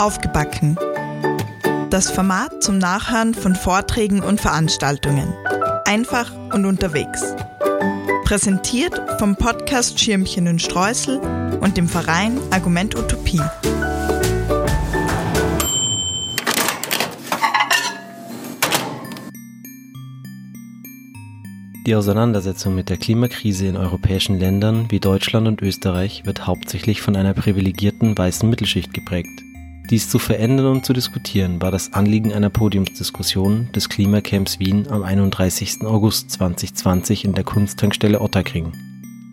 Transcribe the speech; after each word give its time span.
Aufgebacken. 0.00 0.78
Das 1.90 2.10
Format 2.10 2.62
zum 2.62 2.78
Nachhören 2.78 3.34
von 3.34 3.54
Vorträgen 3.54 4.22
und 4.22 4.40
Veranstaltungen. 4.40 5.34
Einfach 5.84 6.32
und 6.54 6.64
unterwegs. 6.64 7.22
Präsentiert 8.24 8.98
vom 9.18 9.36
Podcast 9.36 10.00
Schirmchen 10.00 10.48
und 10.48 10.62
Streusel 10.62 11.18
und 11.60 11.76
dem 11.76 11.86
Verein 11.86 12.38
Argument 12.50 12.96
Utopie. 12.96 13.42
Die 21.86 21.94
Auseinandersetzung 21.94 22.74
mit 22.74 22.88
der 22.88 22.96
Klimakrise 22.96 23.66
in 23.66 23.76
europäischen 23.76 24.38
Ländern 24.38 24.86
wie 24.90 25.00
Deutschland 25.00 25.46
und 25.46 25.60
Österreich 25.60 26.24
wird 26.24 26.46
hauptsächlich 26.46 27.02
von 27.02 27.16
einer 27.16 27.34
privilegierten 27.34 28.16
weißen 28.16 28.48
Mittelschicht 28.48 28.94
geprägt. 28.94 29.49
Dies 29.90 30.08
zu 30.08 30.20
verändern 30.20 30.66
und 30.66 30.86
zu 30.86 30.92
diskutieren 30.92 31.60
war 31.60 31.72
das 31.72 31.92
Anliegen 31.94 32.32
einer 32.32 32.48
Podiumsdiskussion 32.48 33.72
des 33.72 33.88
Klimacamps 33.88 34.60
Wien 34.60 34.86
am 34.88 35.02
31. 35.02 35.80
August 35.82 36.30
2020 36.30 37.24
in 37.24 37.32
der 37.32 37.42
Kunsttankstelle 37.42 38.20
Ottakring. 38.20 38.72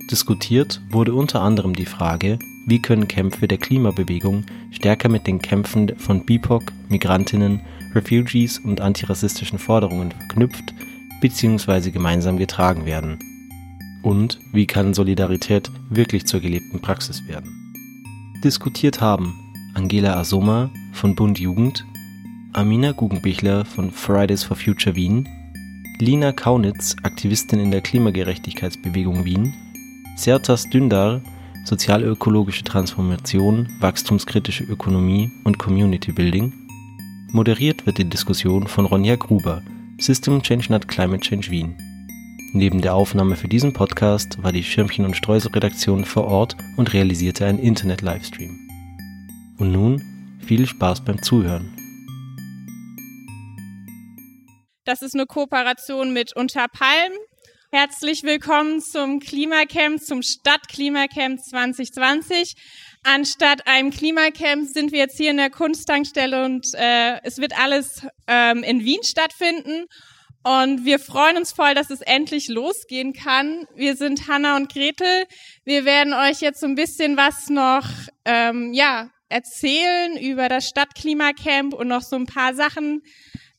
Diskutiert 0.10 0.82
wurde 0.90 1.14
unter 1.14 1.42
anderem 1.42 1.76
die 1.76 1.86
Frage, 1.86 2.40
wie 2.66 2.82
können 2.82 3.08
Kämpfe 3.08 3.48
der 3.48 3.60
Klimabewegung 3.60 4.46
stärker 4.72 5.10
mit 5.10 5.28
den 5.28 5.44
Kämpfen 5.44 5.96
von 5.96 6.26
BIPOC, 6.26 6.64
Migrantinnen, 6.90 7.62
Refugees 7.94 8.58
und 8.58 8.82
antirassistischen 8.82 9.60
Forderungen 9.60 10.10
verknüpft 10.10 10.74
bzw. 11.22 11.92
gemeinsam 11.92 12.38
getragen 12.38 12.88
werden? 12.88 13.20
Und 14.02 14.40
wie 14.54 14.66
kann 14.66 14.96
Solidarität 14.96 15.70
wirklich 15.92 16.26
zur 16.26 16.40
gelebten 16.40 16.82
Praxis 16.82 17.28
werden? 17.28 17.54
Diskutiert 18.44 19.02
haben 19.02 19.36
Angela 19.78 20.18
Asoma 20.18 20.72
von 20.92 21.14
Bund 21.14 21.38
Jugend, 21.38 21.86
Amina 22.54 22.94
Guggenbichler 22.94 23.64
von 23.64 23.92
Fridays 23.92 24.44
for 24.44 24.58
Future 24.58 24.96
Wien, 24.96 25.30
Lina 26.00 26.32
Kaunitz, 26.32 26.96
Aktivistin 27.04 27.60
in 27.60 27.70
der 27.70 27.82
Klimagerechtigkeitsbewegung 27.82 29.24
Wien, 29.24 29.54
Sertas 30.16 30.68
Dündar, 30.72 31.22
sozialökologische 31.64 32.64
Transformation, 32.64 33.68
wachstumskritische 33.80 34.64
Ökonomie 34.64 35.30
und 35.44 35.60
Community 35.60 36.12
Building. 36.12 36.54
Moderiert 37.32 37.86
wird 37.86 38.00
die 38.00 38.10
Diskussion 38.10 38.66
von 38.66 38.88
Ronja 38.88 39.16
Gruber, 39.16 39.62
System 40.00 40.42
Change 40.42 40.72
Not 40.72 40.88
Climate 40.88 41.22
Change 41.22 41.52
Wien. 41.52 41.76
Neben 42.52 42.82
der 42.82 42.96
Aufnahme 42.96 43.36
für 43.36 43.48
diesen 43.48 43.74
Podcast 43.74 44.42
war 44.42 44.52
die 44.52 44.64
Schirmchen 44.64 45.06
und 45.06 45.16
Streusel 45.16 45.52
Redaktion 45.52 46.04
vor 46.04 46.26
Ort 46.26 46.58
und 46.78 46.94
realisierte 46.94 47.46
einen 47.46 47.60
Internet-Livestream. 47.60 48.67
Und 49.60 49.72
nun 49.72 50.38
viel 50.46 50.68
Spaß 50.68 51.04
beim 51.04 51.22
Zuhören. 51.24 51.74
Das 54.86 55.02
ist 55.02 55.16
eine 55.16 55.26
Kooperation 55.26 56.14
mit 56.14 56.36
Unterpalm. 56.36 57.12
Herzlich 57.72 58.24
willkommen 58.24 58.82
zum 58.82 59.20
Klimacamp, 59.20 60.00
zum 60.00 60.22
Stadtklimacamp 60.22 61.40
2020. 61.42 62.54
Anstatt 63.04 63.68
einem 63.68 63.90
Klimacamp 63.90 64.68
sind 64.68 64.92
wir 64.92 65.00
jetzt 65.00 65.18
hier 65.18 65.32
in 65.32 65.38
der 65.38 65.50
Kunsttankstelle 65.50 66.46
und 66.46 66.68
äh, 66.76 67.20
es 67.24 67.40
wird 67.40 67.60
alles 67.60 68.06
ähm, 68.28 68.64
in 68.64 68.86
Wien 68.86 69.04
stattfinden. 69.04 69.88
Und 70.44 70.86
wir 70.86 71.00
freuen 71.00 71.36
uns 71.36 71.52
voll, 71.52 71.74
dass 71.74 71.90
es 71.90 72.00
endlich 72.02 72.48
losgehen 72.48 73.12
kann. 73.12 73.66
Wir 73.76 73.98
sind 73.98 74.30
Hanna 74.30 74.56
und 74.56 74.72
Gretel. 74.72 75.26
Wir 75.66 75.84
werden 75.84 76.14
euch 76.14 76.40
jetzt 76.42 76.62
so 76.62 76.68
ein 76.68 76.76
bisschen 76.76 77.18
was 77.18 77.50
noch 77.50 77.86
ähm, 78.24 78.72
ja, 78.72 79.10
erzählen 79.30 80.18
über 80.18 80.50
das 80.50 80.68
Stadtklimacamp 80.68 81.74
und 81.74 81.88
noch 81.88 82.02
so 82.02 82.16
ein 82.16 82.26
paar 82.26 82.54
Sachen, 82.54 83.02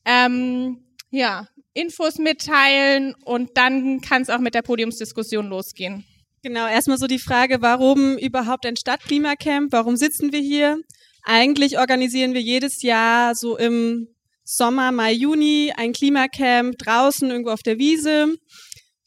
ähm, 0.05 0.83
ja, 1.11 1.47
Infos 1.73 2.17
mitteilen 2.17 3.15
und 3.25 3.51
dann 3.55 4.01
kann 4.01 4.21
es 4.21 4.29
auch 4.29 4.39
mit 4.39 4.55
der 4.55 4.61
Podiumsdiskussion 4.61 5.47
losgehen. 5.47 6.05
Genau, 6.41 6.67
erstmal 6.67 6.97
so 6.97 7.07
die 7.07 7.19
Frage, 7.19 7.61
warum 7.61 8.17
überhaupt 8.17 8.65
ein 8.65 8.77
Stadtklimacamp? 8.77 9.71
Warum 9.71 9.97
sitzen 9.97 10.31
wir 10.31 10.39
hier? 10.39 10.79
Eigentlich 11.23 11.77
organisieren 11.77 12.33
wir 12.33 12.41
jedes 12.41 12.81
Jahr 12.81 13.35
so 13.35 13.57
im 13.57 14.07
Sommer, 14.43 14.91
Mai, 14.91 15.11
Juni 15.11 15.73
ein 15.75 15.93
Klimacamp 15.93 16.77
draußen 16.77 17.29
irgendwo 17.29 17.51
auf 17.51 17.61
der 17.61 17.77
Wiese. 17.77 18.35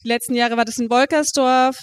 Die 0.03 0.07
letzten 0.07 0.35
Jahre 0.35 0.57
war 0.57 0.65
das 0.65 0.77
in 0.77 0.89
Wolkersdorf. 0.89 1.77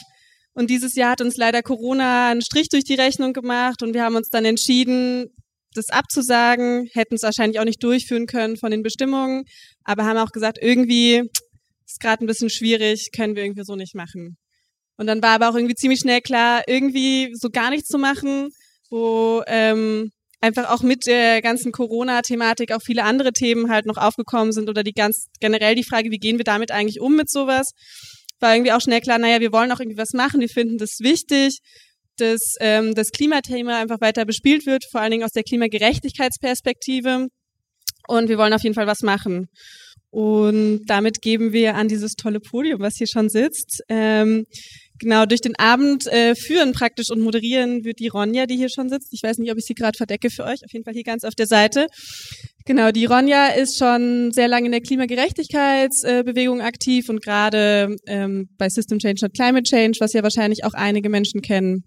Und 0.53 0.71
dieses 0.71 0.95
Jahr 0.95 1.13
hat 1.13 1.21
uns 1.21 1.37
leider 1.37 1.63
Corona 1.63 2.31
einen 2.31 2.43
Strich 2.43 2.69
durch 2.69 2.85
die 2.85 2.95
Rechnung 2.95 3.33
gemacht 3.33 3.83
und 3.83 3.95
wir 3.95 4.03
haben 4.03 4.17
uns 4.17 4.29
dann 4.29 4.45
entschieden, 4.45 5.29
das 5.75 5.91
abzusagen, 5.91 6.89
hätten 6.93 7.15
es 7.15 7.23
wahrscheinlich 7.23 7.61
auch 7.61 7.65
nicht 7.65 7.83
durchführen 7.83 8.27
können 8.27 8.57
von 8.57 8.71
den 8.71 8.83
Bestimmungen, 8.83 9.45
aber 9.85 10.05
haben 10.05 10.19
auch 10.19 10.33
gesagt, 10.33 10.59
irgendwie 10.61 11.23
ist 11.87 12.01
gerade 12.01 12.25
ein 12.25 12.27
bisschen 12.27 12.51
schwierig, 12.51 13.11
können 13.15 13.37
wir 13.37 13.45
irgendwie 13.45 13.65
so 13.65 13.77
nicht 13.77 13.95
machen. 13.95 14.37
Und 14.97 15.07
dann 15.07 15.23
war 15.23 15.31
aber 15.31 15.49
auch 15.49 15.55
irgendwie 15.55 15.77
ziemlich 15.77 16.01
schnell 16.01 16.21
klar, 16.21 16.63
irgendwie 16.67 17.33
so 17.35 17.49
gar 17.49 17.71
nichts 17.71 17.89
zu 17.89 17.99
machen, 17.99 18.51
wo 18.91 19.43
ähm, 19.47 20.11
einfach 20.41 20.71
auch 20.71 20.83
mit 20.83 21.07
der 21.07 21.43
ganzen 21.43 21.73
Corona-Thematik 21.73 22.73
auch 22.73 22.83
viele 22.83 23.05
andere 23.05 23.33
Themen 23.33 23.71
halt 23.71 23.87
noch 23.87 23.97
aufgekommen 23.97 24.53
sind 24.53 24.69
oder 24.69 24.83
die 24.83 24.93
ganz 24.93 25.29
generell 25.41 25.75
die 25.75 25.85
Frage, 25.85 26.11
wie 26.11 26.19
gehen 26.19 26.39
wir 26.39 26.45
damit 26.45 26.71
eigentlich 26.71 27.01
um 27.01 27.17
mit 27.17 27.31
sowas, 27.31 27.71
war 28.41 28.55
irgendwie 28.55 28.73
auch 28.73 28.81
schnell 28.81 29.01
klar, 29.01 29.19
naja, 29.19 29.41
wir 29.41 29.53
wollen 29.53 29.71
auch 29.73 29.81
irgendwie 29.81 29.99
was 29.99 30.13
machen, 30.13 30.41
wir 30.41 30.49
finden 30.49 30.79
das 30.79 30.99
wichtig, 31.01 31.59
dass 32.17 32.57
ähm, 32.61 32.95
das 32.95 33.11
Klimathema 33.11 33.81
einfach 33.81 34.01
weiter 34.01 34.25
bespielt 34.25 34.67
wird, 34.67 34.85
vor 34.91 35.01
allen 35.01 35.11
Dingen 35.11 35.25
aus 35.25 35.33
der 35.33 35.43
Klimagerechtigkeitsperspektive. 35.43 37.29
Und 38.09 38.29
wir 38.29 38.39
wollen 38.39 38.53
auf 38.53 38.63
jeden 38.63 38.75
Fall 38.75 38.87
was 38.87 39.03
machen. 39.03 39.49
Und 40.11 40.87
damit 40.87 41.23
geben 41.23 41.53
wir 41.53 41.77
an 41.77 41.89
dieses 41.89 42.15
tolle 42.15 42.41
Podium, 42.41 42.81
was 42.81 42.97
hier 42.97 43.07
schon 43.07 43.29
sitzt, 43.29 43.83
ähm, 43.89 44.45
Genau, 45.01 45.25
durch 45.25 45.41
den 45.41 45.59
Abend 45.59 46.07
äh, 46.09 46.35
führen 46.35 46.73
praktisch 46.73 47.09
und 47.11 47.21
moderieren 47.21 47.85
wird 47.85 48.01
die 48.01 48.09
Ronja, 48.09 48.45
die 48.45 48.57
hier 48.57 48.69
schon 48.69 48.91
sitzt. 48.91 49.15
Ich 49.15 49.23
weiß 49.23 49.39
nicht, 49.39 49.51
ob 49.51 49.57
ich 49.57 49.65
sie 49.65 49.75
gerade 49.75 49.97
verdecke 49.97 50.29
für 50.29 50.45
euch, 50.45 50.63
auf 50.63 50.73
jeden 50.73 50.85
Fall 50.85 50.93
hier 50.93 51.05
ganz 51.05 51.25
auf 51.25 51.35
der 51.35 51.47
Seite. 51.47 51.87
Genau, 52.67 52.91
die 52.91 53.07
Ronja 53.07 53.49
ist 53.49 53.79
schon 53.79 54.33
sehr 54.33 54.49
lange 54.49 54.67
in 54.67 54.73
der 54.73 54.83
Klimagerechtigkeitsbewegung 54.83 56.61
äh, 56.61 56.65
aktiv 56.65 57.09
und 57.09 57.23
gerade 57.23 57.97
ähm, 58.07 58.49
bei 58.59 58.69
System 58.69 58.99
Change 58.99 59.25
Not 59.25 59.35
Climate 59.35 59.63
Change, 59.63 59.99
was 60.01 60.13
ja 60.13 60.23
wahrscheinlich 60.23 60.65
auch 60.65 60.75
einige 60.75 61.09
Menschen 61.09 61.41
kennen. 61.41 61.85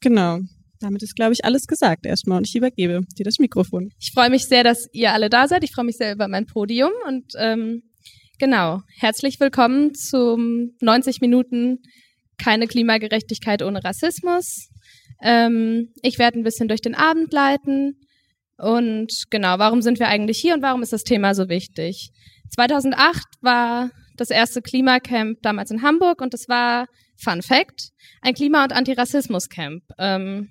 Genau. 0.00 0.40
Damit 0.80 1.02
ist, 1.02 1.14
glaube 1.14 1.34
ich, 1.34 1.44
alles 1.44 1.66
gesagt 1.66 2.06
erstmal 2.06 2.38
und 2.38 2.48
ich 2.48 2.56
übergebe 2.56 3.02
dir 3.18 3.24
das 3.24 3.38
Mikrofon. 3.38 3.90
Ich 4.00 4.12
freue 4.12 4.30
mich 4.30 4.46
sehr, 4.46 4.64
dass 4.64 4.88
ihr 4.92 5.12
alle 5.12 5.28
da 5.28 5.46
seid. 5.46 5.62
Ich 5.62 5.72
freue 5.72 5.84
mich 5.84 5.96
sehr 5.96 6.12
über 6.12 6.26
mein 6.26 6.46
Podium 6.46 6.90
und 7.06 7.32
ähm, 7.38 7.82
genau, 8.38 8.80
herzlich 8.98 9.38
willkommen 9.40 9.94
zum 9.94 10.70
90 10.80 11.20
Minuten 11.20 11.80
keine 12.42 12.66
Klimagerechtigkeit 12.66 13.62
ohne 13.62 13.84
Rassismus. 13.84 14.70
Ähm, 15.22 15.92
ich 16.02 16.18
werde 16.18 16.38
ein 16.38 16.44
bisschen 16.44 16.68
durch 16.68 16.80
den 16.80 16.94
Abend 16.94 17.30
leiten. 17.32 18.00
Und 18.60 19.24
genau, 19.30 19.58
warum 19.58 19.80
sind 19.80 19.98
wir 19.98 20.08
eigentlich 20.08 20.38
hier 20.38 20.54
und 20.54 20.62
warum 20.62 20.82
ist 20.82 20.92
das 20.92 21.04
Thema 21.04 21.34
so 21.34 21.48
wichtig? 21.48 22.10
2008 22.50 23.26
war 23.40 23.90
das 24.16 24.28
erste 24.28 24.60
Klimacamp 24.60 25.38
damals 25.40 25.70
in 25.70 25.82
Hamburg 25.82 26.20
und 26.20 26.34
es 26.34 26.48
war, 26.48 26.86
Fun 27.16 27.42
Fact, 27.42 27.90
ein 28.20 28.34
Klima- 28.34 28.62
und 28.64 28.72
Antirassismus-Camp. 28.72 29.82
Ähm, 29.98 30.50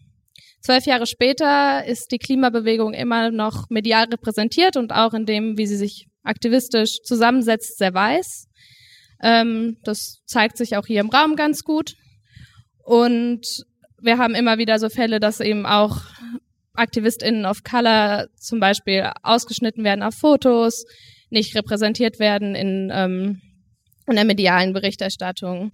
zwölf 0.61 0.85
Jahre 0.85 1.05
später 1.05 1.85
ist 1.85 2.11
die 2.11 2.17
Klimabewegung 2.17 2.93
immer 2.93 3.29
noch 3.29 3.69
medial 3.69 4.05
repräsentiert 4.05 4.75
und 4.75 4.91
auch 4.91 5.13
in 5.13 5.25
dem, 5.25 5.57
wie 5.57 5.67
sie 5.67 5.77
sich 5.77 6.07
aktivistisch 6.23 7.01
zusammensetzt, 7.03 7.77
sehr 7.77 7.93
weiß. 7.93 8.47
Ähm, 9.21 9.77
das 9.83 10.21
zeigt 10.25 10.57
sich 10.57 10.77
auch 10.77 10.87
hier 10.87 11.01
im 11.01 11.09
Raum 11.09 11.35
ganz 11.35 11.63
gut. 11.63 11.93
Und 12.83 13.45
wir 14.01 14.17
haben 14.17 14.33
immer 14.33 14.57
wieder 14.57 14.79
so 14.79 14.89
Fälle, 14.89 15.19
dass 15.19 15.41
eben 15.41 15.65
auch 15.65 16.01
AktivistInnen 16.79 17.45
of 17.45 17.63
Color 17.63 18.27
zum 18.35 18.59
Beispiel 18.59 19.11
ausgeschnitten 19.23 19.83
werden 19.83 20.03
auf 20.03 20.15
Fotos, 20.15 20.85
nicht 21.29 21.55
repräsentiert 21.55 22.19
werden 22.19 22.55
in, 22.55 22.91
ähm, 22.93 23.41
in 24.07 24.15
der 24.15 24.25
medialen 24.25 24.73
Berichterstattung. 24.73 25.71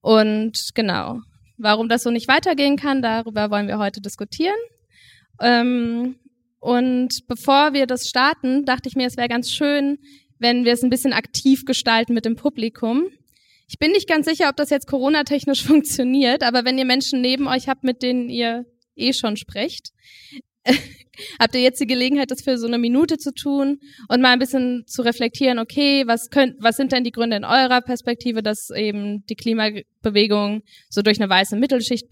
Und 0.00 0.70
genau, 0.74 1.20
warum 1.56 1.88
das 1.88 2.02
so 2.02 2.10
nicht 2.10 2.28
weitergehen 2.28 2.76
kann, 2.76 3.02
darüber 3.02 3.50
wollen 3.50 3.68
wir 3.68 3.78
heute 3.78 4.00
diskutieren. 4.00 4.54
Ähm, 5.40 6.16
und 6.60 7.26
bevor 7.26 7.72
wir 7.72 7.86
das 7.86 8.08
starten, 8.08 8.64
dachte 8.64 8.88
ich 8.88 8.96
mir, 8.96 9.06
es 9.06 9.16
wäre 9.16 9.28
ganz 9.28 9.50
schön, 9.50 9.98
wenn 10.38 10.64
wir 10.64 10.72
es 10.72 10.82
ein 10.82 10.90
bisschen 10.90 11.12
aktiv 11.12 11.64
gestalten 11.64 12.14
mit 12.14 12.24
dem 12.24 12.36
Publikum. 12.36 13.04
Ich 13.68 13.78
bin 13.78 13.92
nicht 13.92 14.08
ganz 14.08 14.26
sicher, 14.26 14.48
ob 14.48 14.56
das 14.56 14.70
jetzt 14.70 14.86
Corona-technisch 14.86 15.62
funktioniert, 15.66 16.42
aber 16.42 16.64
wenn 16.64 16.78
ihr 16.78 16.84
Menschen 16.84 17.20
neben 17.20 17.48
euch 17.48 17.68
habt, 17.68 17.84
mit 17.84 18.02
denen 18.02 18.28
ihr 18.28 18.64
eh 18.96 19.12
schon 19.12 19.36
sprecht, 19.36 19.90
habt 21.38 21.54
ihr 21.54 21.60
jetzt 21.60 21.80
die 21.80 21.86
Gelegenheit, 21.86 22.30
das 22.30 22.42
für 22.42 22.58
so 22.58 22.66
eine 22.66 22.78
Minute 22.78 23.18
zu 23.18 23.32
tun 23.32 23.78
und 24.08 24.20
mal 24.22 24.32
ein 24.32 24.38
bisschen 24.38 24.84
zu 24.86 25.02
reflektieren, 25.02 25.58
okay, 25.58 26.04
was 26.06 26.30
könnt, 26.30 26.56
was 26.60 26.76
sind 26.76 26.92
denn 26.92 27.04
die 27.04 27.12
Gründe 27.12 27.36
in 27.36 27.44
eurer 27.44 27.80
Perspektive, 27.82 28.42
dass 28.42 28.70
eben 28.70 29.24
die 29.26 29.36
Klimabewegung 29.36 30.62
so 30.88 31.02
durch 31.02 31.20
eine 31.20 31.30
weiße 31.30 31.56
Mittelschicht 31.56 32.08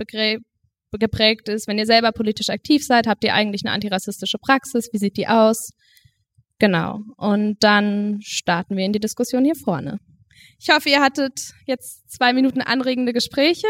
geprägt 0.99 1.49
ist. 1.49 1.67
Wenn 1.67 1.79
ihr 1.79 1.87
selber 1.87 2.13
politisch 2.13 2.51
aktiv 2.51 2.85
seid, 2.85 3.07
habt 3.07 3.25
ihr 3.25 3.35
eigentlich 3.35 3.63
eine 3.65 3.73
antirassistische 3.73 4.39
Praxis? 4.39 4.91
Wie 4.93 4.99
sieht 4.99 5.17
die 5.17 5.29
aus? 5.29 5.71
Genau. 6.59 7.01
Und 7.17 7.57
dann 7.61 8.21
starten 8.23 8.77
wir 8.77 8.85
in 8.85 8.93
die 8.93 9.01
Diskussion 9.01 9.45
hier 9.45 9.57
vorne. 9.57 9.99
Ich 10.59 10.69
hoffe, 10.71 10.91
ihr 10.91 11.01
hattet 11.01 11.55
jetzt 11.67 12.11
zwei 12.11 12.33
Minuten 12.33 12.61
anregende 12.61 13.13
Gespräche. 13.13 13.67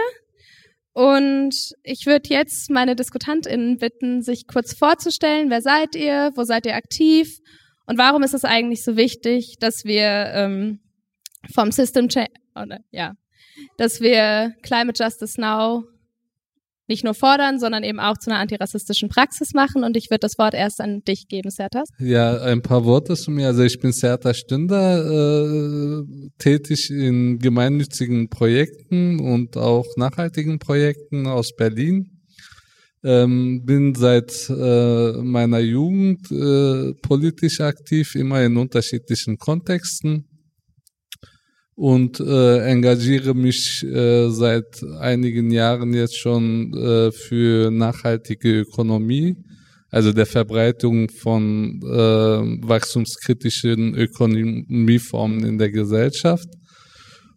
Und 0.95 1.55
ich 1.83 2.07
würde 2.07 2.29
jetzt 2.29 2.71
meine 2.71 2.95
DiskutantInnen 2.95 3.79
bitten, 3.79 4.23
sich 4.23 4.47
kurz 4.47 4.75
vorzustellen. 4.75 5.49
Wer 5.49 5.63
seid 5.63 5.95
ihr? 5.95 6.33
Wo 6.35 6.45
seid 6.45 6.67
ihr 6.67 6.75
aktiv? 6.77 7.39
Und 7.87 7.99
warum 7.99 8.23
ist 8.23 8.35
es 8.35 8.45
eigentlich 8.45 8.85
so 8.85 8.97
wichtig, 8.97 9.57
dass 9.59 9.85
wir 9.85 10.33
ähm, 10.35 10.81
vom 11.53 11.73
System 11.73 12.09
Change, 12.09 12.31
oder, 12.55 12.79
ja, 12.91 13.15
dass 13.79 14.01
wir 14.01 14.55
Climate 14.63 15.03
Justice 15.03 15.41
Now 15.41 15.85
nicht 16.89 17.05
nur 17.05 17.15
fordern, 17.15 17.59
sondern 17.59 17.85
eben 17.85 18.01
auch 18.01 18.19
zu 18.19 18.31
einer 18.31 18.41
antirassistischen 18.41 19.09
Praxis 19.09 19.55
machen. 19.55 19.85
Und 19.85 19.97
ich 19.97 20.11
würde 20.11 20.21
das 20.21 20.39
Wort 20.39 20.55
erst 20.55 20.81
an 20.81 21.03
dich 21.05 21.29
geben, 21.29 21.51
Sertas. 21.51 21.89
Ja, 21.99 22.41
ein 22.43 22.63
paar 22.63 22.85
Worte 22.85 23.15
zu 23.15 23.31
mir. 23.31 23.49
Also 23.49 23.63
ich 23.63 23.79
bin 23.79 23.93
Serta 23.93 24.35
Stünder, 24.35 26.01
äh, 26.01 26.31
tätig 26.39 26.91
in 26.91 27.39
gemeinnützigen 27.39 28.29
Projekten 28.29 29.21
und 29.21 29.57
auch 29.57 29.87
nachhaltigen 29.97 30.59
Projekten 30.59 31.27
aus 31.27 31.55
Berlin. 31.57 32.19
Ähm, 33.05 33.65
bin 33.65 33.97
seit 33.97 34.49
äh, 34.49 35.13
meiner 35.23 35.59
Jugend 35.59 36.31
äh, 36.31 36.95
politisch 37.03 37.61
aktiv, 37.61 38.15
immer 38.15 38.43
in 38.43 38.57
unterschiedlichen 38.57 39.39
Kontexten 39.39 40.29
und 41.75 42.21
äh, 42.21 42.59
engagiere 42.71 43.35
mich 43.35 43.83
äh, 43.85 44.29
seit 44.29 44.83
einigen 45.01 45.51
Jahren 45.51 45.95
jetzt 45.95 46.19
schon 46.19 46.75
äh, 46.75 47.11
für 47.13 47.71
nachhaltige 47.71 48.61
Ökonomie, 48.61 49.37
also 49.91 50.13
der 50.13 50.27
Verbreitung 50.27 51.09
von 51.09 51.81
äh, 51.83 52.69
wachstumskritischen 52.69 53.95
Ökonomieformen 53.95 55.45
in 55.45 55.59
der 55.59 55.71
Gesellschaft. 55.71 56.49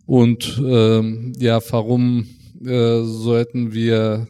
Und 0.05 0.61
äh, 0.63 1.31
ja, 1.39 1.59
warum 1.69 2.27
äh, 2.63 3.01
sollten 3.03 3.73
wir 3.73 4.27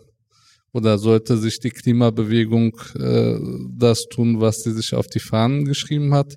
oder 0.71 0.97
sollte 0.97 1.37
sich 1.37 1.59
die 1.59 1.69
Klimabewegung 1.69 2.77
äh, 2.99 3.37
das 3.77 4.05
tun, 4.09 4.41
was 4.41 4.61
sie 4.61 4.73
sich 4.73 4.93
auf 4.93 5.07
die 5.07 5.19
Fahnen 5.19 5.65
geschrieben 5.65 6.13
hat? 6.13 6.35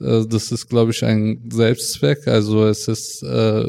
Äh, 0.00 0.26
das 0.28 0.52
ist, 0.52 0.68
glaube 0.68 0.92
ich, 0.92 1.04
ein 1.04 1.48
Selbstzweck. 1.50 2.26
Also 2.26 2.64
es 2.66 2.88
ist, 2.88 3.22
äh, 3.22 3.64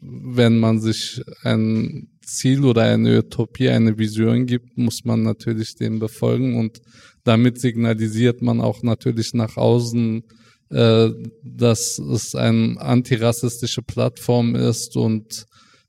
wenn 0.00 0.58
man 0.58 0.80
sich 0.80 1.22
ein 1.42 2.08
Ziel 2.24 2.64
oder 2.64 2.82
eine 2.82 3.18
Utopie, 3.18 3.68
eine 3.68 3.98
Vision 3.98 4.46
gibt, 4.46 4.78
muss 4.78 5.04
man 5.04 5.22
natürlich 5.22 5.74
dem 5.76 5.98
befolgen 5.98 6.56
und 6.56 6.80
damit 7.22 7.60
signalisiert 7.60 8.42
man 8.42 8.60
auch 8.60 8.82
natürlich 8.82 9.34
nach 9.34 9.56
außen, 9.56 10.22
äh, 10.70 11.10
dass 11.42 11.98
es 11.98 12.34
eine 12.34 12.80
antirassistische 12.80 13.82
Plattform 13.82 14.54
ist 14.54 14.96
und 14.96 15.46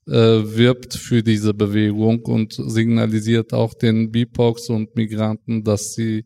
wirbt 0.07 0.93
für 0.93 1.23
diese 1.23 1.55
Bewegung 1.55 2.19
und 2.25 2.53
signalisiert 2.53 3.53
auch 3.53 3.73
den 3.73 4.11
BIPOCs 4.11 4.69
und 4.69 4.95
Migranten, 4.95 5.63
dass 5.63 5.95
sie 5.95 6.25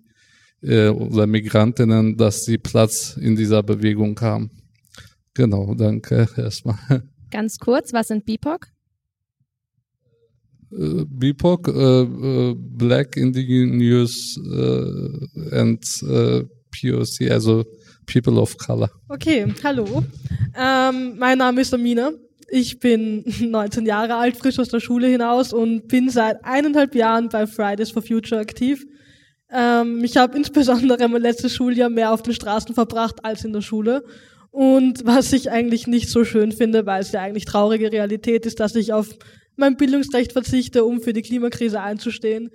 äh, 0.62 0.90
oder 0.90 1.28
Migrantinnen, 1.28 2.18
dass 2.18 2.46
sie 2.46 2.58
Platz 2.58 3.18
in 3.18 3.36
dieser 3.36 3.64
Bewegung 3.64 4.20
haben. 4.22 4.52
Genau, 5.34 5.74
danke 5.74 6.28
erstmal. 6.36 7.04
Ganz 7.32 7.60
kurz, 7.60 7.94
was 7.94 8.08
sind 8.08 8.26
BIPOC? 8.26 8.68
Äh, 10.72 11.06
BIPOC, 11.08 11.68
äh, 11.68 12.02
äh, 12.02 12.56
Black 12.58 13.18
Indigenous 13.18 14.38
äh, 14.38 15.56
and 15.56 15.84
äh, 16.04 16.44
POC, 16.72 17.32
also 17.32 17.66
People 18.06 18.40
of 18.40 18.58
Color. 18.58 18.90
Okay, 19.08 19.46
hallo. 19.64 20.04
Ähm, 20.58 21.18
mein 21.18 21.38
Name 21.38 21.62
ist 21.62 21.74
Amina. 21.74 22.12
Ich 22.52 22.80
bin 22.80 23.24
19 23.40 23.86
Jahre 23.86 24.16
alt, 24.16 24.38
frisch 24.38 24.60
aus 24.60 24.70
der 24.70 24.80
Schule 24.80 25.08
hinaus 25.08 25.54
und 25.54 25.88
bin 25.88 26.10
seit 26.10 26.44
eineinhalb 26.44 26.96
Jahren 26.96 27.30
bei 27.30 27.48
Fridays 27.48 27.92
for 27.92 28.02
Future 28.02 28.42
aktiv. 28.42 28.86
Ähm, 29.51 30.04
ich 30.04 30.18
habe 30.18 30.38
insbesondere 30.38 31.07
mein 31.07 31.22
letztes 31.22 31.54
Schuljahr 31.54 31.90
mehr 31.90 32.13
auf 32.13 32.24
den 32.24 32.34
Straßen 32.34 32.75
verbracht 32.75 33.24
als 33.24 33.44
in 33.44 33.54
der 33.54 33.62
Schule. 33.62 34.04
Und 34.51 35.06
was 35.06 35.31
ich 35.34 35.51
eigentlich 35.51 35.88
nicht 35.88 36.10
so 36.10 36.24
schön 36.24 36.51
finde, 36.51 36.86
weil 36.86 37.01
es 37.01 37.12
ja 37.12 37.22
eigentlich 37.22 37.46
traurige 37.46 37.92
Realität 37.92 38.46
ist, 38.46 38.60
dass 38.60 38.75
ich 38.75 38.94
auf 38.94 39.10
mein 39.56 39.78
Bildungsrecht 39.78 40.31
verzichte, 40.34 40.84
um 40.86 41.01
für 41.01 41.13
die 41.13 41.22
Klimakrise 41.22 41.81
einzustehen. 41.81 42.50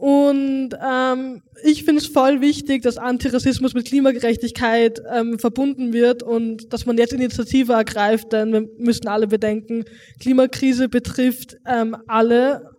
Und 0.00 0.70
ähm, 0.82 1.42
ich 1.62 1.84
finde 1.84 2.00
es 2.00 2.06
voll 2.06 2.40
wichtig, 2.40 2.82
dass 2.82 2.96
Antirassismus 2.96 3.74
mit 3.74 3.86
Klimagerechtigkeit 3.86 5.02
ähm, 5.12 5.38
verbunden 5.38 5.92
wird 5.92 6.22
und 6.22 6.72
dass 6.72 6.86
man 6.86 6.96
jetzt 6.96 7.12
Initiative 7.12 7.74
ergreift, 7.74 8.32
denn 8.32 8.50
wir 8.50 8.68
müssen 8.78 9.08
alle 9.08 9.26
bedenken, 9.26 9.84
Klimakrise 10.18 10.88
betrifft 10.88 11.58
ähm, 11.66 11.98
alle 12.06 12.69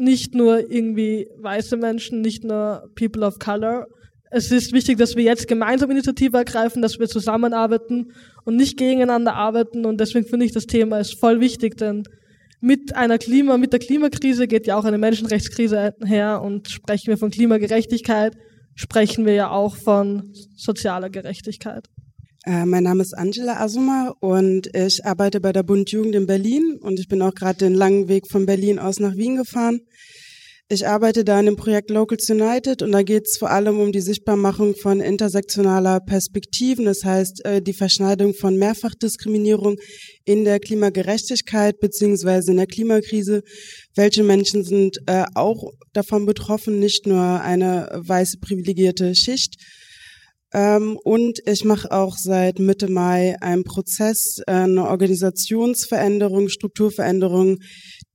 nicht 0.00 0.34
nur 0.34 0.70
irgendwie 0.70 1.28
weiße 1.38 1.76
Menschen, 1.76 2.20
nicht 2.20 2.44
nur 2.44 2.90
People 2.94 3.24
of 3.26 3.38
Color. 3.38 3.86
Es 4.30 4.50
ist 4.50 4.72
wichtig, 4.72 4.98
dass 4.98 5.16
wir 5.16 5.24
jetzt 5.24 5.48
gemeinsam 5.48 5.90
Initiative 5.90 6.36
ergreifen, 6.36 6.82
dass 6.82 6.98
wir 6.98 7.08
zusammenarbeiten 7.08 8.12
und 8.44 8.56
nicht 8.56 8.76
gegeneinander 8.76 9.34
arbeiten. 9.34 9.84
Und 9.84 10.00
deswegen 10.00 10.26
finde 10.26 10.46
ich 10.46 10.52
das 10.52 10.66
Thema 10.66 10.98
ist 10.98 11.18
voll 11.18 11.40
wichtig, 11.40 11.76
denn 11.76 12.04
mit 12.60 12.94
einer 12.94 13.18
Klima, 13.18 13.56
mit 13.56 13.72
der 13.72 13.80
Klimakrise 13.80 14.46
geht 14.46 14.66
ja 14.66 14.76
auch 14.76 14.84
eine 14.84 14.98
Menschenrechtskrise 14.98 15.94
her 16.04 16.42
und 16.42 16.68
sprechen 16.68 17.08
wir 17.08 17.16
von 17.16 17.30
Klimagerechtigkeit, 17.30 18.36
sprechen 18.74 19.24
wir 19.26 19.34
ja 19.34 19.50
auch 19.50 19.76
von 19.76 20.32
sozialer 20.54 21.10
Gerechtigkeit. 21.10 21.88
Äh, 22.46 22.64
mein 22.64 22.84
Name 22.84 23.02
ist 23.02 23.12
Angela 23.12 23.60
Asuma 23.60 24.14
und 24.20 24.74
ich 24.74 25.04
arbeite 25.04 25.40
bei 25.40 25.52
der 25.52 25.62
Bund 25.62 25.90
Jugend 25.90 26.14
in 26.14 26.26
Berlin 26.26 26.78
und 26.80 26.98
ich 26.98 27.06
bin 27.06 27.20
auch 27.20 27.34
gerade 27.34 27.58
den 27.58 27.74
langen 27.74 28.08
Weg 28.08 28.28
von 28.28 28.46
Berlin 28.46 28.78
aus 28.78 28.98
nach 28.98 29.14
Wien 29.14 29.36
gefahren. 29.36 29.80
Ich 30.72 30.86
arbeite 30.86 31.24
da 31.24 31.38
in 31.38 31.46
dem 31.46 31.56
Projekt 31.56 31.90
Locals 31.90 32.30
United 32.30 32.80
und 32.80 32.92
da 32.92 33.02
geht 33.02 33.26
es 33.26 33.36
vor 33.36 33.50
allem 33.50 33.78
um 33.78 33.92
die 33.92 34.00
Sichtbarmachung 34.00 34.74
von 34.74 35.00
intersektionaler 35.00 36.00
Perspektiven, 36.00 36.86
das 36.86 37.04
heißt 37.04 37.44
äh, 37.44 37.60
die 37.60 37.74
Verschneidung 37.74 38.32
von 38.32 38.56
Mehrfachdiskriminierung 38.56 39.76
in 40.24 40.44
der 40.44 40.60
Klimagerechtigkeit 40.60 41.78
beziehungsweise 41.80 42.52
in 42.52 42.56
der 42.56 42.68
Klimakrise. 42.68 43.42
Welche 43.96 44.22
Menschen 44.22 44.64
sind 44.64 44.96
äh, 45.06 45.24
auch 45.34 45.72
davon 45.92 46.24
betroffen, 46.24 46.78
nicht 46.78 47.04
nur 47.04 47.42
eine 47.42 47.90
weiße 47.92 48.38
privilegierte 48.38 49.14
Schicht, 49.14 49.56
ähm, 50.52 50.98
und 51.04 51.38
ich 51.46 51.64
mache 51.64 51.92
auch 51.92 52.16
seit 52.16 52.58
Mitte 52.58 52.90
Mai 52.90 53.36
einen 53.40 53.64
Prozess, 53.64 54.40
äh, 54.46 54.52
eine 54.52 54.88
Organisationsveränderung, 54.88 56.48
Strukturveränderung, 56.48 57.58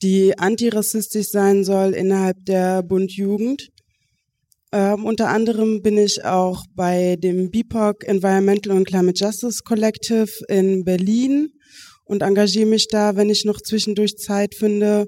die 0.01 0.37
antirassistisch 0.37 1.27
sein 1.29 1.63
soll 1.63 1.93
innerhalb 1.93 2.37
der 2.45 2.83
Bund 2.83 3.13
Jugend. 3.13 3.69
Ähm, 4.73 5.05
unter 5.05 5.29
anderem 5.29 5.81
bin 5.81 5.97
ich 5.97 6.25
auch 6.25 6.65
bei 6.73 7.15
dem 7.15 7.49
BIPOC 7.51 8.03
Environmental 8.03 8.75
and 8.75 8.87
Climate 8.87 9.23
Justice 9.23 9.61
Collective 9.63 10.27
in 10.49 10.83
Berlin 10.83 11.49
und 12.03 12.21
engagiere 12.21 12.65
mich 12.65 12.87
da, 12.89 13.15
wenn 13.15 13.29
ich 13.29 13.45
noch 13.45 13.61
zwischendurch 13.61 14.17
Zeit 14.17 14.55
finde, 14.55 15.07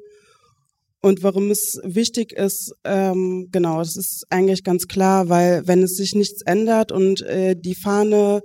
und 1.01 1.21
warum 1.21 1.51
es 1.51 1.79
wichtig 1.83 2.33
ist, 2.33 2.73
ähm, 2.83 3.47
genau, 3.51 3.79
das 3.79 3.95
ist 3.95 4.25
eigentlich 4.29 4.63
ganz 4.63 4.87
klar, 4.87 5.29
weil 5.29 5.61
wenn 5.67 5.83
es 5.83 5.95
sich 5.95 6.15
nichts 6.15 6.41
ändert 6.45 6.91
und 6.91 7.21
äh, 7.21 7.55
die 7.55 7.75
Fahne, 7.75 8.41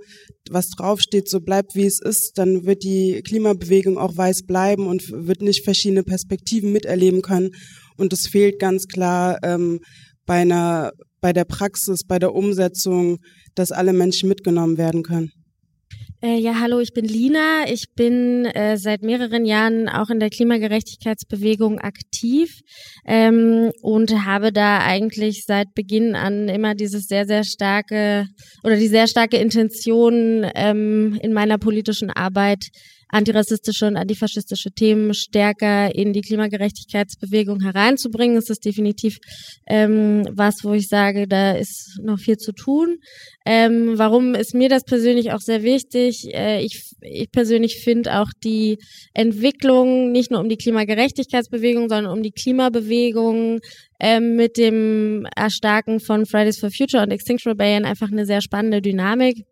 was 0.51 0.69
draufsteht, 0.69 1.27
so 1.27 1.39
bleibt, 1.39 1.73
wie 1.73 1.85
es 1.85 1.99
ist, 1.99 2.33
dann 2.37 2.65
wird 2.65 2.83
die 2.83 3.21
Klimabewegung 3.25 3.97
auch 3.97 4.15
weiß 4.15 4.43
bleiben 4.45 4.85
und 4.85 5.03
wird 5.11 5.41
nicht 5.41 5.63
verschiedene 5.63 6.03
Perspektiven 6.03 6.71
miterleben 6.71 7.23
können. 7.23 7.49
Und 7.97 8.13
es 8.13 8.27
fehlt 8.27 8.59
ganz 8.59 8.85
klar 8.87 9.39
ähm, 9.43 9.79
bei 10.25 10.41
einer, 10.41 10.91
bei 11.21 11.33
der 11.33 11.45
Praxis, 11.45 12.03
bei 12.05 12.19
der 12.19 12.35
Umsetzung, 12.35 13.17
dass 13.55 13.71
alle 13.71 13.93
Menschen 13.93 14.29
mitgenommen 14.29 14.77
werden 14.77 15.01
können. 15.01 15.31
Äh, 16.23 16.37
ja, 16.37 16.61
hallo, 16.61 16.79
ich 16.79 16.93
bin 16.93 17.03
Lina. 17.03 17.65
Ich 17.67 17.95
bin 17.97 18.45
äh, 18.45 18.77
seit 18.77 19.01
mehreren 19.01 19.43
Jahren 19.43 19.89
auch 19.89 20.09
in 20.09 20.21
der 20.21 20.29
Klimagerechtigkeitsbewegung 20.29 21.79
aktiv 21.79 22.61
ähm, 23.05 23.73
und 23.81 24.23
habe 24.23 24.53
da 24.53 24.79
eigentlich 24.79 25.43
seit 25.45 25.73
Beginn 25.73 26.15
an 26.15 26.47
immer 26.47 26.75
dieses 26.75 27.07
sehr, 27.07 27.25
sehr 27.25 27.43
starke 27.43 28.25
oder 28.63 28.77
die 28.77 28.87
sehr 28.87 29.07
starke 29.07 29.35
Intention 29.35 30.49
ähm, 30.55 31.19
in 31.21 31.33
meiner 31.33 31.57
politischen 31.57 32.09
Arbeit 32.09 32.69
antirassistische 33.13 33.85
und 33.85 33.95
antifaschistische 33.95 34.71
Themen 34.71 35.13
stärker 35.13 35.93
in 35.93 36.13
die 36.13 36.21
Klimagerechtigkeitsbewegung 36.21 37.61
hereinzubringen. 37.61 38.37
Es 38.37 38.49
ist 38.49 38.65
definitiv 38.65 39.17
ähm, 39.67 40.27
was, 40.31 40.63
wo 40.63 40.73
ich 40.73 40.87
sage, 40.87 41.27
da 41.27 41.51
ist 41.51 41.99
noch 42.01 42.17
viel 42.17 42.37
zu 42.37 42.53
tun. 42.53 42.97
Ähm, 43.45 43.93
warum 43.97 44.33
ist 44.33 44.55
mir 44.55 44.67
das 44.67 44.83
persönlich 44.83 45.31
auch 45.31 45.41
sehr 45.41 45.61
wichtig? 45.61 46.33
Äh, 46.33 46.63
ich, 46.63 46.91
ich 47.01 47.31
persönlich 47.31 47.81
finde 47.83 48.19
auch 48.19 48.29
die 48.43 48.79
Entwicklung 49.13 50.11
nicht 50.11 50.31
nur 50.31 50.39
um 50.39 50.49
die 50.49 50.57
Klimagerechtigkeitsbewegung, 50.57 51.89
sondern 51.89 52.11
um 52.11 52.23
die 52.23 52.31
Klimabewegung 52.31 53.59
ähm, 53.99 54.35
mit 54.35 54.57
dem 54.57 55.27
Erstarken 55.35 55.99
von 55.99 56.25
Fridays 56.25 56.59
for 56.59 56.71
Future 56.71 57.03
und 57.03 57.11
Extinction 57.11 57.51
Rebellion 57.51 57.85
einfach 57.85 58.11
eine 58.11 58.25
sehr 58.25 58.41
spannende 58.41 58.81
Dynamik. 58.81 59.45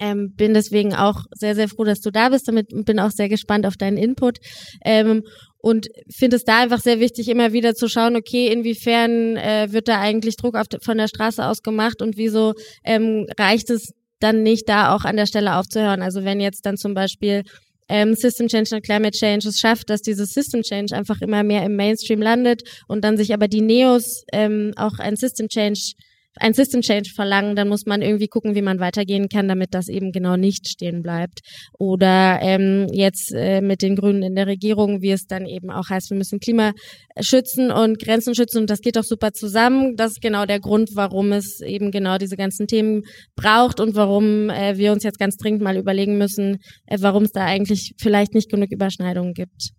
Ähm, 0.00 0.32
bin 0.34 0.54
deswegen 0.54 0.94
auch 0.94 1.24
sehr, 1.32 1.54
sehr 1.54 1.68
froh, 1.68 1.84
dass 1.84 2.00
du 2.00 2.10
da 2.10 2.28
bist 2.28 2.48
damit 2.48 2.68
bin 2.70 2.98
auch 2.98 3.10
sehr 3.10 3.28
gespannt 3.28 3.66
auf 3.66 3.76
deinen 3.76 3.96
Input. 3.96 4.38
Ähm, 4.84 5.22
und 5.58 5.86
finde 6.14 6.36
es 6.36 6.44
da 6.44 6.60
einfach 6.60 6.80
sehr 6.80 7.00
wichtig, 7.00 7.28
immer 7.28 7.52
wieder 7.54 7.74
zu 7.74 7.88
schauen, 7.88 8.16
okay, 8.16 8.48
inwiefern 8.48 9.36
äh, 9.36 9.68
wird 9.70 9.88
da 9.88 9.98
eigentlich 9.98 10.36
Druck 10.36 10.56
auf, 10.56 10.66
von 10.82 10.98
der 10.98 11.08
Straße 11.08 11.44
aus 11.44 11.62
gemacht 11.62 12.02
und 12.02 12.18
wieso 12.18 12.52
ähm, 12.84 13.26
reicht 13.38 13.70
es 13.70 13.92
dann 14.20 14.42
nicht, 14.42 14.68
da 14.68 14.94
auch 14.94 15.04
an 15.04 15.16
der 15.16 15.26
Stelle 15.26 15.56
aufzuhören. 15.56 16.02
Also 16.02 16.24
wenn 16.24 16.40
jetzt 16.40 16.66
dann 16.66 16.76
zum 16.76 16.92
Beispiel 16.94 17.44
ähm, 17.88 18.14
System 18.14 18.48
Change 18.48 18.76
und 18.76 18.84
Climate 18.84 19.16
Change 19.16 19.48
es 19.48 19.58
schafft, 19.58 19.90
dass 19.90 20.02
dieses 20.02 20.30
System 20.30 20.62
Change 20.62 20.94
einfach 20.94 21.20
immer 21.20 21.42
mehr 21.42 21.64
im 21.64 21.76
Mainstream 21.76 22.22
landet 22.22 22.62
und 22.88 23.04
dann 23.04 23.16
sich 23.16 23.34
aber 23.34 23.48
die 23.48 23.60
Neos 23.60 24.24
ähm, 24.32 24.72
auch 24.76 24.98
ein 24.98 25.16
System 25.16 25.48
Change 25.48 25.92
ein 26.36 26.54
System 26.54 26.80
Change 26.80 27.10
verlangen, 27.14 27.56
dann 27.56 27.68
muss 27.68 27.86
man 27.86 28.02
irgendwie 28.02 28.28
gucken, 28.28 28.54
wie 28.54 28.62
man 28.62 28.80
weitergehen 28.80 29.28
kann, 29.28 29.48
damit 29.48 29.74
das 29.74 29.88
eben 29.88 30.12
genau 30.12 30.36
nicht 30.36 30.68
stehen 30.68 31.02
bleibt. 31.02 31.40
Oder 31.78 32.38
ähm, 32.42 32.88
jetzt 32.92 33.32
äh, 33.34 33.60
mit 33.60 33.82
den 33.82 33.96
Grünen 33.96 34.22
in 34.22 34.34
der 34.34 34.46
Regierung, 34.46 35.00
wie 35.00 35.12
es 35.12 35.26
dann 35.26 35.46
eben 35.46 35.70
auch 35.70 35.88
heißt, 35.90 36.10
wir 36.10 36.16
müssen 36.16 36.40
Klima 36.40 36.72
schützen 37.20 37.70
und 37.70 37.98
Grenzen 37.98 38.34
schützen 38.34 38.58
und 38.62 38.70
das 38.70 38.80
geht 38.80 38.96
doch 38.96 39.04
super 39.04 39.32
zusammen. 39.32 39.96
Das 39.96 40.12
ist 40.12 40.20
genau 40.20 40.46
der 40.46 40.60
Grund, 40.60 40.90
warum 40.94 41.32
es 41.32 41.60
eben 41.60 41.90
genau 41.90 42.18
diese 42.18 42.36
ganzen 42.36 42.66
Themen 42.66 43.02
braucht 43.36 43.80
und 43.80 43.94
warum 43.94 44.50
äh, 44.50 44.76
wir 44.76 44.92
uns 44.92 45.04
jetzt 45.04 45.18
ganz 45.18 45.36
dringend 45.36 45.62
mal 45.62 45.76
überlegen 45.76 46.18
müssen, 46.18 46.58
äh, 46.86 46.98
warum 47.00 47.24
es 47.24 47.32
da 47.32 47.44
eigentlich 47.44 47.94
vielleicht 47.98 48.34
nicht 48.34 48.50
genug 48.50 48.72
Überschneidungen 48.72 49.34
gibt. 49.34 49.70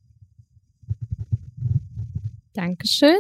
Dankeschön. 2.54 3.20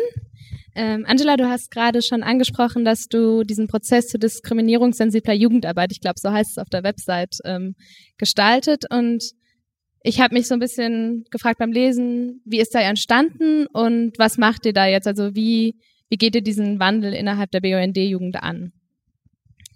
Ähm, 0.75 1.05
Angela, 1.08 1.38
du 1.38 1.48
hast 1.48 1.72
gerade 1.72 2.01
schon 2.01 2.22
angesprochen, 2.22 2.84
dass 2.84 3.08
du 3.08 3.44
diesen 3.44 3.67
Prozess 3.67 4.08
zur 4.08 4.20
diskriminierungssensibler 4.20 5.34
Jugendarbeit, 5.34 5.94
ich 5.94 6.01
glaube, 6.01 6.20
so 6.20 6.32
heißt 6.32 6.51
es 6.51 6.58
auf 6.58 6.70
der 6.70 6.84
Website, 6.84 7.38
ähm, 7.46 7.75
gestaltet. 8.17 8.84
Und 8.91 9.32
ich 10.03 10.20
habe 10.20 10.36
mich 10.36 10.48
so 10.48 10.53
ein 10.53 10.60
bisschen 10.60 11.24
gefragt 11.32 11.60
beim 11.60 11.72
Lesen, 11.72 12.41
wie 12.44 12.60
ist 12.60 12.75
da 12.75 12.82
entstanden 12.82 13.67
und 13.67 14.20
was 14.20 14.38
macht 14.38 14.65
ihr 14.65 14.74
da 14.74 14.86
jetzt? 14.86 15.08
Also 15.08 15.34
wie, 15.34 15.75
wie 16.10 16.17
geht 16.17 16.36
ihr 16.36 16.44
diesen 16.44 16.77
Wandel 16.77 17.13
innerhalb 17.13 17.51
der 17.51 17.62
BUND-Jugend 17.62 18.36
an? 18.36 18.74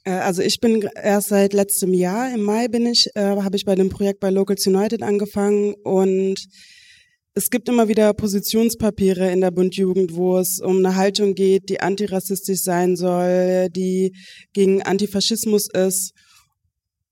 Äh, 0.04 0.12
also 0.12 0.42
ich 0.42 0.60
bin 0.60 0.88
erst 1.02 1.30
seit 1.30 1.54
letztem 1.54 1.94
Jahr, 1.94 2.34
im 2.34 2.44
Mai 2.44 2.68
bin 2.68 2.86
ich, 2.86 3.10
äh, 3.16 3.22
habe 3.22 3.56
ich 3.56 3.64
bei 3.64 3.76
dem 3.76 3.90
Projekt 3.90 4.20
bei 4.20 4.32
Locals 4.32 4.68
United 4.68 5.02
angefangen 5.02 5.76
und 5.84 6.40
es 7.36 7.50
gibt 7.50 7.70
immer 7.70 7.88
wieder 7.88 8.14
Positionspapiere 8.14 9.32
in 9.32 9.42
der 9.42 9.52
Bundjugend, 9.52 10.16
wo 10.16 10.38
es 10.40 10.60
um 10.60 10.78
eine 10.78 10.96
Haltung 10.96 11.36
geht, 11.36 11.70
die 11.70 11.80
antirassistisch 11.80 12.62
sein 12.62 12.96
soll, 12.96 13.70
die 13.70 14.14
gegen 14.54 14.82
Antifaschismus 14.82 15.68
ist. 15.72 16.12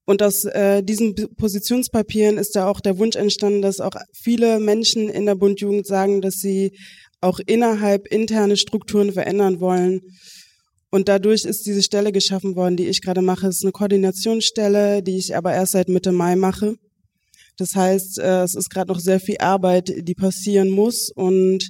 Und 0.06 0.24
aus 0.24 0.46
äh, 0.46 0.82
diesen 0.84 1.16
Positionspapieren 1.36 2.38
ist 2.38 2.56
da 2.56 2.68
auch 2.68 2.80
der 2.80 2.98
Wunsch 2.98 3.16
entstanden, 3.16 3.62
dass 3.62 3.82
auch 3.82 3.96
viele 4.14 4.60
Menschen 4.60 5.10
in 5.10 5.26
der 5.26 5.36
Bundjugend 5.36 5.86
sagen, 5.86 6.22
dass 6.22 6.36
sie 6.36 6.72
auch 7.20 7.40
innerhalb 7.46 8.08
interne 8.08 8.58
Strukturen 8.58 9.12
verändern 9.12 9.60
wollen. 9.60 10.02
Und 10.90 11.10
dadurch 11.10 11.44
ist 11.44 11.66
diese 11.66 11.84
Stelle 11.84 12.12
geschaffen 12.12 12.56
worden, 12.56 12.78
die 12.78 12.88
ich 12.88 13.02
gerade 13.02 13.22
mache. 13.22 13.48
Es 13.48 13.58
ist 13.58 13.64
eine 13.64 13.74
Koordinationsstelle, 13.74 15.04
die 15.04 15.18
ich 15.18 15.36
aber 15.36 15.54
erst 15.54 15.74
seit 15.74 15.90
Mitte 15.90 16.14
Mai 16.14 16.38
mache. 16.38 16.76
Das 17.58 17.76
heißt, 17.76 18.20
äh, 18.20 18.44
es 18.44 18.56
ist 18.56 18.70
gerade 18.70 18.92
noch 18.92 19.00
sehr 19.00 19.20
viel 19.20 19.38
Arbeit, 19.40 19.92
die 19.98 20.16
passieren 20.16 20.70
muss 20.70 21.10
und 21.14 21.70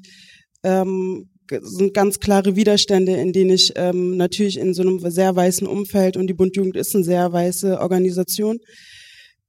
ähm, 0.64 1.30
sind 1.62 1.94
ganz 1.94 2.20
klare 2.20 2.56
Widerstände, 2.56 3.14
in 3.14 3.32
denen 3.32 3.52
ich 3.52 3.72
ähm, 3.76 4.18
natürlich 4.18 4.58
in 4.58 4.74
so 4.74 4.82
einem 4.82 5.00
sehr 5.00 5.36
weißen 5.36 5.66
Umfeld 5.66 6.18
und 6.18 6.28
die 6.28 6.34
Bundjugend 6.34 6.76
ist 6.76 6.94
eine 6.94 7.04
sehr 7.04 7.32
weiße 7.32 7.80
Organisation, 7.80 8.58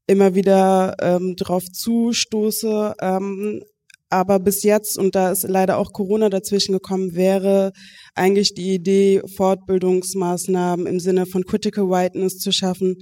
immer 0.07 0.35
wieder 0.35 0.95
ähm, 1.01 1.35
drauf 1.37 1.65
zustoße. 1.65 2.95
Ähm, 3.01 3.63
aber 4.11 4.39
bis 4.39 4.63
jetzt, 4.63 4.99
und 4.99 5.15
da 5.15 5.33
ist 5.33 5.43
leider 5.43 5.77
auch 5.77 5.93
Corona 5.93 6.31
dazwischen 6.31 6.73
gekommen, 6.73 7.15
wäre 7.15 7.73
eigentlich 8.15 8.55
die 8.55 8.75
Idee, 8.75 9.21
Fortbildungsmaßnahmen 9.37 10.87
im 10.87 10.99
Sinne 10.99 11.27
von 11.27 11.45
Critical 11.45 11.91
Whiteness 11.91 12.39
zu 12.39 12.51
schaffen, 12.53 12.97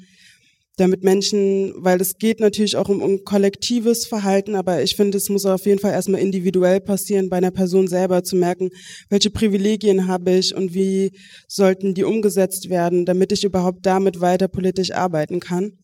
damit 0.77 1.03
Menschen, 1.03 1.73
weil 1.77 2.01
es 2.01 2.19
geht 2.19 2.39
natürlich 2.39 2.77
auch 2.77 2.91
um, 2.91 3.01
um 3.01 3.25
kollektives 3.25 4.07
Verhalten, 4.07 4.55
aber 4.55 4.83
ich 4.83 4.95
finde, 4.95 5.17
es 5.17 5.31
muss 5.31 5.47
auf 5.47 5.65
jeden 5.65 5.79
Fall 5.79 5.93
erstmal 5.93 6.21
individuell 6.21 6.81
passieren, 6.81 7.31
bei 7.31 7.39
einer 7.39 7.51
Person 7.51 7.89
selber 7.89 8.23
zu 8.23 8.37
merken, 8.37 8.71
welche 9.09 9.31
Privilegien 9.31 10.07
habe 10.07 10.33
ich 10.33 10.55
und 10.55 10.75
wie 10.75 11.13
sollten 11.49 11.95
die 11.95 12.05
umgesetzt 12.05 12.69
werden, 12.69 13.07
damit 13.07 13.33
ich 13.33 13.45
überhaupt 13.45 13.87
damit 13.87 14.21
weiter 14.21 14.49
politisch 14.49 14.93
arbeiten 14.93 15.41
kann. 15.41 15.79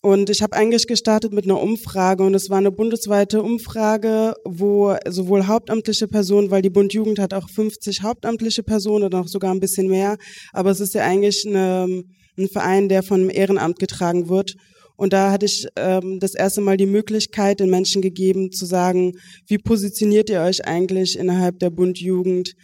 Und 0.00 0.28
ich 0.28 0.42
habe 0.42 0.54
eigentlich 0.54 0.86
gestartet 0.86 1.32
mit 1.32 1.46
einer 1.46 1.60
Umfrage 1.60 2.24
und 2.24 2.34
es 2.34 2.50
war 2.50 2.58
eine 2.58 2.70
bundesweite 2.70 3.42
Umfrage, 3.42 4.34
wo 4.44 4.94
sowohl 5.08 5.46
hauptamtliche 5.46 6.08
Personen, 6.08 6.50
weil 6.50 6.60
die 6.60 6.70
Bund 6.70 6.92
Jugend 6.92 7.18
hat 7.18 7.32
auch 7.32 7.48
50 7.48 8.02
hauptamtliche 8.02 8.62
Personen 8.62 9.04
oder 9.04 9.20
noch 9.20 9.28
sogar 9.28 9.52
ein 9.52 9.60
bisschen 9.60 9.88
mehr, 9.88 10.18
aber 10.52 10.70
es 10.70 10.80
ist 10.80 10.92
ja 10.92 11.04
eigentlich 11.04 11.44
eine 11.46 12.04
ein 12.36 12.48
Verein, 12.48 12.88
der 12.88 13.02
von 13.02 13.30
Ehrenamt 13.30 13.78
getragen 13.78 14.28
wird. 14.28 14.54
Und 14.96 15.12
da 15.12 15.32
hatte 15.32 15.46
ich 15.46 15.66
ähm, 15.76 16.20
das 16.20 16.34
erste 16.34 16.60
Mal 16.60 16.76
die 16.76 16.86
Möglichkeit, 16.86 17.60
den 17.60 17.70
Menschen 17.70 18.00
gegeben 18.00 18.52
zu 18.52 18.64
sagen, 18.64 19.14
wie 19.46 19.58
positioniert 19.58 20.30
ihr 20.30 20.40
euch 20.40 20.66
eigentlich 20.66 21.18
innerhalb 21.18 21.58
der 21.58 21.70
Bundjugend, 21.70 22.54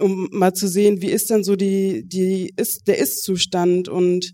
um 0.00 0.28
mal 0.32 0.52
zu 0.52 0.66
sehen, 0.66 1.00
wie 1.00 1.10
ist 1.10 1.30
denn 1.30 1.44
so 1.44 1.54
die, 1.54 2.02
die 2.06 2.52
ist, 2.56 2.88
der 2.88 2.98
Ist-Zustand 2.98 3.88
und 3.88 4.32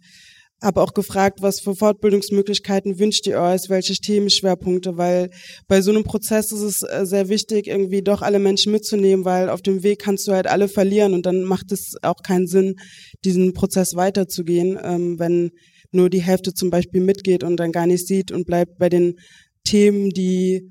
habe 0.62 0.80
auch 0.80 0.94
gefragt, 0.94 1.42
was 1.42 1.60
für 1.60 1.74
Fortbildungsmöglichkeiten 1.74 2.98
wünscht 2.98 3.26
ihr 3.26 3.40
euch, 3.40 3.68
welche 3.68 3.94
Themenschwerpunkte, 3.94 4.96
weil 4.96 5.30
bei 5.68 5.82
so 5.82 5.90
einem 5.90 6.04
Prozess 6.04 6.50
ist 6.50 6.62
es 6.62 6.82
äh, 6.82 7.04
sehr 7.04 7.28
wichtig, 7.28 7.66
irgendwie 7.66 8.02
doch 8.02 8.22
alle 8.22 8.38
Menschen 8.38 8.72
mitzunehmen, 8.72 9.24
weil 9.24 9.50
auf 9.50 9.60
dem 9.60 9.82
Weg 9.82 10.00
kannst 10.00 10.26
du 10.26 10.32
halt 10.32 10.46
alle 10.46 10.68
verlieren 10.68 11.12
und 11.12 11.26
dann 11.26 11.42
macht 11.44 11.72
es 11.72 11.94
auch 12.02 12.22
keinen 12.22 12.46
Sinn, 12.46 12.76
diesen 13.24 13.52
Prozess 13.52 13.96
weiterzugehen, 13.96 14.78
ähm, 14.82 15.18
wenn 15.18 15.50
nur 15.92 16.08
die 16.08 16.22
Hälfte 16.22 16.54
zum 16.54 16.70
Beispiel 16.70 17.02
mitgeht 17.02 17.44
und 17.44 17.58
dann 17.58 17.72
gar 17.72 17.86
nicht 17.86 18.06
sieht 18.06 18.32
und 18.32 18.46
bleibt 18.46 18.78
bei 18.78 18.88
den 18.88 19.16
Themen, 19.64 20.10
die 20.10 20.70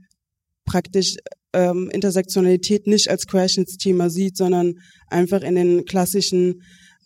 praktisch 0.66 1.18
ähm, 1.54 1.92
Intersektionalität 1.92 2.88
nicht 2.88 3.10
als 3.10 3.28
Querschnittsthema 3.28 4.10
sieht, 4.10 4.36
sondern 4.36 4.74
einfach 5.10 5.42
in 5.42 5.56
den 5.56 5.86
klassischen 5.86 6.64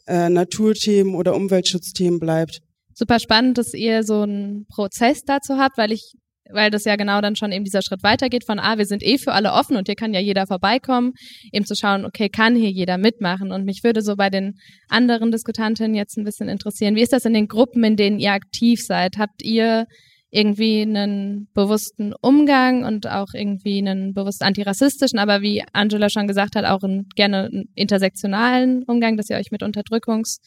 äh, 0.08 0.30
Naturthemen 0.30 1.14
oder 1.14 1.36
Umweltschutzthemen 1.36 2.20
bleibt 2.20 2.62
super 3.00 3.20
spannend, 3.20 3.58
dass 3.58 3.74
ihr 3.74 4.04
so 4.04 4.22
einen 4.22 4.66
Prozess 4.68 5.24
dazu 5.24 5.58
habt, 5.58 5.78
weil 5.78 5.92
ich, 5.92 6.14
weil 6.52 6.70
das 6.70 6.84
ja 6.84 6.98
genau 6.98 7.22
dann 7.22 7.36
schon 7.36 7.52
eben 7.52 7.64
dieser 7.64 7.82
Schritt 7.82 8.04
weitergeht 8.04 8.44
von, 8.46 8.60
ah, 8.60 8.78
wir 8.78 8.86
sind 8.86 9.02
eh 9.04 9.18
für 9.18 9.32
alle 9.32 9.54
offen 9.54 9.78
und 9.78 9.88
hier 9.88 9.96
kann 9.96 10.14
ja 10.14 10.20
jeder 10.20 10.46
vorbeikommen, 10.46 11.14
eben 11.54 11.66
zu 11.66 11.76
schauen, 11.76 12.06
okay, 12.06 12.30
kann 12.30 12.56
hier 12.56 12.70
jeder 12.70 12.98
mitmachen? 12.98 13.52
Und 13.52 13.66
mich 13.66 13.84
würde 13.84 14.02
so 14.02 14.16
bei 14.16 14.30
den 14.30 14.56
anderen 14.90 15.32
Diskutantinnen 15.32 15.96
jetzt 15.96 16.18
ein 16.18 16.26
bisschen 16.26 16.50
interessieren, 16.50 16.96
wie 16.96 17.02
ist 17.02 17.14
das 17.14 17.26
in 17.26 17.34
den 17.34 17.48
Gruppen, 17.48 17.84
in 17.84 17.96
denen 17.96 18.20
ihr 18.20 18.34
aktiv 18.34 18.82
seid? 18.82 19.18
Habt 19.18 19.42
ihr 19.42 19.86
irgendwie 20.32 20.82
einen 20.82 21.48
bewussten 21.56 22.14
Umgang 22.22 22.84
und 22.84 23.08
auch 23.08 23.34
irgendwie 23.34 23.80
einen 23.80 24.14
bewusst 24.14 24.44
antirassistischen, 24.44 25.18
aber 25.18 25.42
wie 25.42 25.64
Angela 25.74 26.10
schon 26.10 26.28
gesagt 26.28 26.56
hat, 26.56 26.66
auch 26.66 26.84
einen 26.84 27.08
gerne 27.16 27.50
intersektionalen 27.74 28.84
Umgang, 28.84 29.18
dass 29.18 29.30
ihr 29.30 29.38
euch 29.38 29.50
mit 29.50 29.64
Unterdrückungs- 29.64 30.38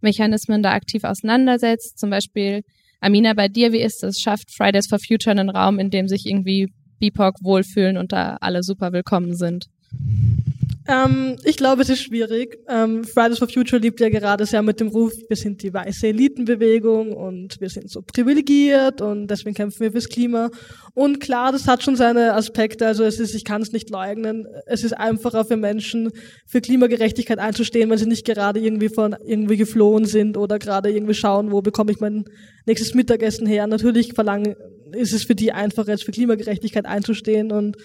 Mechanismen 0.00 0.62
da 0.62 0.72
aktiv 0.72 1.04
auseinandersetzt. 1.04 1.98
Zum 1.98 2.10
Beispiel, 2.10 2.62
Amina, 3.00 3.34
bei 3.34 3.48
dir, 3.48 3.72
wie 3.72 3.80
ist 3.80 4.02
es? 4.04 4.20
Schafft 4.20 4.54
Fridays 4.54 4.86
for 4.86 4.98
Future 4.98 5.32
einen 5.32 5.50
Raum, 5.50 5.78
in 5.78 5.90
dem 5.90 6.08
sich 6.08 6.26
irgendwie 6.26 6.72
BIPOC 6.98 7.42
wohlfühlen 7.42 7.96
und 7.96 8.12
da 8.12 8.36
alle 8.40 8.62
super 8.62 8.92
willkommen 8.92 9.34
sind? 9.34 9.66
Ähm, 10.90 11.36
ich 11.44 11.56
glaube, 11.56 11.82
es 11.82 11.88
ist 11.88 12.02
schwierig. 12.02 12.58
Ähm, 12.68 13.04
Fridays 13.04 13.38
for 13.38 13.48
Future 13.48 13.80
liebt 13.80 14.00
ja 14.00 14.08
gerade 14.08 14.44
sehr 14.44 14.62
mit 14.62 14.80
dem 14.80 14.88
Ruf, 14.88 15.12
wir 15.28 15.36
sind 15.36 15.62
die 15.62 15.72
weiße 15.72 16.08
Elitenbewegung 16.08 17.12
und 17.12 17.60
wir 17.60 17.68
sind 17.68 17.88
so 17.88 18.02
privilegiert 18.02 19.00
und 19.00 19.28
deswegen 19.28 19.54
kämpfen 19.54 19.80
wir 19.80 19.92
fürs 19.92 20.08
Klima. 20.08 20.50
Und 20.94 21.20
klar, 21.20 21.52
das 21.52 21.68
hat 21.68 21.84
schon 21.84 21.94
seine 21.94 22.34
Aspekte. 22.34 22.88
Also 22.88 23.04
es 23.04 23.20
ist, 23.20 23.34
ich 23.36 23.44
kann 23.44 23.62
es 23.62 23.70
nicht 23.70 23.90
leugnen. 23.90 24.48
Es 24.66 24.82
ist 24.82 24.92
einfacher 24.92 25.44
für 25.44 25.56
Menschen, 25.56 26.10
für 26.46 26.60
Klimagerechtigkeit 26.60 27.38
einzustehen, 27.38 27.88
wenn 27.88 27.98
sie 27.98 28.06
nicht 28.06 28.26
gerade 28.26 28.58
irgendwie 28.58 28.88
von 28.88 29.14
irgendwie 29.24 29.58
geflohen 29.58 30.06
sind 30.06 30.36
oder 30.36 30.58
gerade 30.58 30.90
irgendwie 30.90 31.14
schauen, 31.14 31.52
wo 31.52 31.62
bekomme 31.62 31.92
ich 31.92 32.00
mein 32.00 32.24
nächstes 32.66 32.94
Mittagessen 32.94 33.46
her. 33.46 33.68
Natürlich 33.68 34.14
verlangen 34.14 34.56
ist 34.90 35.12
es 35.12 35.22
für 35.22 35.36
die 35.36 35.52
einfacher, 35.52 35.92
jetzt 35.92 36.04
für 36.04 36.10
Klimagerechtigkeit 36.10 36.86
einzustehen 36.86 37.52
und 37.52 37.76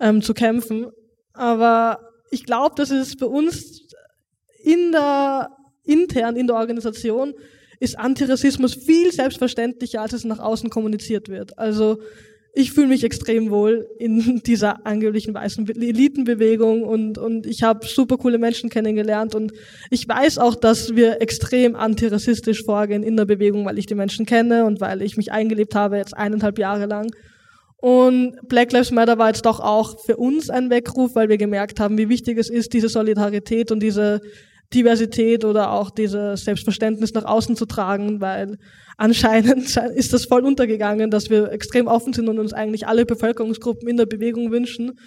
ähm, 0.00 0.22
zu 0.22 0.32
kämpfen. 0.32 0.86
Aber 1.34 2.07
ich 2.30 2.44
glaube, 2.44 2.74
dass 2.76 2.90
es 2.90 3.16
bei 3.16 3.26
uns 3.26 3.88
in 4.62 4.92
der, 4.92 5.50
intern 5.84 6.36
in 6.36 6.46
der 6.46 6.56
Organisation 6.56 7.34
ist 7.80 7.98
Antirassismus 7.98 8.74
viel 8.74 9.12
selbstverständlicher, 9.12 10.00
als 10.00 10.12
es 10.12 10.24
nach 10.24 10.40
außen 10.40 10.68
kommuniziert 10.68 11.28
wird. 11.28 11.58
Also 11.58 11.98
ich 12.54 12.72
fühle 12.72 12.88
mich 12.88 13.04
extrem 13.04 13.50
wohl 13.50 13.88
in 13.98 14.42
dieser 14.46 14.84
angeblichen 14.84 15.32
weißen 15.32 15.68
Elitenbewegung 15.68 16.82
und, 16.82 17.16
und 17.18 17.46
ich 17.46 17.62
habe 17.62 17.86
super 17.86 18.16
coole 18.16 18.38
Menschen 18.38 18.68
kennengelernt 18.68 19.34
und 19.34 19.52
ich 19.90 20.08
weiß 20.08 20.38
auch, 20.38 20.56
dass 20.56 20.96
wir 20.96 21.22
extrem 21.22 21.76
antirassistisch 21.76 22.64
vorgehen 22.64 23.02
in 23.02 23.16
der 23.16 23.26
Bewegung, 23.26 23.64
weil 23.64 23.78
ich 23.78 23.86
die 23.86 23.94
Menschen 23.94 24.26
kenne 24.26 24.64
und 24.64 24.80
weil 24.80 25.02
ich 25.02 25.16
mich 25.16 25.30
eingelebt 25.30 25.74
habe 25.74 25.98
jetzt 25.98 26.16
eineinhalb 26.16 26.58
Jahre 26.58 26.86
lang. 26.86 27.12
Und 27.80 28.36
Black 28.48 28.72
Lives 28.72 28.90
Matter 28.90 29.18
war 29.18 29.28
jetzt 29.28 29.46
doch 29.46 29.60
auch 29.60 30.00
für 30.04 30.16
uns 30.16 30.50
ein 30.50 30.68
Weckruf, 30.68 31.14
weil 31.14 31.28
wir 31.28 31.38
gemerkt 31.38 31.78
haben, 31.78 31.96
wie 31.96 32.08
wichtig 32.08 32.36
es 32.36 32.50
ist, 32.50 32.72
diese 32.72 32.88
Solidarität 32.88 33.70
und 33.70 33.80
diese 33.80 34.20
Diversität 34.74 35.44
oder 35.44 35.72
auch 35.72 35.90
dieses 35.90 36.44
Selbstverständnis 36.44 37.14
nach 37.14 37.24
außen 37.24 37.56
zu 37.56 37.66
tragen, 37.66 38.20
weil 38.20 38.58
anscheinend 38.96 39.76
ist 39.94 40.12
das 40.12 40.24
voll 40.24 40.44
untergegangen, 40.44 41.10
dass 41.10 41.30
wir 41.30 41.52
extrem 41.52 41.86
offen 41.86 42.12
sind 42.12 42.28
und 42.28 42.38
uns 42.38 42.52
eigentlich 42.52 42.86
alle 42.86 43.06
Bevölkerungsgruppen 43.06 43.88
in 43.88 43.96
der 43.96 44.06
Bewegung 44.06 44.50
wünschen. 44.50 44.98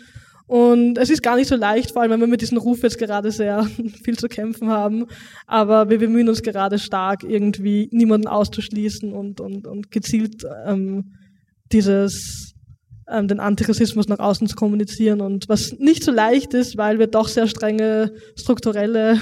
Und 0.47 0.97
es 0.97 1.09
ist 1.09 1.23
gar 1.23 1.35
nicht 1.35 1.47
so 1.47 1.55
leicht, 1.55 1.91
vor 1.91 2.01
allem 2.01 2.11
wenn 2.11 2.19
wir 2.19 2.27
mit 2.27 2.41
diesem 2.41 2.57
Ruf 2.57 2.83
jetzt 2.83 2.97
gerade 2.97 3.31
sehr 3.31 3.63
viel 4.03 4.17
zu 4.17 4.27
kämpfen 4.27 4.69
haben. 4.69 5.05
Aber 5.45 5.89
wir 5.89 5.99
bemühen 5.99 6.29
uns 6.29 6.41
gerade 6.41 6.79
stark, 6.79 7.23
irgendwie 7.23 7.89
niemanden 7.91 8.27
auszuschließen 8.27 9.13
und, 9.13 9.41
und, 9.41 9.67
und 9.67 9.91
gezielt 9.91 10.43
ähm, 10.65 11.13
dieses 11.71 12.53
ähm, 13.11 13.27
den 13.27 13.39
Antirassismus 13.39 14.07
nach 14.07 14.19
außen 14.19 14.47
zu 14.47 14.55
kommunizieren 14.55 15.21
und 15.21 15.49
was 15.49 15.73
nicht 15.77 16.03
so 16.03 16.11
leicht 16.11 16.53
ist, 16.53 16.77
weil 16.77 16.99
wir 16.99 17.07
doch 17.07 17.27
sehr 17.27 17.47
strenge 17.47 18.13
strukturelle 18.35 19.19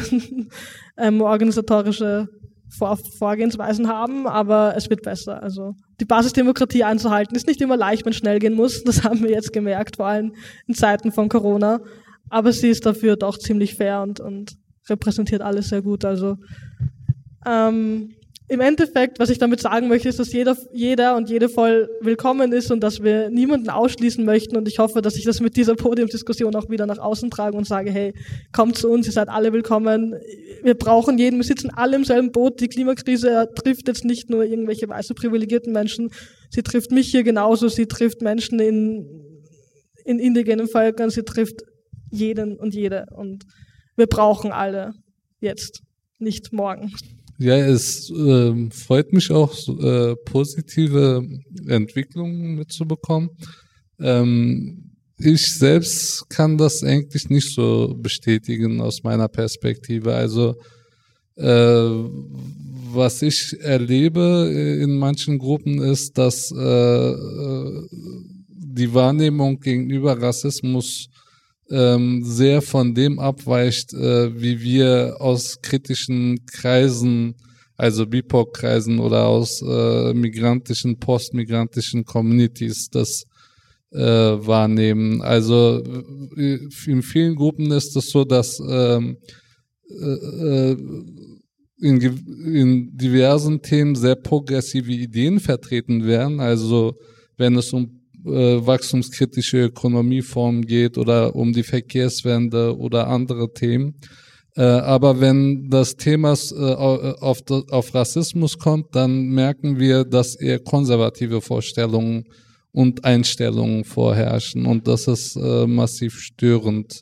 ähm, 0.98 1.22
organisatorische 1.22 2.28
Vor 2.70 2.98
Vorgehensweisen 2.98 3.88
haben, 3.88 4.28
aber 4.28 4.76
es 4.78 4.90
wird 4.90 5.02
besser. 5.02 5.42
Also 5.42 5.74
die 6.00 6.06
Basisdemokratie 6.06 6.84
einzuhalten 6.84 7.36
ist 7.36 7.48
nicht 7.48 7.62
immer 7.62 7.78
leicht, 7.78 8.06
wenn 8.06 8.12
es 8.12 8.18
schnell 8.18 8.40
gehen 8.40 8.54
muss. 8.54 8.84
Das 8.84 9.04
haben 9.04 9.24
wir 9.24 9.32
jetzt 9.32 9.54
gemerkt, 9.54 9.98
vor 9.98 10.08
allem 10.08 10.34
in 10.68 10.76
Zeiten 10.76 11.12
von 11.12 11.30
Corona. 11.30 11.82
Aber 12.30 12.54
sie 12.54 12.70
ist 12.70 12.86
dafür 12.86 13.16
doch 13.16 13.40
ziemlich 13.40 13.74
fair 13.74 14.04
und, 14.04 14.20
und 14.20 14.54
repräsentiert 14.88 15.42
alles 15.42 15.70
sehr 15.70 15.82
gut. 15.82 16.06
Also 16.06 16.38
ähm, 17.46 18.12
im 18.50 18.62
Endeffekt, 18.62 19.20
was 19.20 19.30
ich 19.30 19.38
damit 19.38 19.62
sagen 19.62 19.88
möchte, 19.88 20.10
ist, 20.10 20.18
dass 20.18 20.34
jeder, 20.34 20.58
jeder 20.74 21.16
und 21.16 21.30
jede 21.30 21.50
voll 21.50 21.88
willkommen 22.02 22.52
ist 22.52 22.72
und 22.72 22.82
dass 22.82 23.04
wir 23.04 23.30
niemanden 23.30 23.70
ausschließen 23.70 24.26
möchten. 24.26 24.58
Und 24.58 24.68
ich 24.68 24.80
hoffe, 24.80 25.04
dass 25.04 25.16
ich 25.16 25.24
das 25.24 25.40
mit 25.40 25.56
dieser 25.56 25.76
Podiumsdiskussion 25.76 26.56
auch 26.56 26.68
wieder 26.68 26.88
nach 26.88 26.98
außen 26.98 27.30
trage 27.30 27.56
und 27.56 27.68
sage, 27.68 27.92
hey, 27.92 28.12
kommt 28.52 28.76
zu 28.76 28.90
uns, 28.90 29.06
ihr 29.06 29.14
seid 29.14 29.30
alle 29.30 29.54
willkommen. 29.54 30.16
Wir 30.64 30.74
brauchen 30.74 31.20
jeden, 31.20 31.38
wir 31.38 31.44
sitzen 31.44 31.70
alle 31.70 31.96
im 31.96 32.04
selben 32.04 32.32
Boot. 32.32 32.60
Die 32.60 32.70
Klimakrise 32.70 33.50
trifft 33.54 33.88
jetzt 33.88 34.04
nicht 34.04 34.32
nur 34.32 34.44
irgendwelche 34.44 34.90
weiße 34.90 35.14
privilegierten 35.14 35.72
Menschen. 35.72 36.10
Sie 36.50 36.64
trifft 36.64 36.92
mich 36.92 37.12
hier 37.12 37.24
genauso. 37.24 37.68
Sie 37.68 37.86
trifft 37.86 38.24
Menschen 38.24 38.60
in, 38.60 39.06
in 40.06 40.18
indigenen 40.18 40.68
Völkern. 40.68 41.12
Sie 41.12 41.24
trifft 41.24 41.62
jeden 42.10 42.58
und 42.58 42.74
jede. 42.74 43.06
Und 43.16 43.46
wir 43.96 44.08
brauchen 44.08 44.52
alle 44.52 44.94
jetzt, 45.40 45.84
nicht 46.18 46.52
morgen. 46.52 46.92
Ja, 47.42 47.56
es 47.56 48.10
äh, 48.10 48.70
freut 48.70 49.14
mich 49.14 49.32
auch, 49.32 49.56
äh, 49.82 50.14
positive 50.26 51.26
Entwicklungen 51.68 52.56
mitzubekommen. 52.56 53.30
Ähm, 53.98 54.92
ich 55.18 55.54
selbst 55.54 56.30
kann 56.30 56.58
das 56.58 56.84
eigentlich 56.84 57.30
nicht 57.30 57.54
so 57.56 57.96
bestätigen 57.98 58.82
aus 58.82 59.04
meiner 59.04 59.30
Perspektive. 59.30 60.14
Also 60.14 60.56
äh, 61.38 61.90
was 62.92 63.22
ich 63.22 63.56
erlebe 63.62 64.78
in 64.84 64.98
manchen 64.98 65.38
Gruppen 65.38 65.82
ist, 65.82 66.18
dass 66.18 66.52
äh, 66.52 67.16
die 68.50 68.94
Wahrnehmung 68.94 69.62
gegenüber 69.62 70.22
Rassismus 70.22 71.08
ähm, 71.72 72.24
sehr 72.24 72.62
von 72.62 72.94
dem 72.94 73.20
abweicht, 73.20 73.94
äh, 73.94 74.40
wie 74.40 74.62
wir 74.62 75.18
aus 75.20 75.62
kritischen 75.62 76.46
Kreisen, 76.46 77.36
also 77.78 78.06
BIPOC-Kreisen 78.06 79.00
oder 79.00 79.28
aus 79.28 79.62
äh, 79.62 80.14
migrantischen, 80.14 81.00
postmigrantischen 81.00 82.06
Communities 82.06 82.90
das 82.90 83.26
äh, 83.92 84.00
wahrnehmen. 84.00 85.22
Also 85.22 85.84
äh, 86.36 86.60
in 86.86 87.02
vielen 87.02 87.36
Gruppen 87.36 87.72
ist 87.72 87.96
es 87.96 88.10
so, 88.10 88.24
dass 88.26 88.60
ähm, 88.60 89.18
äh, 89.90 90.72
äh, 90.72 90.78
in, 91.82 92.02
in 92.02 92.98
diversen 92.98 93.62
Themen 93.62 93.96
sehr 93.96 94.16
progressive 94.16 94.92
Ideen 94.92 95.40
vertreten 95.40 96.06
werden. 96.06 96.40
Also 96.40 96.96
wenn 97.38 97.56
es 97.56 97.72
um 97.72 97.99
äh, 98.26 98.66
wachstumskritische 98.66 99.66
Ökonomieformen 99.66 100.66
geht 100.66 100.98
oder 100.98 101.36
um 101.36 101.54
die 101.54 101.64
Verkehrswende 101.64 102.78
oder 102.78 103.08
andere 103.08 103.54
Themen. 103.54 103.96
Äh, 104.56 104.64
aber 104.64 105.22
wenn 105.22 105.70
das 105.70 105.96
Thema 105.96 106.34
äh, 106.34 106.74
auf, 106.74 107.94
Rassismus 107.94 108.58
kommt, 108.58 108.96
dann 108.96 109.30
merken 109.30 109.80
wir, 109.80 110.04
dass 110.04 110.36
eher 110.36 110.60
konservative 110.60 111.42
Vorstellungen 111.42 112.26
und 112.72 113.04
Einstellungen 113.04 113.84
vorherrschen 113.84 114.66
und 114.66 114.88
das 114.88 115.08
ist 115.08 115.36
massiv 115.36 116.20
störend. 116.20 117.02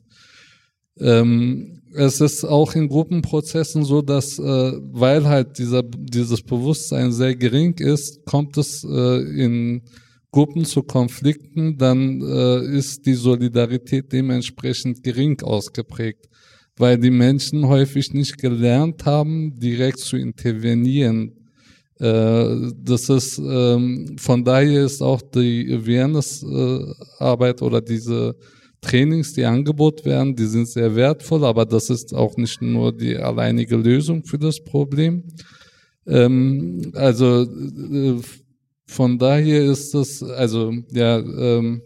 Ähm, 0.99 1.81
es 1.93 2.21
ist 2.21 2.43
auch 2.43 2.75
in 2.75 2.87
Gruppenprozessen 2.87 3.83
so, 3.83 4.01
dass, 4.01 4.37
äh, 4.39 4.43
weil 4.43 5.27
halt 5.27 5.57
dieser, 5.57 5.83
dieses 5.83 6.41
Bewusstsein 6.41 7.11
sehr 7.11 7.35
gering 7.35 7.73
ist, 7.79 8.25
kommt 8.25 8.57
es 8.57 8.83
äh, 8.83 9.43
in 9.43 9.81
Gruppen 10.37 10.65
zu 10.65 10.83
Konflikten, 10.83 11.79
dann 11.79 12.21
äh, 12.21 12.77
ist 12.77 13.07
die 13.07 13.15
Solidarität 13.15 14.13
dementsprechend 14.13 15.01
gering 15.01 15.41
ausgeprägt, 15.41 16.29
weil 16.77 16.99
die 16.99 17.09
Menschen 17.09 17.67
häufig 17.67 18.13
nicht 18.13 18.37
gelernt 18.37 19.03
haben, 19.03 19.59
direkt 19.59 19.97
zu 19.97 20.15
intervenieren. 20.15 21.31
Äh, 21.99 22.69
das 22.83 23.09
ist 23.09 23.39
ähm, 23.39 24.15
von 24.19 24.43
daher 24.43 24.85
ist 24.85 25.01
auch 25.01 25.23
die 25.23 25.73
Awareness-Arbeit 25.73 27.61
äh, 27.61 27.65
oder 27.65 27.81
diese 27.81 28.35
Trainings, 28.79 29.33
die 29.33 29.43
angeboten 29.43 30.05
werden, 30.05 30.35
die 30.35 30.45
sind 30.45 30.67
sehr 30.67 30.95
wertvoll, 30.95 31.45
aber 31.45 31.65
das 31.65 31.89
ist 31.89 32.13
auch 32.13 32.37
nicht 32.37 32.61
nur 32.61 32.95
die 32.95 33.17
alleinige 33.17 33.75
Lösung 33.75 34.23
für 34.23 34.37
das 34.37 34.59
Problem. 34.63 35.23
Ähm, 36.05 36.91
also 36.93 37.41
äh, 37.41 38.21
von 38.87 39.17
daher 39.17 39.63
ist 39.63 39.93
das, 39.93 40.23
also 40.23 40.73
ja, 40.91 41.19
ähm, 41.19 41.81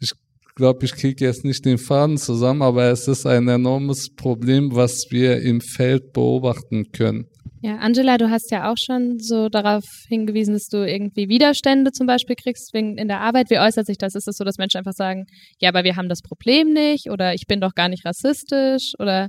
ich 0.00 0.12
glaube, 0.54 0.84
ich 0.84 0.92
kriege 0.92 1.24
jetzt 1.24 1.44
nicht 1.44 1.64
den 1.64 1.78
Faden 1.78 2.16
zusammen, 2.16 2.62
aber 2.62 2.84
es 2.84 3.08
ist 3.08 3.26
ein 3.26 3.48
enormes 3.48 4.14
Problem, 4.14 4.74
was 4.74 5.06
wir 5.10 5.40
im 5.42 5.60
Feld 5.60 6.12
beobachten 6.12 6.90
können. 6.92 7.26
Ja, 7.60 7.78
Angela, 7.78 8.18
du 8.18 8.30
hast 8.30 8.52
ja 8.52 8.70
auch 8.70 8.76
schon 8.78 9.18
so 9.18 9.48
darauf 9.48 9.84
hingewiesen, 10.08 10.54
dass 10.54 10.68
du 10.68 10.86
irgendwie 10.86 11.28
Widerstände 11.28 11.90
zum 11.90 12.06
Beispiel 12.06 12.36
kriegst 12.36 12.72
wegen 12.72 12.96
in 12.96 13.08
der 13.08 13.20
Arbeit. 13.20 13.50
Wie 13.50 13.58
äußert 13.58 13.86
sich 13.86 13.98
das? 13.98 14.14
Ist 14.14 14.28
es 14.28 14.36
so, 14.36 14.44
dass 14.44 14.58
Menschen 14.58 14.78
einfach 14.78 14.92
sagen, 14.92 15.26
ja, 15.58 15.68
aber 15.70 15.82
wir 15.82 15.96
haben 15.96 16.08
das 16.08 16.22
Problem 16.22 16.72
nicht 16.72 17.10
oder 17.10 17.34
ich 17.34 17.46
bin 17.48 17.60
doch 17.60 17.74
gar 17.74 17.88
nicht 17.88 18.04
rassistisch 18.04 18.92
oder 19.00 19.28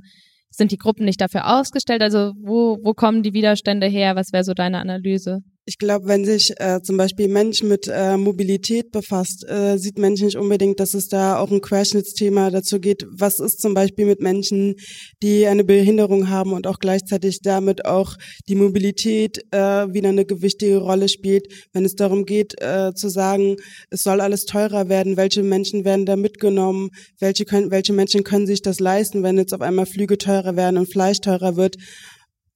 sind 0.50 0.70
die 0.70 0.78
Gruppen 0.78 1.04
nicht 1.04 1.20
dafür 1.20 1.58
ausgestellt? 1.58 2.02
Also 2.02 2.32
wo, 2.40 2.78
wo 2.82 2.92
kommen 2.94 3.24
die 3.24 3.32
Widerstände 3.32 3.88
her? 3.88 4.14
Was 4.14 4.32
wäre 4.32 4.44
so 4.44 4.54
deine 4.54 4.78
Analyse? 4.78 5.40
Ich 5.66 5.76
glaube, 5.76 6.08
wenn 6.08 6.24
sich 6.24 6.52
äh, 6.56 6.80
zum 6.82 6.96
Beispiel 6.96 7.28
Mensch 7.28 7.62
mit 7.62 7.86
äh, 7.86 8.16
Mobilität 8.16 8.90
befasst, 8.92 9.46
äh, 9.46 9.76
sieht 9.76 9.98
Mensch 9.98 10.22
nicht 10.22 10.36
unbedingt, 10.36 10.80
dass 10.80 10.94
es 10.94 11.08
da 11.08 11.38
auch 11.38 11.50
ein 11.50 11.60
Querschnittsthema 11.60 12.50
dazu 12.50 12.80
geht. 12.80 13.06
Was 13.10 13.38
ist 13.40 13.60
zum 13.60 13.74
Beispiel 13.74 14.06
mit 14.06 14.20
Menschen, 14.20 14.76
die 15.22 15.46
eine 15.46 15.62
Behinderung 15.62 16.30
haben 16.30 16.54
und 16.54 16.66
auch 16.66 16.78
gleichzeitig 16.78 17.42
damit 17.42 17.84
auch 17.84 18.16
die 18.48 18.54
Mobilität 18.54 19.44
äh, 19.50 19.58
wieder 19.92 20.08
eine 20.08 20.24
gewichtige 20.24 20.78
Rolle 20.78 21.10
spielt, 21.10 21.46
wenn 21.74 21.84
es 21.84 21.94
darum 21.94 22.24
geht 22.24 22.60
äh, 22.62 22.92
zu 22.94 23.10
sagen, 23.10 23.56
es 23.90 24.02
soll 24.02 24.22
alles 24.22 24.46
teurer 24.46 24.88
werden, 24.88 25.18
welche 25.18 25.42
Menschen 25.42 25.84
werden 25.84 26.06
da 26.06 26.16
mitgenommen, 26.16 26.88
welche, 27.18 27.44
können, 27.44 27.70
welche 27.70 27.92
Menschen 27.92 28.24
können 28.24 28.46
sich 28.46 28.62
das 28.62 28.80
leisten, 28.80 29.22
wenn 29.22 29.36
jetzt 29.36 29.52
auf 29.52 29.60
einmal 29.60 29.86
Flüge 29.86 30.16
teurer 30.16 30.56
werden 30.56 30.78
und 30.78 30.90
Fleisch 30.90 31.20
teurer 31.20 31.56
wird 31.56 31.76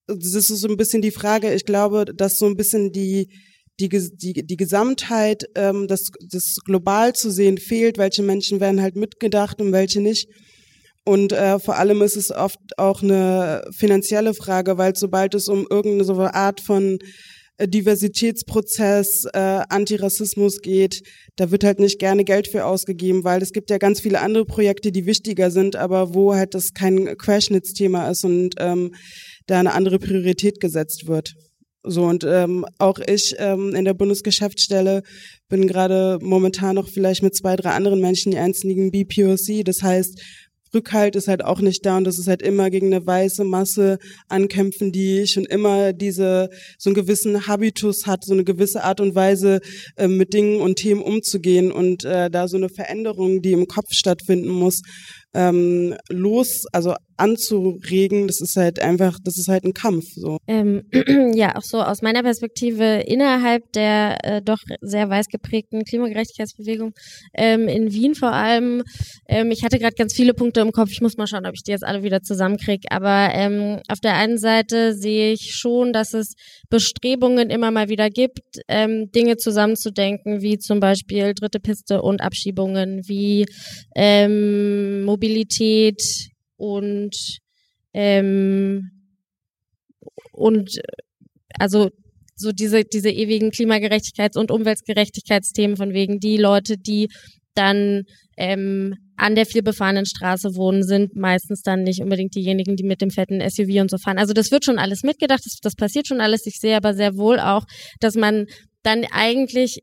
das 0.07 0.35
ist 0.35 0.49
so 0.49 0.69
ein 0.69 0.77
bisschen 0.77 1.03
die 1.03 1.11
Frage. 1.11 1.53
Ich 1.55 1.65
glaube, 1.65 2.05
dass 2.05 2.39
so 2.39 2.47
ein 2.47 2.57
bisschen 2.57 2.93
die 2.93 3.29
die, 3.81 3.89
die, 3.89 4.47
die 4.47 4.57
Gesamtheit, 4.57 5.45
ähm, 5.57 5.89
das, 5.89 6.11
das 6.31 6.57
global 6.65 7.13
zu 7.15 7.31
sehen 7.31 7.59
fehlt. 7.59 7.99
Welche 7.99 8.23
Menschen 8.23 8.61
werden 8.61 8.81
halt 8.81 8.97
mitgedacht 8.97 9.61
und 9.61 9.73
welche 9.73 10.01
nicht. 10.01 10.29
Und 11.05 11.33
äh, 11.33 11.59
vor 11.59 11.77
allem 11.77 12.01
ist 12.03 12.17
es 12.17 12.31
oft 12.31 12.59
auch 12.79 13.03
eine 13.03 13.63
finanzielle 13.77 14.33
Frage, 14.33 14.79
weil 14.79 14.97
sobald 14.97 15.35
es 15.35 15.49
um 15.49 15.67
irgendeine 15.69 16.05
so 16.05 16.15
Art 16.23 16.61
von 16.61 16.99
äh, 17.59 17.69
Diversitätsprozess, 17.69 19.27
äh, 19.35 19.61
Antirassismus 19.69 20.61
geht, 20.61 21.03
da 21.37 21.51
wird 21.51 21.63
halt 21.63 21.79
nicht 21.79 21.99
gerne 21.99 22.25
Geld 22.25 22.49
für 22.49 22.65
ausgegeben, 22.65 23.23
weil 23.23 23.43
es 23.43 23.53
gibt 23.53 23.69
ja 23.69 23.77
ganz 23.77 24.01
viele 24.01 24.21
andere 24.21 24.47
Projekte, 24.47 24.93
die 24.93 25.05
wichtiger 25.05 25.51
sind, 25.51 25.77
aber 25.77 26.15
wo 26.15 26.35
halt 26.35 26.55
das 26.55 26.73
kein 26.73 27.19
Querschnittsthema 27.19 28.09
ist 28.09 28.25
und 28.25 28.55
ähm, 28.59 28.95
da 29.47 29.61
eine 29.61 29.73
andere 29.73 29.99
Priorität 29.99 30.61
gesetzt 30.61 31.07
wird. 31.07 31.35
So 31.87 32.05
und 32.05 32.25
ähm, 32.25 32.65
auch 32.79 32.99
ich 32.99 33.35
ähm, 33.39 33.75
in 33.75 33.85
der 33.85 33.93
Bundesgeschäftsstelle 33.93 35.03
bin 35.49 35.67
gerade 35.67 36.19
momentan 36.23 36.77
noch 36.77 36.89
vielleicht 36.89 37.23
mit 37.23 37.37
zwei, 37.37 37.57
drei 37.57 37.71
anderen 37.71 38.01
Menschen 38.01 38.33
die 38.33 38.39
einzigen 38.39 38.91
BPOC. 38.91 39.65
Das 39.65 39.83
heißt, 39.83 40.19
Rückhalt 40.75 41.15
ist 41.15 41.29
halt 41.29 41.45
auch 41.45 41.61
nicht 41.61 41.87
da 41.87 41.97
und 41.97 42.05
das 42.05 42.19
ist 42.19 42.27
halt 42.27 42.43
immer 42.43 42.69
gegen 42.69 42.87
eine 42.93 43.07
weiße 43.07 43.45
Masse 43.45 43.99
ankämpfen, 44.29 44.93
die 44.93 45.27
schon 45.27 45.45
immer 45.45 45.93
diese 45.93 46.51
so 46.79 46.91
einen 46.91 46.95
gewissen 46.95 47.47
Habitus 47.47 48.07
hat, 48.07 48.25
so 48.25 48.33
eine 48.33 48.45
gewisse 48.45 48.83
Art 48.83 49.01
und 49.01 49.15
Weise 49.15 49.61
äh, 49.97 50.09
mit 50.09 50.35
Dingen 50.35 50.61
und 50.61 50.77
Themen 50.77 51.03
umzugehen 51.03 51.71
und 51.71 52.05
äh, 52.05 52.31
da 52.31 52.49
so 52.49 52.57
eine 52.57 52.69
Veränderung, 52.69 53.41
die 53.41 53.53
im 53.53 53.69
Kopf 53.69 53.93
stattfinden 53.93 54.49
muss, 54.49 54.83
ähm, 55.35 55.97
los, 56.09 56.65
also 56.73 56.95
anzuregen, 57.17 58.27
das 58.27 58.41
ist 58.41 58.57
halt 58.57 58.81
einfach, 58.81 59.19
das 59.23 59.39
ist 59.39 59.49
halt 59.49 59.65
ein 59.65 59.73
Kampf. 59.73 60.05
So. 60.15 60.39
Ähm, 60.47 60.83
ja, 61.35 61.57
auch 61.57 61.63
so 61.63 61.81
aus 61.81 62.03
meiner 62.03 62.23
Perspektive 62.23 63.05
innerhalb 63.07 63.73
der 63.73 64.19
äh, 64.25 64.43
doch 64.43 64.59
sehr 64.81 65.09
weiß 65.09 65.29
geprägten 65.29 65.85
Klimagerechtigkeitsbewegung 65.85 66.93
ähm, 67.35 67.69
in 67.69 67.93
Wien 67.93 68.15
vor 68.15 68.33
allem. 68.33 68.83
Ähm, 69.29 69.51
ich 69.51 69.65
hatte 69.65 69.79
gerade 69.79 69.95
ganz 69.95 70.13
viele 70.13 70.35
Punkte 70.35 70.61
im 70.61 70.73
Kopf. 70.73 70.91
Ich 70.91 71.01
muss 71.01 71.17
mal 71.17 71.27
schauen, 71.27 71.47
ob 71.47 71.55
ich 71.55 71.63
die 71.63 71.71
jetzt 71.71 71.85
alle 71.85 72.03
wieder 72.03 72.23
zusammenkriege. 72.23 72.91
Aber 72.91 73.31
ähm, 73.33 73.81
auf 73.89 74.01
der 74.01 74.15
einen 74.15 74.39
Seite 74.39 74.95
sehe 74.95 75.33
ich 75.33 75.55
schon, 75.55 75.93
dass 75.93 76.15
es 76.15 76.35
Bestrebungen 76.69 77.51
immer 77.51 77.71
mal 77.71 77.89
wieder 77.89 78.11
gibt, 78.11 78.41
ähm, 78.69 79.11
Dinge 79.13 79.37
zusammenzudenken, 79.37 80.43
wie 80.43 80.59
zum 80.59 80.81
Beispiel 80.81 81.35
dritte 81.35 81.61
Piste 81.61 82.03
und 82.03 82.23
Abschiebungen, 82.23 83.03
wie 83.07 83.47
ähm, 83.95 85.05
Mobilität 85.05 85.24
und 86.57 87.17
ähm, 87.93 88.91
und 90.33 90.81
also 91.59 91.91
so 92.37 92.51
diese 92.53 92.85
diese 92.85 93.11
ewigen 93.11 93.51
Klimagerechtigkeits- 93.51 94.39
und 94.39 94.51
Umweltgerechtigkeitsthemen 94.51 95.77
von 95.77 95.93
wegen 95.93 96.19
die 96.19 96.37
Leute, 96.37 96.77
die 96.77 97.09
dann 97.55 98.05
ähm, 98.37 98.97
an 99.17 99.37
der 99.37 99.47
vielbefahrenen 99.47 100.07
Straße 100.07 100.57
wohnen, 100.57 100.83
sind 100.83 101.15
meistens 101.15 101.63
dann 101.63 101.85
nicht 101.85 102.01
unbedingt 102.01 102.35
diejenigen, 102.35 102.77
die 102.77 102.83
mit 102.83 103.01
dem 103.01 103.11
fetten 103.11 103.41
SUV 103.49 103.81
und 103.81 103.91
so 103.91 103.99
fahren. 103.99 104.19
Also 104.19 104.33
das 104.35 104.51
wird 104.51 104.65
schon 104.65 104.79
alles 104.79 105.05
mitgedacht, 105.05 105.43
das, 105.45 105.59
das 105.63 105.77
passiert 105.77 106.09
schon 106.09 106.21
alles. 106.21 106.47
Ich 106.47 106.59
sehe 106.59 106.77
aber 106.77 106.95
sehr 106.95 107.17
wohl 107.17 107.39
auch, 107.39 107.65
dass 108.01 108.17
man 108.17 108.47
dann 108.83 109.05
eigentlich 109.13 109.81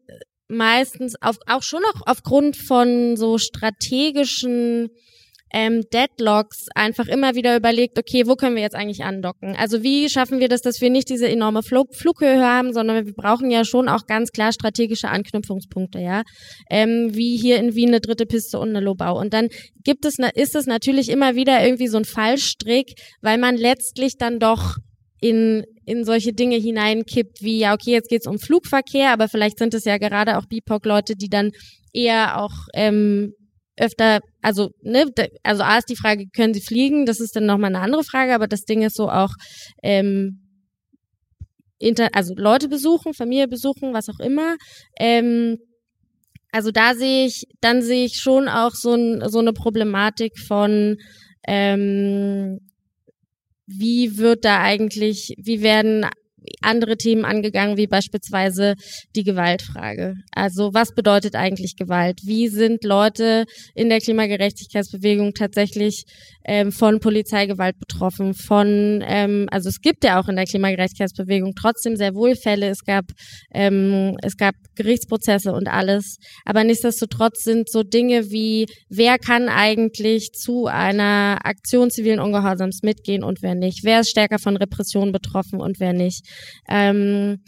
meistens 0.50 1.16
auf, 1.22 1.38
auch 1.48 1.64
schon 1.64 1.82
auch 1.94 2.02
aufgrund 2.06 2.58
von 2.58 3.16
so 3.16 3.38
strategischen 3.38 4.90
ähm, 5.54 5.84
Deadlocks 5.94 6.68
einfach 6.76 7.08
immer 7.08 7.36
wieder 7.36 7.58
überlegt, 7.58 8.00
okay, 8.00 8.26
wo 8.26 8.36
können 8.36 8.56
wir 8.56 8.64
jetzt 8.64 8.76
eigentlich 8.76 9.04
andocken? 9.04 9.56
Also 9.58 9.84
wie 9.84 10.10
schaffen 10.10 10.40
wir 10.40 10.48
das, 10.48 10.62
dass 10.62 10.80
wir 10.82 10.90
nicht 10.90 11.10
diese 11.10 11.28
enorme 11.28 11.62
Flug 11.64 11.94
Flughöhe 11.96 12.42
haben, 12.42 12.74
sondern 12.74 13.06
wir 13.06 13.14
brauchen 13.14 13.52
ja 13.52 13.66
schon 13.66 13.90
auch 13.90 14.08
ganz 14.08 14.32
klar 14.32 14.54
strategische 14.54 15.10
Anknüpfungspunkte, 15.10 16.00
ja. 16.00 16.24
Ähm, 16.70 17.10
wie 17.14 17.38
hier 17.38 17.58
in 17.58 17.76
Wien 17.76 17.90
eine 17.90 18.00
dritte 18.00 18.26
Piste 18.26 18.60
und 18.60 18.70
eine 18.70 18.80
Lobau. 18.80 19.20
Und 19.20 19.34
dann 19.34 19.50
gibt 19.84 20.06
es, 20.06 20.18
ist 20.36 20.56
es 20.56 20.66
natürlich 20.68 21.10
immer 21.10 21.36
wieder 21.36 21.64
irgendwie 21.64 21.88
so 21.88 21.98
ein 21.98 22.06
Fallstrick, 22.06 22.94
weil 23.22 23.38
man 23.38 23.58
letztlich 23.58 24.18
dann 24.18 24.40
doch 24.40 24.78
in, 25.20 25.64
in 25.86 26.04
solche 26.04 26.34
Dinge 26.34 26.56
hineinkippt, 26.56 27.42
wie, 27.42 27.60
ja, 27.60 27.74
okay, 27.74 27.92
jetzt 27.92 28.10
geht's 28.10 28.28
um 28.28 28.40
Flugverkehr, 28.40 29.12
aber 29.12 29.28
vielleicht 29.28 29.60
sind 29.60 29.74
es 29.74 29.86
ja 29.86 29.98
gerade 29.98 30.38
auch 30.38 30.46
BIPOC-Leute, 30.48 31.16
die 31.16 31.30
dann 31.30 31.52
eher 31.94 32.42
auch 32.42 32.54
ähm, 32.74 33.34
öfter, 33.78 34.20
also, 34.42 34.72
ne, 34.82 35.06
also 35.44 35.64
A 35.64 35.78
ist 35.78 35.90
die 35.90 35.96
Frage, 35.96 36.28
können 36.36 36.54
sie 36.54 36.62
fliegen? 36.62 37.06
Das 37.06 37.20
ist 37.20 37.36
dann 37.36 37.46
nochmal 37.46 37.70
eine 37.76 37.80
andere 37.84 38.04
Frage, 38.04 38.34
aber 38.36 38.48
das 38.48 38.64
Ding 38.66 38.82
ist 38.84 38.96
so 38.96 39.10
auch, 39.10 39.32
ähm, 39.84 40.42
inter, 41.80 42.10
also 42.14 42.34
Leute 42.36 42.68
besuchen, 42.70 43.14
Familie 43.14 43.48
besuchen, 43.48 43.94
was 43.94 44.10
auch 44.10 44.20
immer. 44.20 44.56
Ähm, 45.00 45.58
also 46.52 46.72
da 46.72 46.96
sehe 46.96 47.26
ich, 47.26 47.46
dann 47.62 47.82
sehe 47.82 48.06
ich 48.06 48.18
schon 48.18 48.48
auch 48.48 48.74
so, 48.74 48.94
ein, 48.94 49.28
so 49.30 49.40
eine 49.40 49.54
Problematik 49.54 50.38
von, 50.38 50.98
ähm, 51.48 52.60
wie 53.66 54.18
wird 54.18 54.46
da 54.46 54.60
eigentlich, 54.62 55.34
wie 55.38 55.62
werden 55.62 56.06
andere 56.62 56.98
Themen 56.98 57.26
angegangen, 57.26 57.78
wie 57.78 57.88
beispielsweise 57.88 58.76
die 59.16 59.24
Gewaltfrage. 59.24 60.16
Also 60.32 60.74
was 60.74 60.94
bedeutet 60.94 61.36
eigentlich 61.36 61.76
Gewalt? 61.76 62.22
Wie 62.24 62.48
sind 62.48 62.84
Leute 62.84 63.46
in 63.76 63.90
der 63.90 64.00
Klimagerechtigkeitsbewegung 64.00 65.34
tatsächlich 65.34 66.06
ähm, 66.46 66.72
von 66.72 67.00
Polizeigewalt 67.00 67.80
betroffen? 67.80 68.34
Von, 68.34 69.04
ähm, 69.06 69.48
also 69.52 69.70
es 69.70 69.82
gibt 69.82 70.04
ja 70.04 70.20
auch 70.20 70.28
in 70.28 70.36
der 70.36 70.46
Klimagerechtigkeitsbewegung 70.46 71.54
trotzdem 71.56 71.96
sehr 71.96 72.16
wohl 72.16 72.36
Fälle. 72.36 72.70
Es 72.70 72.84
gab, 72.84 73.06
ähm, 73.54 74.18
es 74.22 74.38
gab 74.38 74.56
Gerichtsprozesse 74.76 75.54
und 75.54 75.68
alles. 75.68 76.18
Aber 76.46 76.64
nichtsdestotrotz 76.64 77.44
sind 77.44 77.70
so 77.70 77.84
Dinge 77.84 78.32
wie, 78.32 78.66
wer 78.90 79.20
kann 79.20 79.50
eigentlich 79.50 80.32
zu 80.34 80.68
einer 80.68 81.40
Aktion 81.44 81.92
zivilen 81.92 82.20
Ungehorsams 82.20 82.82
mitgehen 82.84 83.24
und 83.24 83.42
wer 83.42 83.56
nicht? 83.56 83.84
Wer 83.84 84.02
ist 84.02 84.10
stärker 84.10 84.40
von 84.40 84.58
Repression 84.58 85.12
betroffen 85.12 85.60
und 85.62 85.80
wer 85.80 85.94
nicht? 85.94 86.31
Ähm, 86.70 87.44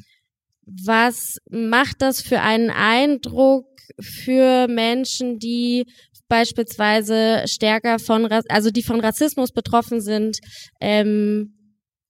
was 0.66 1.38
macht 1.50 2.02
das 2.02 2.22
für 2.22 2.42
einen 2.42 2.70
Eindruck 2.70 3.66
für 4.00 4.68
Menschen, 4.68 5.40
die 5.40 5.86
beispielsweise 6.30 7.44
stärker 7.48 8.00
von, 8.00 8.26
also 8.50 8.72
die 8.72 8.84
von 8.84 9.00
Rassismus 9.00 9.52
betroffen 9.52 10.02
sind, 10.02 10.40
ähm, 10.80 11.54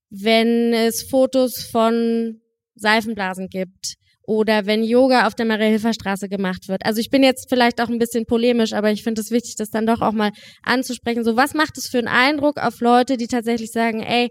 wenn 0.09 0.73
es 0.73 1.03
Fotos 1.03 1.63
von 1.63 2.39
Seifenblasen 2.75 3.49
gibt 3.49 3.95
oder 4.25 4.65
wenn 4.65 4.83
Yoga 4.83 5.27
auf 5.27 5.35
der 5.35 5.45
Maria-Hilfer-Straße 5.45 6.29
gemacht 6.29 6.69
wird. 6.69 6.85
Also 6.85 7.01
ich 7.01 7.09
bin 7.09 7.23
jetzt 7.23 7.49
vielleicht 7.49 7.81
auch 7.81 7.89
ein 7.89 7.99
bisschen 7.99 8.25
polemisch, 8.25 8.73
aber 8.73 8.91
ich 8.91 9.03
finde 9.03 9.21
es 9.21 9.31
wichtig, 9.31 9.55
das 9.57 9.69
dann 9.69 9.85
doch 9.85 10.01
auch 10.01 10.13
mal 10.13 10.31
anzusprechen. 10.61 11.23
So, 11.23 11.35
was 11.35 11.53
macht 11.53 11.77
es 11.77 11.87
für 11.87 11.97
einen 11.97 12.07
Eindruck 12.07 12.57
auf 12.57 12.79
Leute, 12.79 13.17
die 13.17 13.27
tatsächlich 13.27 13.71
sagen, 13.71 14.01
ey, 14.01 14.29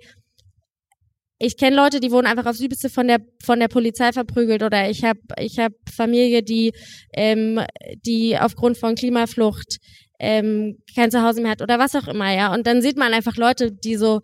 ich 1.45 1.57
kenne 1.57 1.75
Leute, 1.75 1.99
die 1.99 2.13
wurden 2.13 2.27
einfach 2.27 2.47
aufs 2.47 2.61
Übelste 2.61 2.89
von 2.89 3.09
der 3.09 3.19
von 3.45 3.59
der 3.59 3.67
Polizei 3.67 4.13
verprügelt 4.13 4.63
oder 4.63 4.89
ich 4.89 5.03
habe 5.03 5.19
ich 5.41 5.59
hab 5.59 5.73
Familie, 5.93 6.45
die 6.45 6.73
ähm, 7.15 7.61
die 8.07 8.39
aufgrund 8.39 8.79
von 8.79 8.95
Klimaflucht 8.95 9.79
ähm, 10.21 10.79
kein 10.95 11.11
Zuhause 11.11 11.43
mehr 11.43 11.51
hat 11.51 11.63
oder 11.63 11.81
was 11.81 11.97
auch 11.97 12.07
immer, 12.07 12.33
ja. 12.33 12.55
Und 12.55 12.69
dann 12.69 12.81
sieht 12.81 12.97
man 12.97 13.13
einfach 13.13 13.37
Leute, 13.37 13.73
die 13.73 13.97
so 13.97 14.21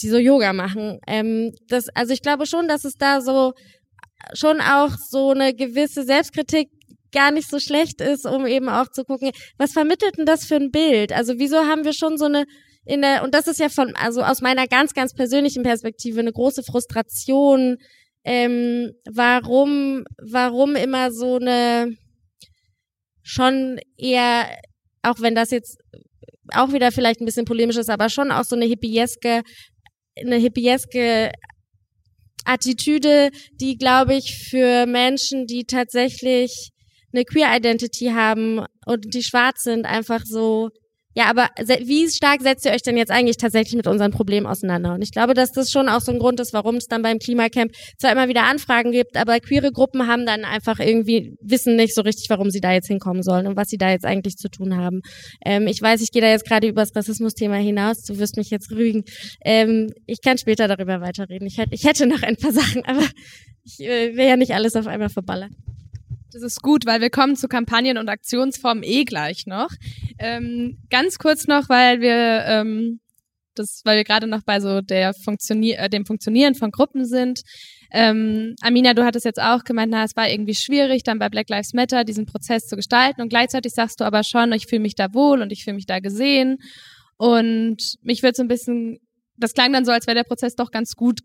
die 0.00 0.08
so 0.08 0.16
Yoga 0.16 0.54
machen. 0.54 1.00
Ähm, 1.06 1.52
das, 1.68 1.88
also 1.94 2.14
ich 2.14 2.22
glaube 2.22 2.46
schon, 2.46 2.66
dass 2.66 2.86
es 2.86 2.94
da 2.94 3.20
so 3.20 3.52
schon 4.32 4.62
auch 4.62 4.92
so 4.96 5.32
eine 5.32 5.54
gewisse 5.54 6.04
Selbstkritik 6.04 6.70
gar 7.12 7.30
nicht 7.30 7.50
so 7.50 7.58
schlecht 7.58 8.00
ist, 8.00 8.24
um 8.24 8.46
eben 8.46 8.70
auch 8.70 8.88
zu 8.88 9.04
gucken, 9.04 9.32
was 9.58 9.72
vermittelt 9.72 10.16
denn 10.16 10.26
das 10.26 10.46
für 10.46 10.56
ein 10.56 10.70
Bild? 10.70 11.12
Also 11.12 11.34
wieso 11.36 11.58
haben 11.58 11.84
wir 11.84 11.92
schon 11.92 12.16
so 12.16 12.24
eine 12.24 12.46
in 12.84 13.02
der, 13.02 13.22
und 13.22 13.34
das 13.34 13.46
ist 13.46 13.60
ja 13.60 13.68
von, 13.68 13.94
also 13.96 14.22
aus 14.22 14.40
meiner 14.40 14.66
ganz, 14.66 14.94
ganz 14.94 15.14
persönlichen 15.14 15.62
Perspektive 15.62 16.20
eine 16.20 16.32
große 16.32 16.62
Frustration, 16.62 17.76
ähm, 18.24 18.92
warum, 19.10 20.04
warum 20.18 20.74
immer 20.74 21.10
so 21.12 21.36
eine 21.36 21.94
schon 23.22 23.78
eher, 23.96 24.48
auch 25.02 25.20
wenn 25.20 25.34
das 25.34 25.50
jetzt 25.50 25.78
auch 26.52 26.72
wieder 26.72 26.92
vielleicht 26.92 27.20
ein 27.20 27.26
bisschen 27.26 27.44
polemisch 27.44 27.76
ist, 27.76 27.90
aber 27.90 28.08
schon 28.08 28.30
auch 28.30 28.44
so 28.44 28.56
eine 28.56 28.64
hippieske, 28.64 29.42
eine 30.18 30.36
hippieske 30.36 31.30
Attitüde, 32.44 33.30
die, 33.60 33.76
glaube 33.76 34.14
ich, 34.14 34.48
für 34.48 34.86
Menschen, 34.86 35.46
die 35.46 35.64
tatsächlich 35.64 36.70
eine 37.12 37.24
Queer 37.24 37.54
Identity 37.54 38.06
haben 38.06 38.64
und 38.86 39.14
die 39.14 39.22
schwarz 39.22 39.62
sind, 39.62 39.84
einfach 39.84 40.22
so 40.24 40.70
ja, 41.18 41.24
aber 41.24 41.48
wie 41.80 42.08
stark 42.08 42.42
setzt 42.42 42.64
ihr 42.64 42.70
euch 42.70 42.82
denn 42.82 42.96
jetzt 42.96 43.10
eigentlich 43.10 43.38
tatsächlich 43.38 43.74
mit 43.74 43.88
unseren 43.88 44.12
Problemen 44.12 44.46
auseinander? 44.46 44.94
Und 44.94 45.02
ich 45.02 45.10
glaube, 45.10 45.34
dass 45.34 45.50
das 45.50 45.68
schon 45.68 45.88
auch 45.88 46.00
so 46.00 46.12
ein 46.12 46.20
Grund 46.20 46.38
ist, 46.38 46.52
warum 46.52 46.76
es 46.76 46.86
dann 46.86 47.02
beim 47.02 47.18
Klimacamp 47.18 47.72
zwar 47.98 48.12
immer 48.12 48.28
wieder 48.28 48.44
Anfragen 48.44 48.92
gibt, 48.92 49.16
aber 49.16 49.40
queere 49.40 49.72
Gruppen 49.72 50.06
haben 50.06 50.26
dann 50.26 50.44
einfach 50.44 50.78
irgendwie, 50.78 51.34
wissen 51.40 51.74
nicht 51.74 51.92
so 51.92 52.02
richtig, 52.02 52.30
warum 52.30 52.50
sie 52.50 52.60
da 52.60 52.72
jetzt 52.72 52.86
hinkommen 52.86 53.24
sollen 53.24 53.48
und 53.48 53.56
was 53.56 53.66
sie 53.66 53.78
da 53.78 53.90
jetzt 53.90 54.04
eigentlich 54.04 54.36
zu 54.36 54.48
tun 54.48 54.76
haben. 54.76 55.00
Ähm, 55.44 55.66
ich 55.66 55.82
weiß, 55.82 56.02
ich 56.02 56.12
gehe 56.12 56.22
da 56.22 56.28
jetzt 56.28 56.46
gerade 56.46 56.68
über 56.68 56.82
das 56.82 56.94
Rassismus-Thema 56.94 57.56
hinaus, 57.56 58.04
du 58.04 58.16
wirst 58.20 58.36
mich 58.36 58.50
jetzt 58.50 58.70
rügen. 58.70 59.02
Ähm, 59.44 59.92
ich 60.06 60.22
kann 60.22 60.38
später 60.38 60.68
darüber 60.68 61.00
weiterreden. 61.00 61.48
Ich 61.48 61.58
hätte, 61.58 61.74
ich 61.74 61.82
hätte 61.82 62.06
noch 62.06 62.22
ein 62.22 62.36
paar 62.36 62.52
Sachen, 62.52 62.84
aber 62.84 63.02
ich 63.64 63.80
äh, 63.80 64.16
will 64.16 64.28
ja 64.28 64.36
nicht 64.36 64.54
alles 64.54 64.76
auf 64.76 64.86
einmal 64.86 65.08
verballern. 65.08 65.50
Das 66.32 66.42
ist 66.42 66.60
gut, 66.60 66.84
weil 66.84 67.00
wir 67.00 67.10
kommen 67.10 67.36
zu 67.36 67.48
Kampagnen 67.48 67.96
und 67.96 68.08
Aktionsformen 68.08 68.82
eh 68.82 69.04
gleich 69.04 69.46
noch. 69.46 69.70
Ähm, 70.18 70.78
ganz 70.90 71.18
kurz 71.18 71.46
noch, 71.46 71.68
weil 71.68 72.00
wir 72.00 72.44
ähm, 72.46 73.00
das, 73.54 73.80
weil 73.84 73.96
wir 73.96 74.04
gerade 74.04 74.26
noch 74.26 74.42
bei 74.44 74.60
so 74.60 74.80
der 74.80 75.12
Funktionier 75.14 75.78
äh, 75.78 75.88
dem 75.88 76.06
Funktionieren 76.06 76.54
von 76.54 76.70
Gruppen 76.70 77.06
sind. 77.06 77.40
Ähm, 77.90 78.54
Amina, 78.60 78.94
du 78.94 79.04
hattest 79.04 79.24
jetzt 79.24 79.40
auch 79.40 79.64
gemeint, 79.64 79.90
na, 79.90 80.04
es 80.04 80.16
war 80.16 80.28
irgendwie 80.28 80.54
schwierig, 80.54 81.02
dann 81.02 81.18
bei 81.18 81.28
Black 81.28 81.48
Lives 81.48 81.72
Matter 81.72 82.04
diesen 82.04 82.26
Prozess 82.26 82.66
zu 82.66 82.76
gestalten 82.76 83.22
und 83.22 83.30
gleichzeitig 83.30 83.72
sagst 83.72 84.00
du 84.00 84.04
aber 84.04 84.22
schon, 84.24 84.52
ich 84.52 84.66
fühle 84.66 84.82
mich 84.82 84.94
da 84.94 85.14
wohl 85.14 85.40
und 85.40 85.50
ich 85.50 85.64
fühle 85.64 85.76
mich 85.76 85.86
da 85.86 85.98
gesehen 85.98 86.58
und 87.16 87.96
mich 88.02 88.22
wird 88.22 88.36
so 88.36 88.42
ein 88.42 88.48
bisschen, 88.48 88.98
das 89.36 89.54
klang 89.54 89.72
dann 89.72 89.86
so, 89.86 89.92
als 89.92 90.06
wäre 90.06 90.16
der 90.16 90.24
Prozess 90.24 90.54
doch 90.54 90.70
ganz 90.70 90.92
gut 90.92 91.20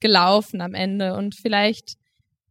gelaufen 0.00 0.60
am 0.60 0.74
Ende 0.74 1.14
und 1.14 1.36
vielleicht 1.36 1.94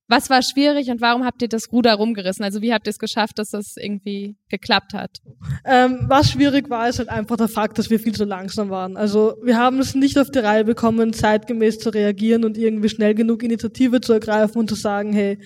was 0.08 0.30
war 0.30 0.42
schwierig 0.42 0.90
und 0.90 1.02
warum 1.02 1.26
habt 1.26 1.42
ihr 1.42 1.50
das 1.50 1.72
Ruder 1.72 1.96
rumgerissen? 1.96 2.44
Also 2.44 2.62
wie 2.62 2.74
habt 2.74 2.88
ihr 2.88 2.92
es 2.92 3.00
geschafft, 3.00 3.40
dass 3.40 3.50
das 3.50 3.76
irgendwie 3.78 4.38
geklappt 4.50 4.94
hat? 4.94 5.18
Ähm, 5.66 6.06
was 6.08 6.32
schwierig 6.32 6.70
war, 6.70 6.88
ist 6.88 7.00
halt 7.00 7.10
einfach 7.10 7.36
der 7.36 7.48
Fakt, 7.50 7.78
dass 7.78 7.90
wir 7.90 8.00
viel 8.00 8.16
zu 8.16 8.24
langsam 8.24 8.70
waren. 8.70 8.96
Also 8.96 9.36
wir 9.44 9.58
haben 9.58 9.80
es 9.80 9.96
nicht 9.96 10.18
auf 10.18 10.32
die 10.32 10.40
Reihe 10.40 10.64
bekommen, 10.64 11.14
zeitgemäß 11.14 11.80
zu 11.80 11.90
reagieren 11.90 12.46
und 12.46 12.58
irgendwie 12.58 12.90
schnell 12.90 13.16
genug 13.16 13.44
Initiative 13.44 14.00
zu 14.00 14.14
ergreifen 14.14 14.60
und 14.60 14.70
zu 14.70 14.76
sagen, 14.76 15.12
hey, 15.12 15.40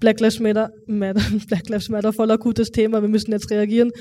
Black 0.00 0.20
Lives 0.20 0.40
Matter, 0.40 0.70
Matter 0.86 1.22
Black 1.48 1.68
Lives 1.68 1.88
Matter 1.88 2.12
voll 2.12 2.30
akutes 2.30 2.70
Thema, 2.70 3.02
wir 3.02 3.08
müssen 3.08 3.32
jetzt 3.32 3.50
reagieren. 3.50 3.92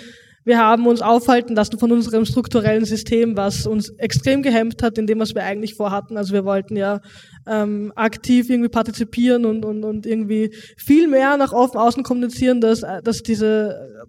Wir 0.46 0.60
haben 0.60 0.86
uns 0.86 1.02
aufhalten 1.02 1.56
lassen 1.56 1.80
von 1.80 1.92
unserem 1.92 2.24
strukturellen 2.24 2.86
System, 2.86 3.36
was 3.36 3.66
uns 3.66 3.90
extrem 3.98 4.44
gehemmt 4.44 4.84
hat 4.84 5.00
in 5.00 5.08
dem, 5.08 5.20
was 5.20 5.34
wir 5.34 5.44
eigentlich 5.44 5.74
vorhatten. 5.74 6.18
Also 6.18 6.34
wir 6.34 6.46
wollten 6.46 6.78
ja 6.78 7.02
ähm, 7.48 7.92
aktiv 7.96 8.50
irgendwie 8.50 8.70
partizipieren 8.70 9.46
und, 9.46 9.66
und, 9.66 9.84
und 9.84 10.06
irgendwie 10.06 10.52
viel 10.78 11.08
mehr 11.08 11.38
nach 11.38 11.54
offen 11.54 11.78
außen 11.78 12.04
kommunizieren, 12.04 12.62
dass, 12.62 12.82
dass 13.04 13.24
diese 13.24 14.06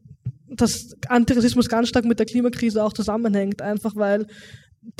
dass 0.49 0.97
Antirassismus 1.09 1.69
ganz 1.69 1.89
stark 1.89 2.05
mit 2.05 2.19
der 2.19 2.27
Klimakrise 2.27 2.83
auch 2.83 2.93
zusammenhängt, 2.93 3.61
einfach 3.63 3.95
weil 3.97 4.27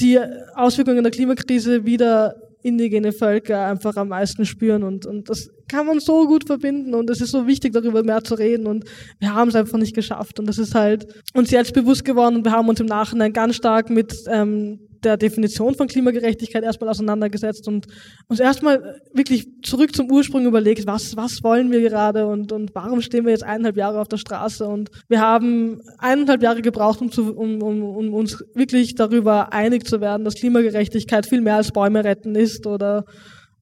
die 0.01 0.19
Auswirkungen 0.55 1.03
der 1.03 1.13
Klimakrise 1.13 1.85
wieder 1.85 2.35
indigene 2.63 3.13
Völker 3.13 3.65
einfach 3.65 3.97
am 3.97 4.09
meisten 4.09 4.45
spüren 4.45 4.83
und, 4.83 5.07
und 5.07 5.31
das 5.31 5.49
kann 5.69 5.87
man 5.87 6.01
so 6.01 6.27
gut 6.27 6.47
verbinden 6.47 6.95
und 6.95 7.09
es 7.11 7.21
ist 7.21 7.31
so 7.31 7.47
wichtig, 7.47 7.73
darüber 7.73 8.03
mehr 8.03 8.25
zu 8.25 8.35
reden 8.35 8.67
und 8.67 8.85
wir 9.21 9.35
haben 9.35 9.49
es 9.49 9.55
einfach 9.55 9.79
nicht 9.79 9.95
geschafft 9.95 10.41
und 10.41 10.47
das 10.47 10.59
ist 10.59 10.75
halt 10.75 11.07
uns 11.33 11.53
jetzt 11.53 11.75
bewusst 11.75 12.05
geworden 12.05 12.37
und 12.37 12.45
wir 12.45 12.53
haben 12.53 12.69
uns 12.69 12.81
im 12.81 12.87
Nachhinein 12.87 13.33
ganz 13.33 13.55
stark 13.55 13.89
mit 13.89 14.17
ähm, 14.29 14.81
der 15.05 15.17
Definition 15.17 15.75
von 15.75 15.87
Klimagerechtigkeit 15.87 16.63
erstmal 16.63 16.91
auseinandergesetzt 16.91 17.69
und 17.69 17.87
uns 18.29 18.41
erstmal 18.41 19.01
wirklich 19.13 19.47
zurück 19.63 19.95
zum 19.95 20.11
Ursprung 20.11 20.47
überlegt, 20.47 20.87
was, 20.87 21.17
was 21.17 21.43
wollen 21.43 21.71
wir 21.71 21.81
gerade 21.81 22.27
und, 22.27 22.53
und 22.53 22.75
warum 22.75 23.01
stehen 23.01 23.25
wir 23.25 23.33
jetzt 23.33 23.45
eineinhalb 23.45 23.77
Jahre 23.77 24.01
auf 24.01 24.09
der 24.09 24.17
Straße? 24.17 24.67
Und 24.67 24.91
wir 25.09 25.21
haben 25.21 25.81
eineinhalb 25.99 26.43
Jahre 26.43 26.63
gebraucht, 26.63 27.01
um, 27.01 27.11
zu, 27.11 27.35
um, 27.35 27.63
um, 27.63 27.83
um 27.83 28.15
uns 28.15 28.43
wirklich 28.55 28.95
darüber 28.95 29.53
einig 29.53 29.87
zu 29.87 30.01
werden, 30.01 30.25
dass 30.25 30.35
Klimagerechtigkeit 30.35 31.27
viel 31.27 31.41
mehr 31.41 31.57
als 31.57 31.73
Bäume 31.73 32.05
retten 32.05 32.35
ist 32.35 32.67
oder 32.67 33.05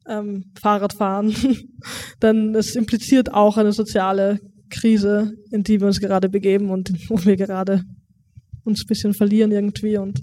ähm, 0.08 0.52
Fahrradfahren, 0.60 1.34
denn 2.22 2.54
es 2.54 2.76
impliziert 2.76 3.32
auch 3.32 3.56
eine 3.56 3.72
soziale 3.72 4.40
Krise, 4.70 5.32
in 5.50 5.62
die 5.62 5.80
wir 5.80 5.86
uns 5.86 6.00
gerade 6.00 6.28
begeben 6.28 6.70
und 6.70 6.92
wo 7.08 7.24
wir 7.24 7.36
gerade 7.36 7.84
uns 8.64 8.82
ein 8.82 8.86
bisschen 8.86 9.14
verlieren 9.14 9.52
irgendwie 9.52 9.98
und 9.98 10.20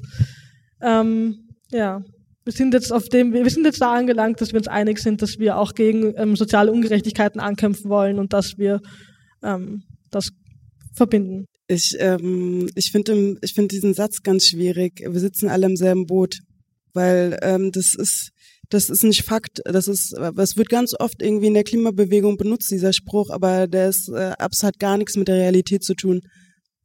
ähm, 0.82 1.50
ja, 1.72 2.04
wir 2.44 2.54
sind 2.54 2.74
jetzt 2.74 2.92
auf 2.92 3.08
dem, 3.10 3.34
wir 3.34 3.50
sind 3.50 3.66
jetzt 3.66 3.82
da 3.82 3.94
angelangt, 3.94 4.42
dass 4.42 4.52
wir 4.52 4.60
uns 4.60 4.68
einig 4.68 5.00
sind, 5.00 5.22
dass 5.22 5.38
wir 5.38 5.58
auch 5.58 5.74
gegen 5.74 6.14
ähm, 6.18 6.36
soziale 6.36 6.72
Ungerechtigkeiten 6.72 7.40
ankämpfen 7.40 7.90
wollen 7.90 8.20
und 8.20 8.34
dass 8.34 8.58
wir 8.58 8.82
ähm, 9.44 9.84
das 10.10 10.30
verbinden. 10.94 11.46
Ich, 11.68 11.96
ähm, 12.00 12.68
ich 12.76 12.92
finde 12.92 13.38
ich 13.42 13.54
finde 13.54 13.70
diesen 13.70 13.94
Satz 13.94 14.24
ganz 14.24 14.46
schwierig. 14.46 15.02
Wir 15.08 15.20
sitzen 15.20 15.50
alle 15.50 15.68
im 15.68 15.78
selben 15.78 16.06
Boot, 16.06 16.40
weil 16.94 17.38
ähm, 17.42 17.72
das 17.72 17.94
ist 17.96 18.32
das 18.70 18.90
ist 18.90 19.04
nicht 19.04 19.24
Fakt. 19.24 19.62
Das 19.66 19.88
ist, 19.88 20.14
es 20.14 20.58
wird 20.58 20.70
ganz 20.70 20.94
oft 20.98 21.22
irgendwie 21.22 21.48
in 21.48 21.54
der 21.54 21.66
Klimabewegung 21.66 22.38
benutzt, 22.38 22.72
dieser 22.72 22.94
Spruch, 22.94 23.30
aber 23.30 23.68
der 23.68 23.90
ist, 23.90 24.10
äh, 24.10 24.32
Abs 24.40 24.64
hat 24.64 24.80
gar 24.80 24.98
nichts 24.98 25.18
mit 25.18 25.28
der 25.28 25.36
Realität 25.36 25.84
zu 25.84 25.94
tun. 25.94 26.22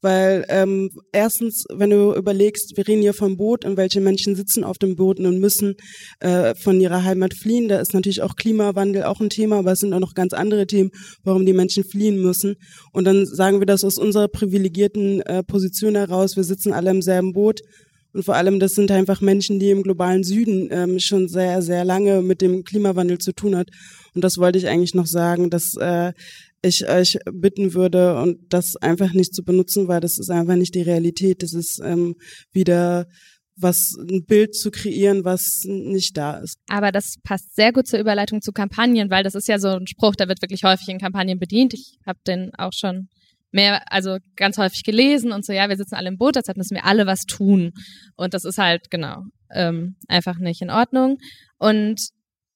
Weil 0.07 0.45
ähm, 0.51 0.91
erstens, 1.11 1.65
wenn 1.69 1.91
du 1.91 2.15
überlegst, 2.15 2.77
wir 2.77 2.87
reden 2.87 3.03
hier 3.03 3.13
vom 3.13 3.37
Boot 3.37 3.65
und 3.65 3.77
welche 3.77 4.01
Menschen 4.01 4.37
sitzen 4.37 4.63
auf 4.63 4.79
dem 4.79 4.95
Boot 4.95 5.19
und 5.19 5.41
müssen 5.41 5.75
äh, 6.21 6.55
von 6.55 6.81
ihrer 6.81 7.03
Heimat 7.03 7.35
fliehen, 7.35 7.67
da 7.67 7.81
ist 7.81 7.93
natürlich 7.93 8.23
auch 8.23 8.37
Klimawandel 8.37 9.03
auch 9.03 9.21
ein 9.21 9.31
Thema, 9.31 9.59
aber 9.59 9.73
es 9.73 9.81
sind 9.81 9.93
auch 9.93 9.99
noch 9.99 10.15
ganz 10.15 10.33
andere 10.33 10.69
Themen, 10.69 10.93
warum 11.25 11.45
die 11.45 11.53
Menschen 11.53 11.83
fliehen 11.83 12.23
müssen. 12.23 12.55
Und 12.93 13.05
dann 13.05 13.27
sagen 13.27 13.59
wir 13.59 13.67
das 13.67 13.83
aus 13.83 13.99
unserer 13.99 14.29
privilegierten 14.29 15.23
äh, 15.23 15.43
Position 15.43 15.97
heraus, 15.97 16.37
wir 16.37 16.45
sitzen 16.45 16.73
alle 16.73 16.93
im 16.93 17.03
selben 17.03 17.33
Boot. 17.33 17.63
Und 18.13 18.23
vor 18.23 18.37
allem, 18.37 18.61
das 18.61 18.77
sind 18.77 18.93
einfach 18.93 19.21
Menschen, 19.21 19.59
die 19.59 19.71
im 19.71 19.83
globalen 19.83 20.23
Süden 20.23 20.69
ähm, 20.71 21.01
schon 21.01 21.27
sehr, 21.27 21.63
sehr 21.63 21.85
lange 21.85 22.23
mit 22.23 22.43
dem 22.43 22.63
Klimawandel 22.63 23.19
zu 23.19 23.33
tun 23.33 23.57
hat. 23.57 23.71
Und 24.15 24.23
das 24.23 24.39
wollte 24.39 24.57
ich 24.57 24.69
eigentlich 24.69 24.95
noch 24.95 25.07
sagen, 25.07 25.51
dass 25.51 25.77
äh, 25.77 26.13
ich 26.63 26.89
euch 26.89 27.19
bitten 27.33 27.75
würde 27.75 28.21
und 28.21 28.39
das 28.53 28.77
einfach 28.77 29.13
nicht 29.13 29.35
zu 29.35 29.45
benutzen, 29.45 29.89
weil 29.89 30.01
das 30.01 30.19
ist 30.19 30.31
einfach 30.31 30.57
nicht 30.57 30.75
die 30.75 30.83
Realität. 30.83 31.43
Das 31.43 31.53
ist 31.53 31.81
ähm, 31.85 32.17
wieder 32.53 33.07
was 33.59 33.97
ein 33.99 34.25
Bild 34.27 34.55
zu 34.55 34.71
kreieren, 34.71 35.25
was 35.25 35.63
nicht 35.65 36.17
da 36.17 36.39
ist. 36.39 36.59
Aber 36.69 36.93
das 36.93 37.15
passt 37.23 37.55
sehr 37.57 37.73
gut 37.73 37.87
zur 37.87 37.99
Überleitung 37.99 38.43
zu 38.43 38.53
Kampagnen, 38.53 39.11
weil 39.11 39.25
das 39.25 39.35
ist 39.35 39.49
ja 39.49 39.59
so 39.59 39.69
ein 39.69 39.87
Spruch, 39.87 40.15
der 40.15 40.29
wird 40.29 40.43
wirklich 40.43 40.65
häufig 40.65 40.89
in 40.89 40.99
Kampagnen 40.99 41.39
bedient. 41.39 41.73
Ich 41.73 41.99
habe 42.07 42.19
den 42.27 42.55
auch 42.59 42.73
schon 42.75 43.09
mehr, 43.53 43.91
also 43.91 44.19
ganz 44.37 44.59
häufig 44.59 44.85
gelesen 44.85 45.33
und 45.33 45.45
so, 45.45 45.53
ja, 45.53 45.69
wir 45.69 45.77
sitzen 45.77 45.95
alle 45.95 46.09
im 46.09 46.19
Boot, 46.19 46.37
deshalb 46.37 46.59
müssen 46.59 46.75
wir 46.75 46.85
alle 46.85 47.07
was 47.07 47.23
tun. 47.23 47.73
Und 48.17 48.35
das 48.35 48.45
ist 48.45 48.59
halt, 48.59 48.91
genau, 48.91 49.23
ähm, 49.51 49.97
einfach 50.09 50.39
nicht 50.39 50.61
in 50.61 50.71
Ordnung. 50.71 51.19
Und 51.59 52.09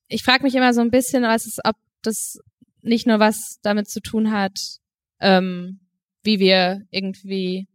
ich 0.09 0.23
frage 0.23 0.43
mich 0.43 0.55
immer 0.55 0.75
so 0.75 0.83
ein 0.83 0.91
bisschen, 0.91 1.23
was 1.23 1.47
ist, 1.47 1.61
ob 1.65 1.77
das 2.03 2.39
nicht 2.83 3.07
nur 3.07 3.19
was 3.19 3.59
damit 3.62 3.88
zu 3.88 4.01
tun 4.01 4.31
hat, 4.31 4.59
ähm, 5.21 5.81
wie 6.23 6.38
wir 6.38 6.83
irgendwie 6.90 7.66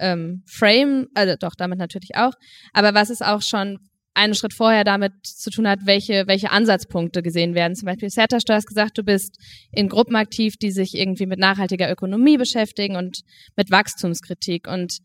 ähm, 0.00 0.42
frame, 0.46 1.08
also 1.14 1.34
doch, 1.38 1.54
damit 1.54 1.78
natürlich 1.78 2.16
auch, 2.16 2.32
aber 2.72 2.94
was 2.94 3.10
es 3.10 3.22
auch 3.22 3.42
schon 3.42 3.78
einen 4.14 4.34
Schritt 4.34 4.54
vorher 4.54 4.84
damit 4.84 5.12
zu 5.24 5.50
tun 5.50 5.68
hat, 5.68 5.80
welche, 5.86 6.26
welche 6.28 6.52
Ansatzpunkte 6.52 7.22
gesehen 7.22 7.54
werden. 7.54 7.74
Zum 7.74 7.86
Beispiel 7.86 8.10
Sertasch, 8.10 8.44
du 8.44 8.54
hast 8.54 8.66
gesagt, 8.66 8.96
du 8.96 9.02
bist 9.02 9.38
in 9.72 9.88
Gruppen 9.88 10.14
aktiv, 10.14 10.56
die 10.56 10.70
sich 10.70 10.94
irgendwie 10.94 11.26
mit 11.26 11.40
nachhaltiger 11.40 11.90
Ökonomie 11.90 12.36
beschäftigen 12.36 12.94
und 12.94 13.22
mit 13.56 13.72
Wachstumskritik. 13.72 14.68
Und 14.68 14.98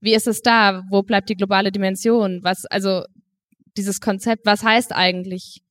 wie 0.00 0.14
ist 0.14 0.26
es 0.26 0.42
da? 0.42 0.82
Wo 0.90 1.02
bleibt 1.02 1.28
die 1.28 1.36
globale 1.36 1.70
Dimension? 1.70 2.40
Was, 2.42 2.66
also 2.66 3.04
dieses 3.76 4.00
Konzept, 4.00 4.46
was 4.46 4.64
heißt 4.64 4.92
eigentlich 4.92 5.62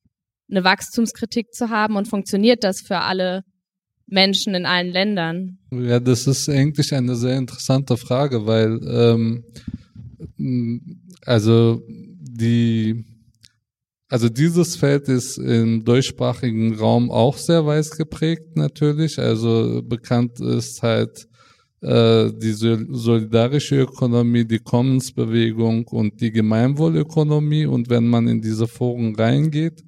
eine 0.50 0.64
Wachstumskritik 0.64 1.52
zu 1.52 1.70
haben 1.70 1.96
und 1.96 2.08
funktioniert 2.08 2.64
das 2.64 2.80
für 2.80 2.98
alle 2.98 3.42
Menschen 4.06 4.54
in 4.54 4.66
allen 4.66 4.92
Ländern? 4.92 5.58
Ja, 5.72 5.98
das 5.98 6.26
ist 6.26 6.48
eigentlich 6.48 6.92
eine 6.94 7.16
sehr 7.16 7.36
interessante 7.36 7.96
Frage, 7.96 8.46
weil 8.46 8.80
ähm, 8.88 9.44
also 11.24 11.82
die 11.88 13.04
also 14.08 14.28
dieses 14.28 14.76
Feld 14.76 15.08
ist 15.08 15.36
im 15.38 15.84
deutschsprachigen 15.84 16.76
Raum 16.76 17.10
auch 17.10 17.36
sehr 17.36 17.66
weiß 17.66 17.90
geprägt 17.90 18.56
natürlich. 18.56 19.18
Also 19.18 19.82
bekannt 19.82 20.38
ist 20.38 20.80
halt 20.80 21.26
äh, 21.80 22.30
die 22.32 22.52
solidarische 22.52 23.80
Ökonomie, 23.80 24.44
die 24.44 24.60
Commons-Bewegung 24.60 25.88
und 25.88 26.20
die 26.20 26.30
Gemeinwohlökonomie. 26.30 27.66
Und 27.66 27.90
wenn 27.90 28.06
man 28.06 28.28
in 28.28 28.40
diese 28.40 28.68
Foren 28.68 29.16
reingeht, 29.16 29.82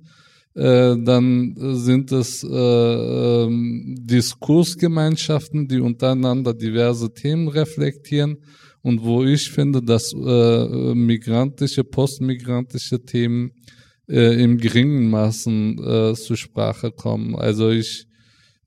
dann 0.62 1.54
sind 1.56 2.10
es 2.10 2.42
äh, 2.42 2.48
ähm, 2.48 3.94
Diskursgemeinschaften, 4.00 5.68
die 5.68 5.80
untereinander 5.80 6.52
diverse 6.52 7.12
Themen 7.14 7.48
reflektieren 7.48 8.38
und 8.82 9.04
wo 9.04 9.24
ich 9.24 9.50
finde, 9.50 9.82
dass 9.82 10.12
äh, 10.12 10.94
migrantische, 10.94 11.84
postmigrantische 11.84 13.04
Themen 13.04 13.52
äh, 14.08 14.42
im 14.42 14.58
geringen 14.58 15.10
Maßen 15.10 15.78
äh, 15.78 16.14
zur 16.14 16.36
Sprache 16.36 16.90
kommen. 16.90 17.36
Also 17.36 17.70
ich 17.70 18.06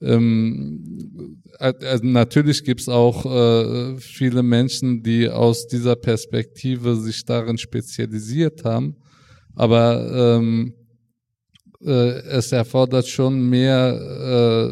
ähm, 0.01 1.41
also 1.59 2.05
natürlich 2.05 2.63
gibt 2.63 2.81
es 2.81 2.89
auch 2.89 3.25
äh, 3.25 3.97
viele 3.99 4.41
Menschen, 4.43 5.03
die 5.03 5.29
aus 5.29 5.67
dieser 5.67 5.95
Perspektive 5.95 6.95
sich 6.95 7.23
darin 7.23 7.57
spezialisiert 7.57 8.63
haben, 8.63 8.95
aber 9.55 10.37
ähm, 10.39 10.73
äh, 11.85 12.21
es 12.29 12.51
erfordert 12.51 13.07
schon 13.07 13.49
mehr 13.49 13.93
äh, 13.93 14.69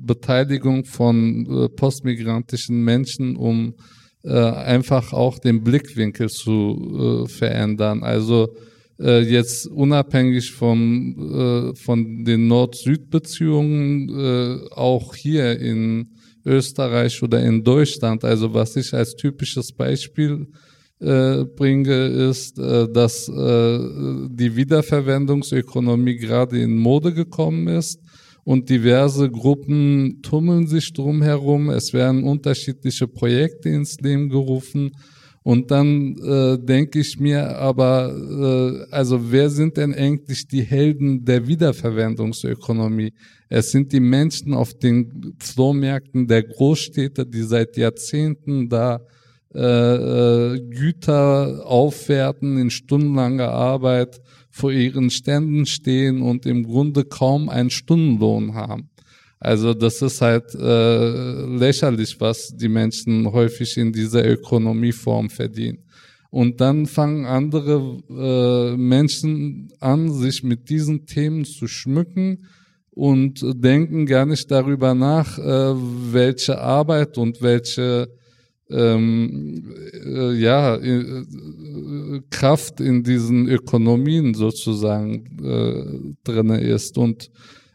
Beteiligung 0.00 0.84
von 0.84 1.46
äh, 1.46 1.68
postmigrantischen 1.68 2.82
Menschen, 2.82 3.36
um 3.36 3.74
äh, 4.24 4.32
einfach 4.32 5.12
auch 5.12 5.38
den 5.38 5.62
Blickwinkel 5.62 6.28
zu 6.28 7.24
äh, 7.24 7.28
verändern. 7.28 8.02
Also 8.02 8.48
äh, 8.98 9.20
jetzt 9.20 9.68
unabhängig 9.68 10.50
vom, 10.52 11.74
von 11.76 12.24
den 12.24 12.48
Nord-Süd-Beziehungen, 12.48 14.66
auch 14.72 15.14
hier 15.14 15.60
in 15.60 16.08
Österreich 16.44 17.22
oder 17.22 17.40
in 17.40 17.62
Deutschland, 17.62 18.24
also 18.24 18.52
was 18.54 18.74
ich 18.74 18.92
als 18.92 19.14
typisches 19.14 19.72
Beispiel 19.72 20.48
äh, 21.00 21.44
bringe, 21.44 22.06
ist, 22.06 22.58
äh, 22.58 22.88
dass 22.92 23.28
äh, 23.28 23.78
die 24.30 24.56
Wiederverwendungsökonomie 24.56 26.16
gerade 26.16 26.60
in 26.60 26.76
Mode 26.76 27.14
gekommen 27.14 27.68
ist 27.68 28.00
und 28.44 28.68
diverse 28.68 29.30
Gruppen 29.30 30.20
tummeln 30.22 30.66
sich 30.66 30.92
drumherum. 30.92 31.70
Es 31.70 31.92
werden 31.92 32.24
unterschiedliche 32.24 33.06
Projekte 33.06 33.68
ins 33.68 34.00
Leben 34.00 34.28
gerufen. 34.28 34.90
Und 35.42 35.70
dann 35.70 36.16
äh, 36.18 36.58
denke 36.58 36.98
ich 36.98 37.18
mir 37.18 37.56
aber, 37.58 38.86
äh, 38.90 38.92
also 38.92 39.30
wer 39.30 39.50
sind 39.50 39.76
denn 39.76 39.94
eigentlich 39.94 40.46
die 40.48 40.62
Helden 40.62 41.24
der 41.24 41.46
Wiederverwendungsökonomie? 41.46 43.12
Es 43.48 43.70
sind 43.70 43.92
die 43.92 44.00
Menschen 44.00 44.52
auf 44.52 44.74
den 44.74 45.36
Flohmärkten 45.38 46.26
der 46.26 46.42
Großstädte, 46.42 47.24
die 47.24 47.42
seit 47.42 47.76
Jahrzehnten 47.76 48.68
da 48.68 49.00
äh, 49.54 49.60
äh, 49.60 50.60
Güter 50.60 51.64
aufwerten 51.64 52.58
in 52.58 52.70
stundenlanger 52.70 53.48
Arbeit 53.50 54.20
vor 54.50 54.70
ihren 54.70 55.10
Ständen 55.10 55.64
stehen 55.64 56.20
und 56.20 56.44
im 56.44 56.64
Grunde 56.64 57.04
kaum 57.04 57.48
einen 57.48 57.70
Stundenlohn 57.70 58.54
haben. 58.54 58.90
Also 59.40 59.72
das 59.72 60.02
ist 60.02 60.20
halt 60.20 60.54
äh, 60.54 61.46
lächerlich, 61.46 62.20
was 62.20 62.56
die 62.56 62.68
Menschen 62.68 63.30
häufig 63.32 63.76
in 63.76 63.92
dieser 63.92 64.28
Ökonomieform 64.28 65.30
verdienen. 65.30 65.78
Und 66.30 66.60
dann 66.60 66.86
fangen 66.86 67.24
andere 67.24 68.02
äh, 68.10 68.76
Menschen 68.76 69.72
an, 69.80 70.12
sich 70.12 70.42
mit 70.42 70.68
diesen 70.68 71.06
Themen 71.06 71.44
zu 71.44 71.68
schmücken 71.68 72.46
und 72.90 73.40
denken 73.54 74.06
gar 74.06 74.26
nicht 74.26 74.50
darüber 74.50 74.92
nach, 74.92 75.38
äh, 75.38 75.74
welche 76.12 76.60
Arbeit 76.60 77.16
und 77.16 77.40
welche 77.40 78.10
ähm, 78.70 79.74
äh, 80.04 80.32
ja, 80.34 80.76
äh, 80.76 81.24
Kraft 82.30 82.80
in 82.80 83.02
diesen 83.02 83.48
Ökonomien 83.48 84.34
sozusagen 84.34 85.24
äh, 85.42 86.14
drinne 86.24 86.60
ist. 86.60 86.98
Und 86.98 87.30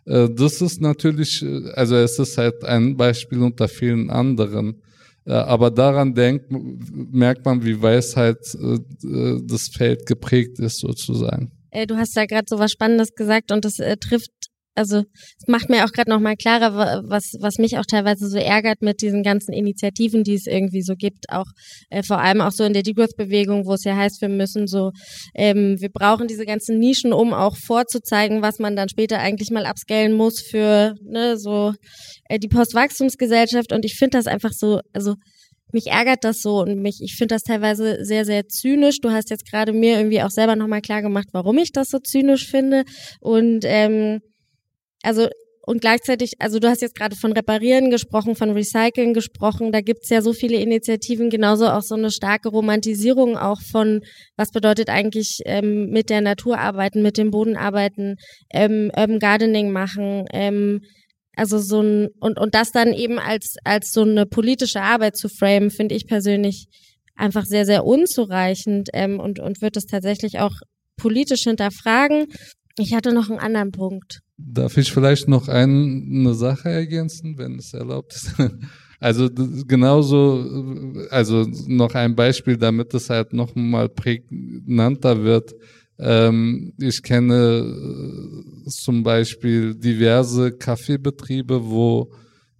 äh, 0.06 0.30
das 0.30 0.62
ist 0.62 0.82
natürlich, 0.82 1.44
äh, 1.44 1.72
also 1.74 1.96
es 1.96 2.20
ist 2.20 2.38
halt 2.38 2.64
ein 2.64 2.96
Beispiel 2.96 3.42
unter 3.42 3.68
vielen 3.68 4.10
anderen. 4.10 4.82
Äh, 5.26 5.34
aber 5.34 5.72
daran 5.72 6.14
denkt, 6.14 6.48
merkt 6.52 7.46
man, 7.46 7.64
wie 7.66 7.82
Weisheit 7.82 8.40
äh, 8.56 9.40
das 9.44 9.70
Feld 9.70 10.06
geprägt 10.06 10.60
ist 10.60 10.80
sozusagen. 10.80 11.52
Du 11.88 11.96
hast 11.96 12.16
da 12.16 12.28
gerade 12.28 12.46
so 12.48 12.60
was 12.60 12.72
Spannendes 12.72 13.16
gesagt 13.16 13.52
und 13.52 13.66
das 13.66 13.80
äh, 13.80 13.98
trifft 13.98 14.32
also 14.76 14.98
es 14.98 15.48
macht 15.48 15.70
mir 15.70 15.86
auch 15.86 15.92
gerade 15.92 16.10
nochmal 16.10 16.36
klarer, 16.36 17.04
was, 17.08 17.36
was 17.40 17.58
mich 17.58 17.78
auch 17.78 17.86
teilweise 17.86 18.28
so 18.28 18.38
ärgert 18.38 18.82
mit 18.82 19.02
diesen 19.02 19.24
ganzen 19.24 19.54
Initiativen, 19.54 20.24
die 20.24 20.34
es 20.34 20.48
irgendwie 20.48 20.82
so 20.82 20.96
gibt, 20.96 21.30
auch 21.30 21.46
äh, 21.90 22.04
vor 22.04 22.20
allem 22.20 22.42
auch 22.42 22.52
so 22.52 22.64
in 22.64 22.74
der 22.74 22.84
Degrowth-Bewegung, 22.84 23.66
wo 23.66 23.74
es 23.74 23.84
ja 23.84 23.96
heißt, 23.96 24.22
wir 24.22 24.30
müssen 24.30 24.68
so, 24.68 24.92
ähm, 25.36 25.78
wir 25.80 25.90
brauchen 25.90 26.28
diese 26.28 26.46
ganzen 26.46 26.80
Nischen, 26.80 27.14
um 27.14 27.34
auch 27.34 27.56
vorzuzeigen, 27.56 28.42
was 28.42 28.60
man 28.60 28.76
dann 28.76 28.90
später 28.90 29.20
eigentlich 29.20 29.52
mal 29.52 29.66
upscalen 29.66 30.14
muss 30.14 30.42
für 30.42 30.96
ne, 31.04 31.38
so 31.38 31.74
äh, 32.30 32.40
die 32.40 32.48
Postwachstumsgesellschaft. 32.48 33.72
Und 33.72 33.86
ich 33.86 33.96
finde 33.96 34.18
das 34.18 34.28
einfach 34.28 34.52
so, 34.54 34.80
also 34.94 35.16
mich 35.72 35.88
ärgert 35.88 36.24
das 36.24 36.42
so 36.42 36.62
und 36.62 36.82
mich, 36.82 37.00
ich 37.02 37.16
finde 37.16 37.36
das 37.36 37.44
teilweise 37.44 38.06
sehr, 38.06 38.26
sehr 38.26 38.48
zynisch. 38.48 39.00
Du 39.02 39.12
hast 39.12 39.30
jetzt 39.30 39.50
gerade 39.50 39.74
mir 39.74 39.98
irgendwie 39.98 40.22
auch 40.22 40.30
selber 40.30 40.56
nochmal 40.56 40.82
klar 40.82 41.02
gemacht, 41.02 41.28
warum 41.32 41.58
ich 41.58 41.72
das 41.72 41.90
so 41.90 41.98
zynisch 42.00 42.48
finde. 42.48 42.84
Und 43.20 43.62
ähm, 43.66 44.20
also 45.04 45.28
und 45.66 45.80
gleichzeitig, 45.80 46.34
also 46.40 46.60
du 46.60 46.68
hast 46.68 46.82
jetzt 46.82 46.96
gerade 46.96 47.16
von 47.16 47.32
Reparieren 47.32 47.90
gesprochen, 47.90 48.36
von 48.36 48.52
Recyceln 48.52 49.14
gesprochen, 49.14 49.72
da 49.72 49.80
gibt's 49.80 50.10
ja 50.10 50.22
so 50.22 50.34
viele 50.34 50.58
Initiativen, 50.58 51.30
genauso 51.30 51.68
auch 51.68 51.82
so 51.82 51.96
eine 51.96 52.12
starke 52.12 52.50
Romantisierung 52.50 53.38
auch 53.38 53.62
von, 53.62 54.02
was 54.36 54.52
bedeutet 54.52 54.90
eigentlich 54.90 55.40
ähm, 55.46 55.90
mit 55.90 56.10
der 56.10 56.20
Natur 56.20 56.60
arbeiten, 56.60 57.02
mit 57.02 57.18
dem 57.18 57.32
Boden 57.32 57.56
arbeiten, 57.56 58.16
ähm, 58.52 58.92
Urban 58.94 59.20
Gardening 59.20 59.72
machen, 59.72 60.26
ähm, 60.34 60.82
also 61.38 61.60
so 61.60 61.82
ein, 61.82 62.10
und, 62.20 62.38
und 62.38 62.56
das 62.56 62.72
dann 62.72 62.92
eben 62.92 63.18
als, 63.18 63.56
als 63.64 63.94
so 63.94 64.02
eine 64.02 64.26
politische 64.26 64.82
Arbeit 64.82 65.16
zu 65.16 65.30
framen, 65.30 65.72
finde 65.72 65.96
ich 65.96 66.08
persönlich 66.08 66.68
einfach 67.16 67.46
sehr, 67.46 67.66
sehr 67.66 67.86
unzureichend 67.86 68.90
ähm, 68.94 69.18
und, 69.20 69.40
und 69.40 69.62
wird 69.62 69.78
es 69.78 69.86
tatsächlich 69.86 70.40
auch 70.40 70.54
politisch 70.98 71.44
hinterfragen. 71.44 72.28
Ich 72.78 72.94
hatte 72.94 73.14
noch 73.14 73.30
einen 73.30 73.40
anderen 73.40 73.72
Punkt. 73.72 74.23
Darf 74.46 74.78
ich 74.78 74.92
vielleicht 74.92 75.28
noch 75.28 75.48
ein, 75.48 76.10
eine 76.12 76.34
Sache 76.34 76.70
ergänzen, 76.70 77.38
wenn 77.38 77.58
es 77.60 77.74
erlaubt 77.74 78.16
ist? 78.16 78.34
Also 79.00 79.30
genauso, 79.68 81.04
also 81.10 81.46
noch 81.68 81.94
ein 81.94 82.16
Beispiel, 82.16 82.56
damit 82.56 82.94
es 82.94 83.10
halt 83.10 83.34
noch 83.34 83.54
mal 83.54 83.90
prägnanter 83.90 85.26
wird. 85.26 85.54
Ähm, 86.00 86.72
ich 86.80 87.04
kenne 87.04 87.66
äh, 88.66 88.70
zum 88.70 89.04
Beispiel 89.04 89.76
diverse 89.76 90.54
Kaffeebetriebe, 90.54 91.70
wo 91.70 92.14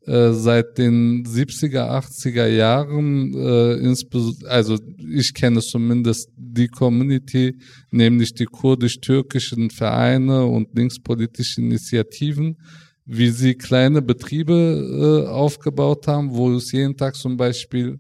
seit 0.06 0.78
den 0.78 1.26
70er, 1.26 1.90
80er 1.90 2.48
Jahren, 2.48 3.34
äh, 3.34 4.48
also 4.48 4.78
ich 4.98 5.34
kenne 5.34 5.62
zumindest 5.62 6.30
die 6.36 6.68
Community, 6.68 7.58
nämlich 7.90 8.34
die 8.34 8.46
kurdisch-türkischen 8.46 9.70
Vereine 9.70 10.46
und 10.46 10.76
linkspolitische 10.76 11.62
Initiativen, 11.62 12.58
wie 13.06 13.30
sie 13.30 13.56
kleine 13.56 14.02
Betriebe 14.02 15.26
äh, 15.26 15.30
aufgebaut 15.30 16.08
haben, 16.08 16.32
wo 16.32 16.52
es 16.52 16.72
jeden 16.72 16.98
Tag 16.98 17.16
zum 17.16 17.38
Beispiel 17.38 18.00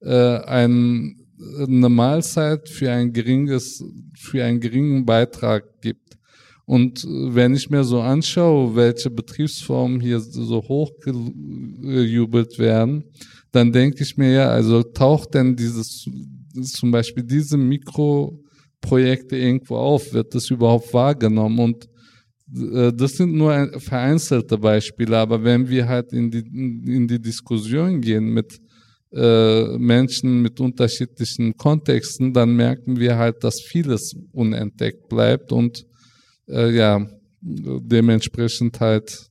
äh, 0.00 0.38
ein, 0.38 1.16
eine 1.58 1.88
Mahlzeit 1.88 2.68
für 2.68 2.90
ein 2.90 3.12
geringes, 3.12 3.84
für 4.16 4.44
einen 4.44 4.60
geringen 4.60 5.04
Beitrag 5.04 5.80
gibt. 5.80 6.03
Und 6.66 7.06
wenn 7.06 7.54
ich 7.54 7.68
mir 7.68 7.84
so 7.84 8.00
anschaue, 8.00 8.74
welche 8.74 9.10
Betriebsformen 9.10 10.00
hier 10.00 10.20
so 10.20 10.62
hochgejubelt 10.62 12.58
werden, 12.58 13.04
dann 13.52 13.70
denke 13.70 14.02
ich 14.02 14.16
mir 14.16 14.32
ja, 14.32 14.48
also 14.48 14.82
taucht 14.82 15.34
denn 15.34 15.54
dieses, 15.56 16.08
zum 16.72 16.90
Beispiel 16.90 17.22
diese 17.22 17.58
Mikroprojekte 17.58 19.36
irgendwo 19.36 19.76
auf? 19.76 20.12
Wird 20.12 20.34
das 20.34 20.48
überhaupt 20.50 20.92
wahrgenommen? 20.94 21.58
Und 21.58 21.88
äh, 22.56 22.92
das 22.92 23.12
sind 23.12 23.34
nur 23.34 23.70
vereinzelte 23.78 24.56
Beispiele, 24.56 25.18
aber 25.18 25.44
wenn 25.44 25.68
wir 25.68 25.86
halt 25.86 26.12
in 26.12 26.30
die, 26.30 26.38
in 26.38 27.06
die 27.06 27.20
Diskussion 27.20 28.00
gehen 28.00 28.32
mit 28.32 28.58
äh, 29.12 29.78
Menschen 29.78 30.42
mit 30.42 30.58
unterschiedlichen 30.58 31.56
Kontexten, 31.56 32.32
dann 32.32 32.56
merken 32.56 32.98
wir 32.98 33.16
halt, 33.16 33.44
dass 33.44 33.60
vieles 33.60 34.16
unentdeckt 34.32 35.08
bleibt 35.08 35.52
und 35.52 35.84
äh, 36.48 36.70
ja, 36.70 37.06
dementsprechend 37.40 38.80
halt 38.80 39.30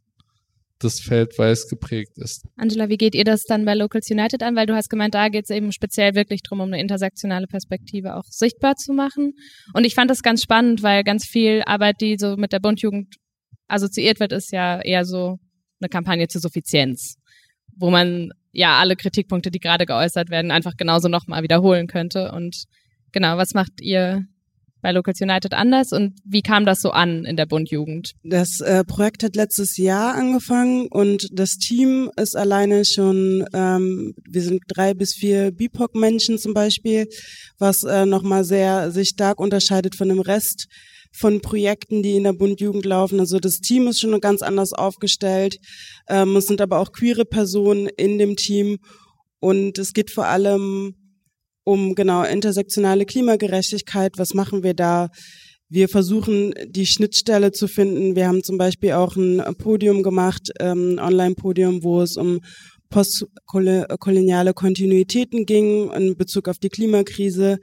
das 0.84 1.00
Feld 1.00 1.38
weiß 1.38 1.70
geprägt 1.70 2.18
ist. 2.18 2.46
Angela, 2.58 2.90
wie 2.90 2.98
geht 2.98 3.16
ihr 3.16 3.24
das 3.24 3.44
dann 3.44 3.66
bei 3.66 3.74
Locals 3.74 4.10
United 4.10 4.44
an? 4.44 4.56
Weil 4.56 4.66
du 4.66 4.76
hast 4.76 4.90
gemeint, 4.90 5.14
da 5.14 5.30
geht 5.30 5.46
es 5.46 5.50
eben 5.50 5.72
speziell 5.72 6.16
wirklich 6.16 6.42
darum, 6.44 6.60
um 6.60 6.68
eine 6.68 6.82
intersektionale 6.82 7.48
Perspektive 7.48 8.16
auch 8.16 8.26
sichtbar 8.26 8.76
zu 8.76 8.94
machen. 8.94 9.34
Und 9.74 9.86
ich 9.86 9.96
fand 9.96 10.12
das 10.12 10.22
ganz 10.22 10.42
spannend, 10.42 10.84
weil 10.84 11.04
ganz 11.04 11.26
viel 11.26 11.64
Arbeit, 11.66 12.02
die 12.02 12.18
so 12.20 12.36
mit 12.36 12.52
der 12.52 12.60
Bundjugend 12.60 13.16
assoziiert 13.68 14.20
wird, 14.20 14.34
ist 14.34 14.52
ja 14.52 14.82
eher 14.82 15.06
so 15.06 15.40
eine 15.80 15.90
Kampagne 15.90 16.28
zur 16.28 16.42
Suffizienz, 16.42 17.16
wo 17.76 17.90
man 17.90 18.32
ja 18.52 18.80
alle 18.80 18.96
Kritikpunkte, 18.96 19.52
die 19.52 19.60
gerade 19.60 19.86
geäußert 19.86 20.30
werden, 20.30 20.52
einfach 20.52 20.74
genauso 20.78 21.08
nochmal 21.08 21.44
wiederholen 21.44 21.88
könnte. 21.88 22.32
Und 22.32 22.66
genau, 23.12 23.38
was 23.38 23.54
macht 23.54 23.82
ihr 23.82 24.26
bei 24.84 24.92
Locals 24.92 25.22
United 25.22 25.54
anders 25.54 25.92
und 25.94 26.14
wie 26.26 26.42
kam 26.42 26.66
das 26.66 26.82
so 26.82 26.92
an 26.92 27.26
in 27.26 27.38
der 27.38 27.46
Bundjugend? 27.48 28.12
Das 28.24 28.60
äh, 28.60 28.84
Projekt 28.84 29.24
hat 29.24 29.36
letztes 29.36 29.78
Jahr 29.78 30.14
angefangen 30.14 30.88
und 30.92 31.30
das 31.32 31.58
Team 31.58 32.12
ist 32.18 32.36
alleine 32.36 32.86
schon, 32.86 33.46
ähm, 33.54 34.14
wir 34.30 34.42
sind 34.42 34.62
drei 34.68 34.94
bis 34.94 35.14
vier 35.14 35.52
BIPOC-Menschen 35.52 36.38
zum 36.38 36.54
Beispiel, 36.54 37.08
was 37.58 37.84
äh, 37.84 38.06
nochmal 38.06 38.44
sehr 38.44 38.92
sich 38.92 39.10
stark 39.10 39.40
unterscheidet 39.40 39.96
von 39.96 40.10
dem 40.10 40.20
Rest 40.20 40.68
von 41.16 41.42
Projekten, 41.42 42.04
die 42.04 42.18
in 42.18 42.24
der 42.24 42.34
Bundjugend 42.34 42.86
laufen. 42.86 43.20
Also 43.20 43.40
das 43.40 43.60
Team 43.60 43.88
ist 43.88 44.02
schon 44.02 44.20
ganz 44.20 44.42
anders 44.42 44.74
aufgestellt. 44.74 45.60
Ähm, 46.10 46.36
es 46.36 46.48
sind 46.48 46.60
aber 46.60 46.80
auch 46.80 46.92
queere 46.92 47.24
Personen 47.24 47.88
in 47.88 48.18
dem 48.18 48.36
Team 48.36 48.80
und 49.40 49.78
es 49.78 49.94
geht 49.94 50.12
vor 50.12 50.26
allem 50.26 50.96
um 51.64 51.96
genau 51.96 52.24
intersektionale 52.24 53.06
Klimagerechtigkeit. 53.06 54.14
Was 54.18 54.34
machen 54.34 54.64
wir 54.64 54.74
da? 54.74 55.10
Wir 55.70 55.90
versuchen 55.90 56.54
die 56.68 56.86
Schnittstelle 56.86 57.52
zu 57.52 57.68
finden. 57.68 58.16
Wir 58.16 58.28
haben 58.28 58.44
zum 58.44 58.58
Beispiel 58.58 58.92
auch 58.92 59.16
ein 59.16 59.42
Podium 59.58 60.04
gemacht, 60.04 60.52
ähm, 60.60 61.00
Online-Podium, 61.02 61.84
wo 61.84 62.02
es 62.02 62.16
um 62.16 62.42
postkoloniale 62.94 64.54
Kontinuitäten 64.54 65.48
ging 65.48 65.92
in 65.92 66.16
Bezug 66.16 66.48
auf 66.48 66.60
die 66.60 66.70
Klimakrise, 66.70 67.58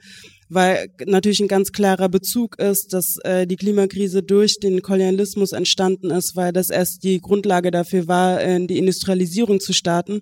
weil 0.49 0.89
natürlich 1.05 1.39
ein 1.39 1.47
ganz 1.47 1.71
klarer 1.71 2.09
Bezug 2.09 2.59
ist, 2.59 2.91
dass 2.91 3.15
äh, 3.23 3.47
die 3.47 3.55
Klimakrise 3.55 4.23
durch 4.23 4.59
den 4.59 4.81
Kolonialismus 4.81 5.53
entstanden 5.53 6.11
ist, 6.11 6.35
weil 6.35 6.51
das 6.51 6.69
erst 6.69 7.05
die 7.05 7.21
Grundlage 7.21 7.71
dafür 7.71 8.09
war, 8.09 8.41
äh, 8.41 8.65
die 8.67 8.77
Industrialisierung 8.77 9.61
zu 9.61 9.71
starten. 9.71 10.21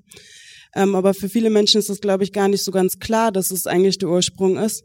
Ähm, 0.75 0.95
aber 0.95 1.13
für 1.13 1.29
viele 1.29 1.49
Menschen 1.49 1.79
ist 1.79 1.89
das, 1.89 2.01
glaube 2.01 2.23
ich, 2.23 2.31
gar 2.31 2.47
nicht 2.47 2.63
so 2.63 2.71
ganz 2.71 2.99
klar, 2.99 3.31
dass 3.31 3.51
es 3.51 3.67
eigentlich 3.67 3.97
der 3.97 4.09
Ursprung 4.09 4.57
ist. 4.57 4.83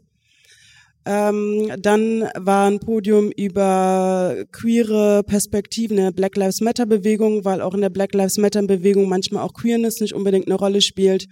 Ähm, 1.07 1.71
dann 1.79 2.27
war 2.35 2.65
ein 2.65 2.79
Podium 2.79 3.31
über 3.31 4.35
queere 4.51 5.21
Perspektiven 5.23 5.97
der 5.97 6.11
Black 6.11 6.35
Lives 6.35 6.61
Matter 6.61 6.87
Bewegung, 6.87 7.45
weil 7.45 7.61
auch 7.61 7.75
in 7.75 7.81
der 7.81 7.91
Black 7.91 8.15
Lives 8.15 8.37
Matter 8.37 8.63
Bewegung 8.63 9.07
manchmal 9.07 9.43
auch 9.43 9.53
Queerness 9.53 9.99
nicht 10.01 10.13
unbedingt 10.13 10.47
eine 10.47 10.55
Rolle 10.55 10.81
spielt. 10.81 11.27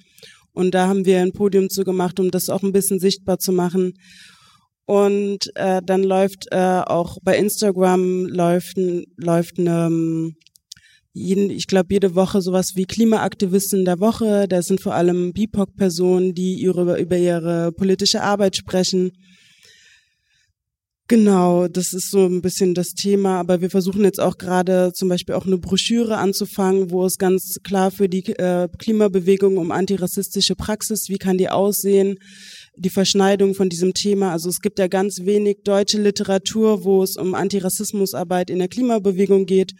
Und 0.54 0.76
da 0.76 0.88
haben 0.88 1.06
wir 1.06 1.20
ein 1.20 1.34
Podium 1.34 1.70
zu 1.70 1.84
gemacht, 1.84 2.20
um 2.20 2.30
das 2.30 2.49
auch 2.49 2.62
ein 2.62 2.72
bisschen 2.72 2.99
sichtbar 2.99 3.39
zu 3.39 3.51
machen. 3.51 3.93
Und 4.86 5.49
äh, 5.56 5.82
dann 5.84 6.04
läuft 6.04 6.47
äh, 6.51 6.82
auch 6.86 7.18
bei 7.24 7.38
Instagram 7.38 8.26
läuft, 8.26 8.78
läuft 9.18 9.58
eine, 9.58 10.34
jeden, 11.14 11.51
ich 11.51 11.68
glaube 11.68 11.93
jede 11.93 12.16
Woche 12.16 12.41
sowas 12.41 12.72
wie 12.76 12.86
Klimaaktivisten 12.86 13.86
der 13.86 13.99
Woche. 13.99 14.47
Das 14.47 14.66
sind 14.66 14.82
vor 14.82 14.95
allem 14.95 15.32
BIPOC-Personen, 15.32 16.34
die 16.34 16.55
ihre, 16.55 16.99
über 16.99 17.18
ihre 17.18 17.72
politische 17.72 18.24
Arbeit 18.24 18.55
sprechen. 18.55 19.11
Genau, 21.09 21.68
das 21.68 21.93
ist 21.93 22.09
so 22.09 22.26
ein 22.26 22.41
bisschen 22.41 22.74
das 22.74 22.93
Thema. 22.93 23.39
Aber 23.39 23.61
wir 23.61 23.70
versuchen 23.70 24.03
jetzt 24.03 24.20
auch 24.20 24.39
gerade 24.39 24.91
zum 24.93 25.09
Beispiel 25.09 25.36
auch 25.36 25.45
eine 25.45 25.59
Broschüre 25.59 26.18
anzufangen, 26.18 26.89
wo 26.89 27.05
es 27.05 27.20
ganz 27.20 27.59
klar 27.64 27.91
für 27.91 28.09
die 28.09 28.26
äh, 28.30 28.68
Klimabewegung 28.80 29.57
um 29.57 29.72
antirassistische 29.72 30.55
Praxis, 30.55 31.09
wie 31.09 31.18
kann 31.18 31.38
die 31.38 31.49
aussehen, 31.49 32.18
die 32.76 32.89
Verschneidung 32.89 33.53
von 33.53 33.70
diesem 33.70 33.93
Thema. 33.93 34.32
Also 34.32 34.49
es 34.49 34.61
gibt 34.61 34.80
ja 34.80 34.88
ganz 34.88 35.20
wenig 35.26 35.57
deutsche 35.64 36.01
Literatur, 36.01 36.84
wo 36.86 37.03
es 37.03 37.18
um 37.18 37.36
Antirassismusarbeit 37.36 38.49
in 38.49 38.57
der 38.57 38.70
Klimabewegung 38.70 39.45
geht. 39.45 39.74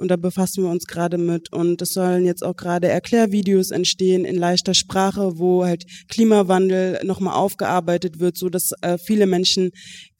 Und 0.00 0.08
da 0.08 0.16
befassen 0.16 0.64
wir 0.64 0.70
uns 0.70 0.86
gerade 0.86 1.18
mit. 1.18 1.52
Und 1.52 1.82
es 1.82 1.92
sollen 1.92 2.24
jetzt 2.24 2.42
auch 2.42 2.56
gerade 2.56 2.88
Erklärvideos 2.88 3.70
entstehen 3.70 4.24
in 4.24 4.36
leichter 4.36 4.74
Sprache, 4.74 5.38
wo 5.38 5.64
halt 5.64 5.84
Klimawandel 6.08 7.00
nochmal 7.04 7.34
aufgearbeitet 7.34 8.18
wird, 8.18 8.36
so 8.36 8.48
dass 8.48 8.72
äh, 8.82 8.98
viele 8.98 9.26
Menschen 9.26 9.70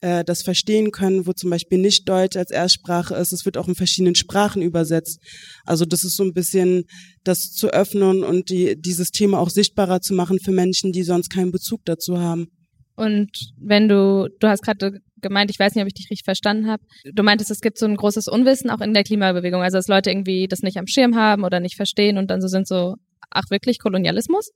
äh, 0.01 0.23
das 0.23 0.43
verstehen 0.43 0.91
können, 0.91 1.25
wo 1.25 1.33
zum 1.33 1.49
Beispiel 1.49 1.79
nicht 1.79 2.07
Deutsch 2.07 2.37
als 2.37 2.51
Erstsprache 2.51 3.15
ist. 3.15 3.33
Es 3.33 3.45
wird 3.45 3.57
auch 3.57 3.67
in 3.67 3.75
verschiedenen 3.75 4.15
Sprachen 4.15 4.61
übersetzt. 4.61 5.19
Also 5.65 5.85
das 5.85 6.03
ist 6.03 6.15
so 6.15 6.23
ein 6.23 6.33
bisschen 6.33 6.83
das 7.23 7.51
zu 7.51 7.69
öffnen 7.69 8.23
und 8.23 8.49
die, 8.49 8.79
dieses 8.79 9.11
Thema 9.11 9.39
auch 9.39 9.49
sichtbarer 9.49 10.01
zu 10.01 10.13
machen 10.13 10.39
für 10.39 10.51
Menschen, 10.51 10.91
die 10.91 11.03
sonst 11.03 11.29
keinen 11.29 11.51
Bezug 11.51 11.81
dazu 11.85 12.19
haben. 12.19 12.47
Und 12.95 13.31
wenn 13.57 13.87
du, 13.87 14.29
du 14.39 14.47
hast 14.47 14.61
gerade 14.61 14.99
gemeint, 15.21 15.51
ich 15.51 15.59
weiß 15.59 15.75
nicht, 15.75 15.81
ob 15.81 15.87
ich 15.87 15.93
dich 15.93 16.09
richtig 16.09 16.25
verstanden 16.25 16.67
habe. 16.67 16.83
Du 17.03 17.23
meintest, 17.23 17.51
es 17.51 17.61
gibt 17.61 17.77
so 17.77 17.85
ein 17.85 17.95
großes 17.95 18.27
Unwissen 18.27 18.69
auch 18.69 18.81
in 18.81 18.93
der 18.93 19.03
Klimabewegung, 19.03 19.61
also 19.61 19.77
dass 19.77 19.87
Leute 19.87 20.09
irgendwie 20.09 20.47
das 20.47 20.61
nicht 20.61 20.77
am 20.77 20.87
Schirm 20.87 21.15
haben 21.15 21.43
oder 21.43 21.59
nicht 21.59 21.75
verstehen 21.75 22.17
und 22.17 22.29
dann 22.29 22.41
so 22.41 22.47
sind 22.47 22.67
so, 22.67 22.95
ach 23.29 23.49
wirklich, 23.49 23.79
Kolonialismus? 23.79 24.51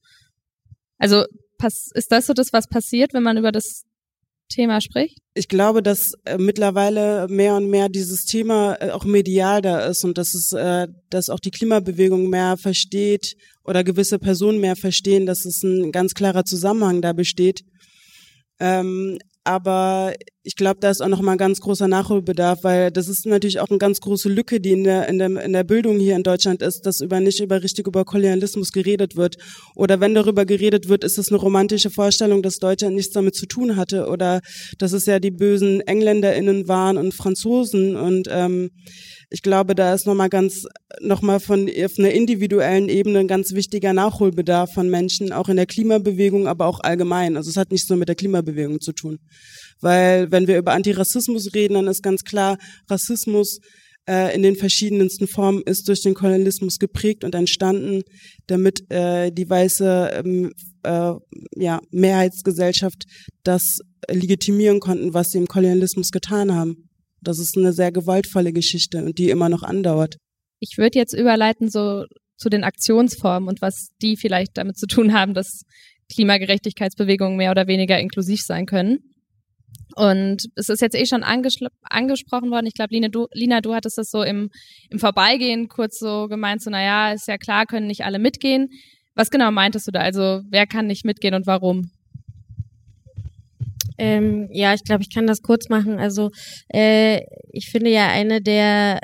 Also 0.98 1.26
ist 1.94 2.12
das 2.12 2.28
so 2.28 2.34
das, 2.34 2.54
was 2.54 2.68
passiert, 2.68 3.14
wenn 3.14 3.24
man 3.24 3.38
über 3.38 3.52
das 3.52 3.84
Thema 4.50 4.80
spricht? 4.82 5.18
Ich 5.34 5.48
glaube, 5.48 5.82
dass 5.82 6.14
äh, 6.26 6.38
mittlerweile 6.38 7.28
mehr 7.28 7.56
und 7.56 7.70
mehr 7.70 7.90
dieses 7.90 8.26
Thema 8.26 8.76
äh, 8.80 8.92
auch 8.92 9.04
medial 9.04 9.62
da 9.62 9.86
ist 9.88 10.04
und 10.04 10.18
dass 10.18 10.34
es, 10.34 10.52
äh, 10.54 10.88
dass 11.10 11.30
auch 11.30 11.40
die 11.40 11.52
Klimabewegung 11.52 12.30
mehr 12.30 12.58
versteht 12.58 13.36
oder 13.64 13.84
gewisse 13.84 14.20
Personen 14.20 14.60
mehr 14.60 14.76
verstehen, 14.76 15.26
dass 15.26 15.46
es 15.46 15.64
ein 15.64 15.92
ganz 15.92 16.14
klarer 16.14 16.46
Zusammenhang 16.46 17.02
da 17.02 17.14
besteht. 17.14 17.62
Ähm, 18.60 19.18
aber 19.44 20.14
ich 20.46 20.56
glaube, 20.56 20.80
da 20.80 20.92
ist 20.92 21.02
auch 21.02 21.08
noch 21.08 21.22
mal 21.22 21.32
ein 21.32 21.38
ganz 21.40 21.60
großer 21.60 21.88
Nachholbedarf, 21.88 22.64
weil 22.64 22.92
das 22.92 23.10
ist 23.10 23.26
natürlich 23.26 23.60
auch 23.60 23.70
eine 23.70 23.80
ganz 23.80 24.00
große 24.00 24.30
Lücke, 24.30 24.60
die 24.62 24.74
in 24.74 24.84
der, 24.84 25.10
in 25.10 25.18
der, 25.18 25.44
in 25.44 25.54
der 25.54 25.64
Bildung 25.64 25.98
hier 25.98 26.16
in 26.16 26.22
Deutschland 26.22 26.62
ist, 26.62 26.86
dass 26.86 27.02
über 27.02 27.20
nicht 27.20 27.42
über 27.42 27.64
richtig 27.64 27.88
über 27.88 28.06
Kolonialismus 28.06 28.72
geredet 28.72 29.16
wird. 29.16 29.38
Oder 29.76 30.00
wenn 30.02 30.14
darüber 30.14 30.46
geredet 30.46 30.88
wird, 30.88 31.04
ist 31.04 31.18
es 31.18 31.30
eine 31.30 31.40
romantische 31.40 31.90
Vorstellung, 31.90 32.44
dass 32.44 32.58
Deutschland 32.58 32.96
nichts 32.96 33.12
damit 33.12 33.34
zu 33.34 33.48
tun 33.48 33.76
hatte 33.76 34.08
oder 34.08 34.42
dass 34.78 34.94
es 34.94 35.08
ja 35.08 35.20
die 35.20 35.32
bösen 35.32 35.82
EngländerInnen 35.82 36.68
waren 36.68 36.98
und 36.98 37.16
Franzosen 37.16 37.96
und 37.96 38.28
ähm, 38.30 38.70
ich 39.30 39.42
glaube, 39.42 39.76
da 39.76 39.94
ist 39.94 40.06
nochmal 40.06 40.30
ganz, 40.30 40.66
nochmal 41.02 41.40
von 41.40 41.68
auf 41.84 41.98
einer 41.98 42.12
individuellen 42.12 42.90
Ebene 42.90 43.20
ein 43.20 43.28
ganz 43.28 43.54
wichtiger 43.54 43.94
Nachholbedarf 43.94 44.74
von 44.74 44.90
Menschen, 44.90 45.32
auch 45.32 45.50
in 45.50 45.56
der 45.56 45.66
Klimabewegung, 45.66 46.48
aber 46.48 46.68
auch 46.68 46.80
allgemein. 46.82 47.36
Also 47.36 47.50
es 47.50 47.58
hat 47.58 47.72
nichts 47.72 47.90
nur 47.90 47.98
mit 47.98 48.08
der 48.08 48.16
Klimabewegung 48.16 48.80
zu 48.80 48.94
tun. 48.94 49.20
Weil 49.82 50.32
wenn 50.32 50.48
wir 50.48 50.58
über 50.58 50.74
Antirassismus 50.74 51.54
reden, 51.54 51.76
dann 51.76 51.88
ist 51.88 52.04
ganz 52.04 52.24
klar, 52.24 52.58
Rassismus 52.90 53.60
äh, 54.08 54.36
in 54.36 54.44
den 54.44 54.56
verschiedensten 54.56 55.28
Formen 55.28 55.62
ist 55.64 55.88
durch 55.88 56.02
den 56.02 56.14
Kolonialismus 56.14 56.80
geprägt 56.80 57.24
und 57.24 57.36
entstanden, 57.36 58.04
damit 58.48 58.90
äh, 58.92 59.32
die 59.32 59.50
weiße 59.50 60.12
ähm, 60.14 60.54
äh, 60.84 61.14
ja, 61.56 61.82
Mehrheitsgesellschaft 61.92 63.06
das 63.44 63.80
legitimieren 64.10 64.80
konnten, 64.80 65.14
was 65.14 65.32
sie 65.32 65.40
im 65.40 65.48
Kolonialismus 65.48 66.12
getan 66.12 66.54
haben. 66.54 66.90
Das 67.22 67.40
ist 67.40 67.58
eine 67.58 67.74
sehr 67.74 67.92
gewaltvolle 67.92 68.54
Geschichte 68.54 69.04
und 69.04 69.18
die 69.18 69.30
immer 69.30 69.50
noch 69.50 69.64
andauert. 69.64 70.18
Ich 70.60 70.78
würde 70.78 71.00
jetzt 71.00 71.14
überleiten 71.14 71.70
so 71.70 72.06
zu 72.38 72.50
den 72.50 72.64
Aktionsformen 72.64 73.50
und 73.50 73.62
was 73.62 73.90
die 74.02 74.18
vielleicht 74.18 74.58
damit 74.58 74.78
zu 74.78 74.88
tun 74.88 75.14
haben, 75.14 75.34
dass 75.34 75.64
Klimagerechtigkeitsbewegungen 76.14 77.38
mehr 77.38 77.52
oder 77.52 77.68
weniger 77.68 78.00
inklusiv 78.00 78.42
sein 78.42 78.66
können. 78.66 79.00
Und 79.96 80.50
es 80.56 80.68
ist 80.70 80.82
jetzt 80.82 80.96
eh 80.96 81.06
schon 81.06 81.24
angesprochen 81.24 82.52
worden. 82.52 82.66
Ich 82.66 82.74
glaube, 82.74 82.94
Lina 82.94 83.08
du, 83.08 83.28
Lina, 83.34 83.62
du 83.62 83.74
hattest 83.74 83.98
das 83.98 84.10
so 84.10 84.24
im, 84.24 84.50
im 84.90 85.00
Vorbeigehen 85.00 85.70
kurz 85.70 86.00
so 86.00 86.28
gemeint, 86.28 86.62
so, 86.62 86.70
naja, 86.70 87.14
ist 87.14 87.28
ja 87.28 87.38
klar, 87.38 87.66
können 87.66 87.88
nicht 87.88 88.04
alle 88.04 88.20
mitgehen. 88.20 88.70
Was 89.16 89.30
genau 89.30 89.52
meintest 89.52 89.88
du 89.88 89.92
da? 89.92 90.02
Also, 90.02 90.42
wer 90.50 90.68
kann 90.68 90.88
nicht 90.88 91.06
mitgehen 91.06 91.34
und 91.34 91.48
warum? 91.48 91.92
Ähm, 93.98 94.50
ja, 94.52 94.74
ich 94.74 94.84
glaube, 94.84 95.04
ich 95.04 95.14
kann 95.14 95.28
das 95.28 95.42
kurz 95.42 95.70
machen. 95.70 96.00
Also 96.00 96.32
äh, 96.68 97.22
ich 97.52 97.70
finde 97.70 97.92
ja 97.92 98.08
eine 98.08 98.42
der 98.42 99.00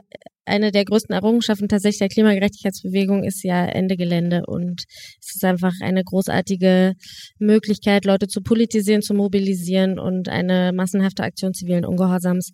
eine 0.51 0.71
der 0.71 0.85
größten 0.85 1.15
Errungenschaften 1.15 1.69
tatsächlich 1.69 1.99
der 1.99 2.09
Klimagerechtigkeitsbewegung 2.09 3.23
ist 3.23 3.43
ja 3.43 3.65
Ende 3.65 3.95
Gelände 3.95 4.43
und 4.45 4.83
es 5.19 5.35
ist 5.35 5.45
einfach 5.45 5.73
eine 5.81 6.03
großartige 6.03 6.93
Möglichkeit, 7.39 8.05
Leute 8.05 8.27
zu 8.27 8.41
politisieren, 8.41 9.01
zu 9.01 9.13
mobilisieren 9.13 9.97
und 9.97 10.27
eine 10.27 10.73
massenhafte 10.73 11.23
Aktion 11.23 11.53
zivilen 11.53 11.85
Ungehorsams, 11.85 12.51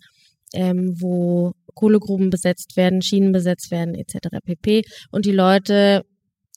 ähm, 0.54 0.94
wo 0.98 1.52
Kohlegruben 1.74 2.30
besetzt 2.30 2.76
werden, 2.76 3.02
Schienen 3.02 3.32
besetzt 3.32 3.70
werden 3.70 3.94
etc. 3.94 4.38
pp. 4.44 4.82
Und 5.10 5.26
die 5.26 5.32
Leute 5.32 6.02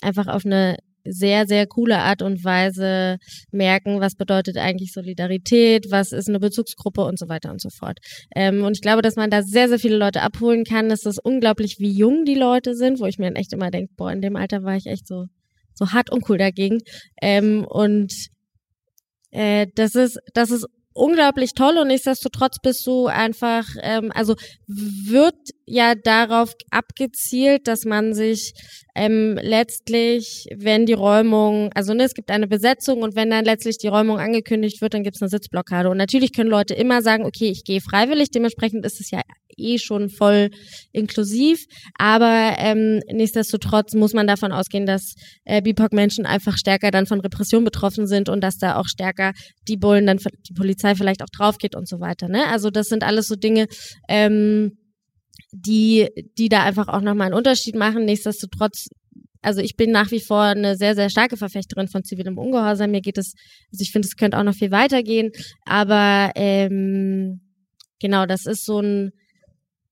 einfach 0.01 0.27
auf 0.27 0.45
eine 0.45 0.77
sehr, 1.05 1.47
sehr 1.47 1.67
coole 1.67 1.97
Art 1.99 2.21
und 2.21 2.43
Weise 2.43 3.17
merken, 3.51 3.99
was 3.99 4.15
bedeutet 4.15 4.57
eigentlich 4.57 4.91
Solidarität, 4.93 5.87
was 5.89 6.11
ist 6.11 6.29
eine 6.29 6.39
Bezugsgruppe 6.39 7.03
und 7.03 7.17
so 7.19 7.27
weiter 7.27 7.51
und 7.51 7.61
so 7.61 7.69
fort. 7.69 7.99
Ähm, 8.35 8.63
und 8.63 8.77
ich 8.77 8.81
glaube, 8.81 9.01
dass 9.01 9.15
man 9.15 9.29
da 9.29 9.41
sehr, 9.43 9.69
sehr 9.69 9.79
viele 9.79 9.97
Leute 9.97 10.21
abholen 10.21 10.63
kann. 10.63 10.91
Es 10.91 11.05
ist 11.05 11.19
unglaublich, 11.23 11.77
wie 11.79 11.91
jung 11.91 12.25
die 12.25 12.35
Leute 12.35 12.75
sind, 12.75 12.99
wo 12.99 13.05
ich 13.05 13.17
mir 13.17 13.25
dann 13.25 13.35
echt 13.35 13.53
immer 13.53 13.71
denke, 13.71 13.93
boah, 13.97 14.11
in 14.11 14.21
dem 14.21 14.35
Alter 14.35 14.63
war 14.63 14.75
ich 14.75 14.87
echt 14.87 15.07
so, 15.07 15.25
so 15.73 15.91
hart 15.91 16.11
und 16.11 16.29
cool 16.29 16.37
dagegen. 16.37 16.79
Ähm, 17.21 17.65
und 17.67 18.13
äh, 19.31 19.67
das 19.75 19.95
ist, 19.95 20.19
das 20.33 20.51
ist 20.51 20.67
unglaublich 20.93 21.53
toll 21.53 21.77
und 21.77 21.87
nichtsdestotrotz 21.87 22.57
bist 22.61 22.85
du 22.85 23.07
einfach, 23.07 23.65
ähm, 23.81 24.11
also 24.13 24.35
wird 24.67 25.37
ja 25.65 25.95
darauf 25.95 26.53
abgezielt, 26.69 27.67
dass 27.67 27.85
man 27.85 28.13
sich 28.13 28.53
ähm, 28.95 29.39
letztlich, 29.41 30.47
wenn 30.53 30.85
die 30.85 30.93
Räumung, 30.93 31.71
also 31.73 31.93
ne, 31.93 32.03
es 32.03 32.13
gibt 32.13 32.29
eine 32.29 32.47
Besetzung 32.47 33.01
und 33.01 33.15
wenn 33.15 33.29
dann 33.29 33.45
letztlich 33.45 33.77
die 33.77 33.87
Räumung 33.87 34.19
angekündigt 34.19 34.81
wird, 34.81 34.93
dann 34.93 35.03
gibt 35.03 35.15
es 35.15 35.21
eine 35.21 35.29
Sitzblockade. 35.29 35.89
Und 35.89 35.97
natürlich 35.97 36.33
können 36.33 36.49
Leute 36.49 36.73
immer 36.73 37.01
sagen, 37.01 37.25
okay, 37.25 37.49
ich 37.49 37.63
gehe 37.63 37.79
freiwillig, 37.79 38.31
dementsprechend 38.31 38.85
ist 38.85 38.99
es 38.99 39.11
ja 39.11 39.21
eh 39.57 39.77
schon 39.77 40.09
voll 40.09 40.49
inklusiv, 40.91 41.65
aber 41.97 42.55
ähm, 42.57 43.01
nichtsdestotrotz 43.11 43.93
muss 43.93 44.13
man 44.13 44.27
davon 44.27 44.51
ausgehen, 44.51 44.85
dass 44.85 45.13
äh, 45.45 45.61
BIPOC-Menschen 45.61 46.25
einfach 46.25 46.57
stärker 46.57 46.91
dann 46.91 47.05
von 47.05 47.21
Repression 47.21 47.63
betroffen 47.63 48.07
sind 48.07 48.29
und 48.29 48.41
dass 48.41 48.57
da 48.57 48.75
auch 48.75 48.87
stärker 48.87 49.33
die 49.67 49.77
Bullen 49.77 50.05
dann 50.07 50.17
die 50.17 50.53
Polizei 50.53 50.95
vielleicht 50.95 51.21
auch 51.21 51.29
drauf 51.29 51.57
geht 51.57 51.75
und 51.75 51.87
so 51.87 51.99
weiter. 51.99 52.27
Ne? 52.27 52.47
Also 52.47 52.69
das 52.69 52.87
sind 52.87 53.03
alles 53.03 53.27
so 53.27 53.35
Dinge, 53.35 53.67
ähm, 54.07 54.77
die, 55.51 56.09
die 56.37 56.49
da 56.49 56.63
einfach 56.63 56.87
auch 56.87 57.01
nochmal 57.01 57.27
einen 57.27 57.35
Unterschied 57.35 57.75
machen. 57.75 58.05
Nichtsdestotrotz 58.05 58.87
also 59.41 59.61
ich 59.61 59.75
bin 59.75 59.91
nach 59.91 60.11
wie 60.11 60.19
vor 60.19 60.41
eine 60.41 60.75
sehr, 60.77 60.95
sehr 60.95 61.09
starke 61.09 61.35
Verfechterin 61.35 61.87
von 61.87 62.03
zivilem 62.03 62.37
Ungehorsam. 62.37 62.91
Mir 62.91 63.01
geht 63.01 63.17
es, 63.17 63.33
also 63.71 63.81
ich 63.81 63.91
finde, 63.91 64.07
es 64.07 64.15
könnte 64.15 64.37
auch 64.37 64.43
noch 64.43 64.53
viel 64.53 64.71
weitergehen. 64.71 65.31
Aber 65.65 66.31
ähm, 66.35 67.41
genau, 67.99 68.25
das 68.25 68.45
ist 68.45 68.65
so 68.65 68.79
ein, 68.79 69.11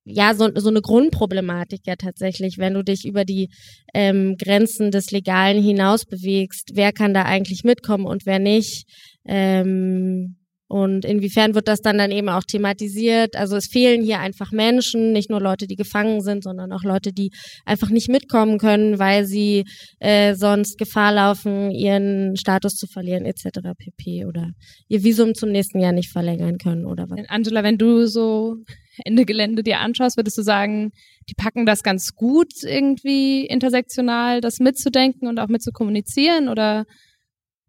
ja, 0.05 0.33
so, 0.33 0.49
so 0.55 0.69
eine 0.69 0.81
Grundproblematik 0.81 1.81
ja 1.85 1.95
tatsächlich, 1.95 2.57
wenn 2.57 2.73
du 2.73 2.83
dich 2.83 3.05
über 3.05 3.25
die 3.25 3.49
ähm, 3.93 4.37
Grenzen 4.37 4.91
des 4.91 5.11
Legalen 5.11 5.61
hinaus 5.61 6.05
bewegst. 6.05 6.71
Wer 6.73 6.91
kann 6.91 7.13
da 7.13 7.23
eigentlich 7.23 7.63
mitkommen 7.63 8.05
und 8.05 8.25
wer 8.25 8.39
nicht? 8.39 8.85
Ähm, 9.25 10.38
Und 10.69 11.03
inwiefern 11.03 11.55
wird 11.55 11.67
das 11.67 11.81
dann 11.81 11.97
dann 11.97 12.11
eben 12.11 12.29
auch 12.29 12.43
thematisiert? 12.43 13.35
Also 13.35 13.55
es 13.55 13.65
fehlen 13.65 14.03
hier 14.03 14.19
einfach 14.19 14.51
Menschen, 14.51 15.11
nicht 15.11 15.31
nur 15.31 15.41
Leute, 15.41 15.65
die 15.65 15.75
gefangen 15.75 16.21
sind, 16.21 16.43
sondern 16.43 16.71
auch 16.71 16.83
Leute, 16.83 17.11
die 17.11 17.31
einfach 17.65 17.89
nicht 17.89 18.07
mitkommen 18.07 18.59
können, 18.59 18.99
weil 18.99 19.25
sie 19.25 19.65
äh, 19.99 20.35
sonst 20.35 20.77
Gefahr 20.77 21.11
laufen, 21.11 21.71
ihren 21.71 22.37
Status 22.37 22.75
zu 22.75 22.85
verlieren 22.85 23.25
etc. 23.25 23.61
pp. 23.75 24.25
Oder 24.25 24.51
ihr 24.87 25.03
Visum 25.03 25.33
zum 25.33 25.49
nächsten 25.49 25.79
Jahr 25.79 25.91
nicht 25.91 26.11
verlängern 26.11 26.59
können 26.59 26.85
oder 26.85 27.09
was. 27.09 27.19
Angela, 27.29 27.63
wenn 27.63 27.79
du 27.79 28.05
so 28.05 28.57
Ende 29.03 29.25
Gelände 29.25 29.63
dir 29.63 29.79
anschaust, 29.79 30.17
würdest 30.17 30.37
du 30.37 30.43
sagen, 30.43 30.91
die 31.29 31.33
packen 31.33 31.65
das 31.65 31.81
ganz 31.81 32.13
gut 32.13 32.53
irgendwie 32.61 33.43
intersektional, 33.47 34.39
das 34.39 34.59
mitzudenken 34.59 35.27
und 35.27 35.39
auch 35.39 35.47
mitzukommunizieren? 35.47 36.47
Oder 36.47 36.85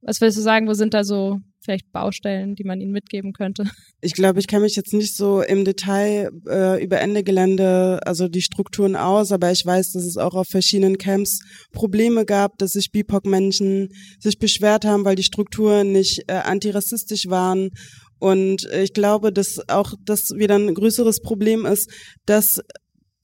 was 0.02 0.20
würdest 0.20 0.36
du 0.36 0.42
sagen, 0.42 0.68
wo 0.68 0.74
sind 0.74 0.92
da 0.92 1.02
so 1.02 1.38
vielleicht 1.60 1.92
Baustellen, 1.92 2.54
die 2.54 2.64
man 2.64 2.80
ihnen 2.80 2.92
mitgeben 2.92 3.32
könnte? 3.32 3.64
Ich 4.02 4.14
glaube, 4.14 4.40
ich 4.40 4.46
kenne 4.46 4.62
mich 4.62 4.76
jetzt 4.76 4.94
nicht 4.94 5.14
so 5.14 5.42
im 5.42 5.62
Detail 5.62 6.30
äh, 6.48 6.82
über 6.82 7.00
Ende 7.00 7.22
Gelände, 7.22 8.00
also 8.06 8.28
die 8.28 8.40
Strukturen 8.40 8.96
aus, 8.96 9.30
aber 9.30 9.52
ich 9.52 9.66
weiß, 9.66 9.92
dass 9.92 10.04
es 10.04 10.16
auch 10.16 10.32
auf 10.32 10.46
verschiedenen 10.48 10.96
Camps 10.96 11.40
Probleme 11.70 12.24
gab, 12.24 12.56
dass 12.56 12.72
sich 12.72 12.92
BIPOC-Menschen 12.92 13.90
sich 14.18 14.38
beschwert 14.38 14.86
haben, 14.86 15.04
weil 15.04 15.16
die 15.16 15.22
Strukturen 15.22 15.92
nicht 15.92 16.22
äh, 16.28 16.32
antirassistisch 16.32 17.26
waren. 17.28 17.72
Und 18.18 18.64
ich 18.72 18.94
glaube, 18.94 19.32
dass 19.32 19.58
auch 19.68 19.92
das 20.04 20.30
wieder 20.34 20.54
ein 20.54 20.74
größeres 20.74 21.20
Problem 21.20 21.66
ist, 21.66 21.90
dass 22.24 22.60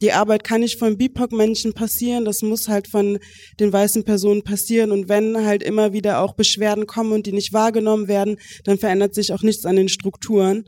die 0.03 0.12
Arbeit 0.12 0.44
kann 0.44 0.61
nicht 0.61 0.78
von 0.78 0.99
BIPOC-Menschen 0.99 1.72
passieren, 1.72 2.24
das 2.24 2.42
muss 2.42 2.68
halt 2.68 2.88
von 2.88 3.18
den 3.59 3.72
weißen 3.72 4.05
Personen 4.05 4.42
passieren. 4.42 4.90
Und 4.90 5.09
wenn 5.09 5.47
halt 5.47 5.62
immer 5.62 5.92
wieder 5.92 6.20
auch 6.20 6.34
Beschwerden 6.34 6.86
kommen 6.86 7.12
und 7.12 7.26
die 7.26 7.32
nicht 7.32 7.53
wahrgenommen 7.53 8.09
werden, 8.09 8.36
dann 8.64 8.78
verändert 8.78 9.14
sich 9.14 9.32
auch 9.32 9.42
nichts 9.42 9.64
an 9.64 9.76
den 9.76 9.88
Strukturen. 9.88 10.64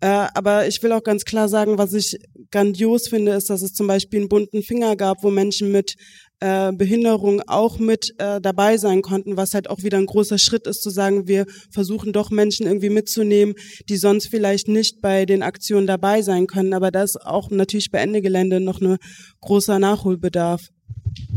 Äh, 0.00 0.28
aber 0.34 0.66
ich 0.66 0.82
will 0.82 0.92
auch 0.92 1.02
ganz 1.02 1.24
klar 1.24 1.48
sagen, 1.48 1.78
was 1.78 1.92
ich 1.92 2.18
grandios 2.50 3.08
finde, 3.08 3.32
ist, 3.32 3.50
dass 3.50 3.62
es 3.62 3.72
zum 3.72 3.86
Beispiel 3.86 4.20
einen 4.20 4.28
bunten 4.28 4.62
Finger 4.62 4.96
gab, 4.96 5.22
wo 5.22 5.30
Menschen 5.30 5.72
mit 5.72 5.94
äh, 6.42 6.72
Behinderung 6.72 7.40
auch 7.46 7.78
mit 7.78 8.14
äh, 8.18 8.40
dabei 8.40 8.76
sein 8.76 9.00
konnten, 9.00 9.36
was 9.36 9.54
halt 9.54 9.70
auch 9.70 9.84
wieder 9.84 9.98
ein 9.98 10.06
großer 10.06 10.38
Schritt 10.38 10.66
ist, 10.66 10.82
zu 10.82 10.90
sagen, 10.90 11.28
wir 11.28 11.46
versuchen 11.70 12.12
doch 12.12 12.30
Menschen 12.30 12.66
irgendwie 12.66 12.90
mitzunehmen, 12.90 13.54
die 13.88 13.96
sonst 13.96 14.26
vielleicht 14.28 14.66
nicht 14.66 15.00
bei 15.00 15.24
den 15.24 15.44
Aktionen 15.44 15.86
dabei 15.86 16.22
sein 16.22 16.48
können. 16.48 16.74
Aber 16.74 16.90
da 16.90 17.04
ist 17.04 17.16
auch 17.24 17.50
natürlich 17.50 17.90
bei 17.92 17.98
Ende 17.98 18.22
Gelände 18.22 18.58
noch 18.58 18.80
ein 18.80 18.96
großer 19.40 19.78
Nachholbedarf. 19.78 20.62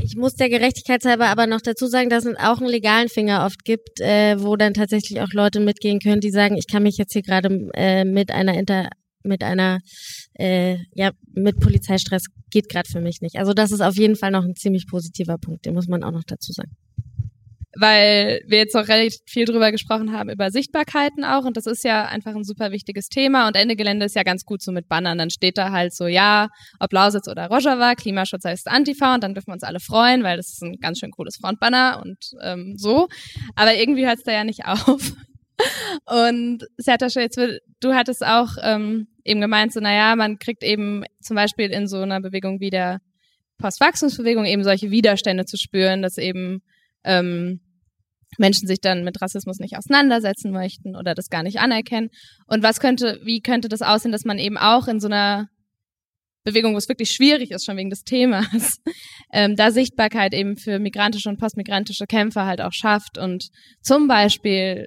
Ich 0.01 0.15
muss 0.15 0.33
der 0.33 0.49
Gerechtigkeitshalber 0.49 1.27
aber 1.27 1.45
noch 1.45 1.61
dazu 1.61 1.85
sagen, 1.85 2.09
dass 2.09 2.25
es 2.25 2.37
auch 2.37 2.59
einen 2.59 2.69
legalen 2.69 3.09
Finger 3.09 3.45
oft 3.45 3.63
gibt, 3.63 3.99
äh, 3.99 4.41
wo 4.41 4.55
dann 4.55 4.73
tatsächlich 4.73 5.21
auch 5.21 5.31
Leute 5.33 5.59
mitgehen 5.59 5.99
können, 5.99 6.21
die 6.21 6.31
sagen, 6.31 6.57
ich 6.57 6.67
kann 6.67 6.83
mich 6.83 6.97
jetzt 6.97 7.13
hier 7.13 7.21
gerade 7.21 7.69
äh, 7.75 8.05
mit 8.05 8.31
einer 8.31 8.57
Inter 8.57 8.89
mit 9.25 9.43
einer, 9.43 9.79
äh, 10.35 10.77
ja, 10.93 11.11
mit 11.33 11.59
Polizeistress 11.59 12.25
geht 12.51 12.69
gerade 12.69 12.89
für 12.89 13.01
mich 13.01 13.21
nicht. 13.21 13.37
Also 13.37 13.53
das 13.53 13.71
ist 13.71 13.81
auf 13.81 13.95
jeden 13.95 14.15
Fall 14.15 14.31
noch 14.31 14.43
ein 14.43 14.55
ziemlich 14.55 14.87
positiver 14.87 15.37
Punkt, 15.37 15.65
den 15.65 15.73
muss 15.73 15.87
man 15.87 16.03
auch 16.03 16.11
noch 16.11 16.23
dazu 16.25 16.51
sagen. 16.51 16.71
Weil 17.77 18.41
wir 18.47 18.59
jetzt 18.59 18.75
auch 18.75 18.87
relativ 18.87 19.19
viel 19.25 19.43
drüber 19.43 19.69
gesprochen 19.71 20.13
haben, 20.13 20.29
über 20.29 20.49
Sichtbarkeiten 20.49 21.25
auch. 21.25 21.43
Und 21.43 21.57
das 21.57 21.65
ist 21.65 21.83
ja 21.83 22.05
einfach 22.05 22.33
ein 22.33 22.45
super 22.45 22.71
wichtiges 22.71 23.09
Thema. 23.09 23.47
Und 23.47 23.57
Ende 23.57 23.75
Gelände 23.75 24.05
ist 24.05 24.15
ja 24.15 24.23
ganz 24.23 24.45
gut 24.45 24.61
so 24.61 24.71
mit 24.71 24.87
Bannern. 24.87 25.17
Dann 25.17 25.29
steht 25.29 25.57
da 25.57 25.71
halt 25.71 25.93
so, 25.93 26.07
ja, 26.07 26.47
ob 26.79 26.93
Lausitz 26.93 27.27
oder 27.27 27.47
Rojava, 27.47 27.95
Klimaschutz 27.95 28.45
heißt 28.45 28.69
Antifa. 28.69 29.15
Und 29.15 29.25
dann 29.25 29.33
dürfen 29.33 29.47
wir 29.47 29.55
uns 29.55 29.63
alle 29.63 29.81
freuen, 29.81 30.23
weil 30.23 30.37
das 30.37 30.53
ist 30.53 30.63
ein 30.63 30.77
ganz 30.79 30.99
schön 30.99 31.11
cooles 31.11 31.35
Frontbanner 31.35 32.01
und 32.01 32.17
ähm, 32.41 32.75
so. 32.77 33.09
Aber 33.55 33.75
irgendwie 33.75 34.05
hört 34.05 34.19
es 34.19 34.23
da 34.23 34.31
ja 34.31 34.45
nicht 34.45 34.65
auf. 34.65 35.11
Und 36.05 36.65
Sertasch, 36.77 37.15
jetzt 37.15 37.37
du 37.37 37.93
hattest 37.93 38.25
auch 38.25 38.51
ähm, 38.61 39.07
eben 39.25 39.41
gemeint, 39.41 39.73
so 39.73 39.79
naja, 39.79 40.15
man 40.15 40.37
kriegt 40.37 40.63
eben 40.63 41.03
zum 41.21 41.35
Beispiel 41.35 41.71
in 41.71 41.87
so 41.87 42.01
einer 42.01 42.21
Bewegung 42.21 42.59
wie 42.59 42.69
der 42.69 42.99
Postwachstumsbewegung 43.57 44.45
eben 44.45 44.63
solche 44.63 44.91
Widerstände 44.91 45.45
zu 45.45 45.57
spüren, 45.57 46.01
dass 46.01 46.17
eben 46.17 46.59
ähm, 47.03 47.59
Menschen 48.37 48.67
sich 48.67 48.79
dann 48.81 49.03
mit 49.03 49.21
Rassismus 49.21 49.59
nicht 49.59 49.77
auseinandersetzen 49.77 50.51
möchten 50.51 50.95
oder 50.95 51.15
das 51.15 51.29
gar 51.29 51.43
nicht 51.43 51.59
anerkennen. 51.59 52.09
Und 52.47 52.63
was 52.63 52.79
könnte, 52.79 53.19
wie 53.23 53.41
könnte 53.41 53.69
das 53.69 53.81
aussehen, 53.81 54.11
dass 54.11 54.25
man 54.25 54.39
eben 54.39 54.57
auch 54.57 54.87
in 54.87 54.99
so 54.99 55.07
einer 55.07 55.47
Bewegung, 56.43 56.73
wo 56.73 56.77
es 56.77 56.89
wirklich 56.89 57.11
schwierig 57.11 57.51
ist, 57.51 57.65
schon 57.65 57.77
wegen 57.77 57.89
des 57.89 58.03
Themas, 58.03 58.77
ähm, 59.33 59.55
da 59.55 59.71
Sichtbarkeit 59.71 60.33
eben 60.33 60.57
für 60.57 60.79
migrantische 60.79 61.29
und 61.29 61.39
postmigrantische 61.39 62.05
Kämpfer 62.05 62.45
halt 62.45 62.61
auch 62.61 62.73
schafft 62.73 63.17
und 63.17 63.47
zum 63.81 64.07
Beispiel 64.07 64.85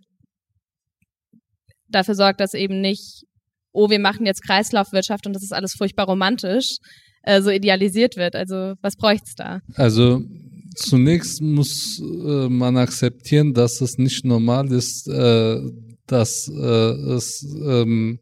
dafür 1.89 2.15
sorgt, 2.15 2.41
dass 2.41 2.55
eben 2.55 2.81
nicht, 2.81 3.25
oh, 3.73 3.91
wir 3.91 3.99
machen 3.99 4.27
jetzt 4.27 4.43
Kreislaufwirtschaft 4.43 5.27
und 5.27 5.33
das 5.35 5.43
ist 5.43 5.53
alles 5.53 5.75
furchtbar 5.75 6.07
romantisch, 6.07 6.79
äh, 7.23 7.43
so 7.43 7.51
idealisiert 7.51 8.17
wird. 8.17 8.35
Also 8.35 8.75
was 8.81 8.97
bräucht's 8.97 9.35
da? 9.35 9.61
Also 9.75 10.23
zunächst 10.75 11.41
muss 11.43 12.01
äh, 12.01 12.49
man 12.49 12.77
akzeptieren, 12.77 13.55
dass 13.55 13.81
es 13.81 13.99
nicht 13.99 14.25
normal 14.25 14.73
ist, 14.73 15.09
äh, 15.09 15.61
dass 16.07 16.49
äh, 16.49 17.15
es 17.17 17.45
ähm, 17.65 18.19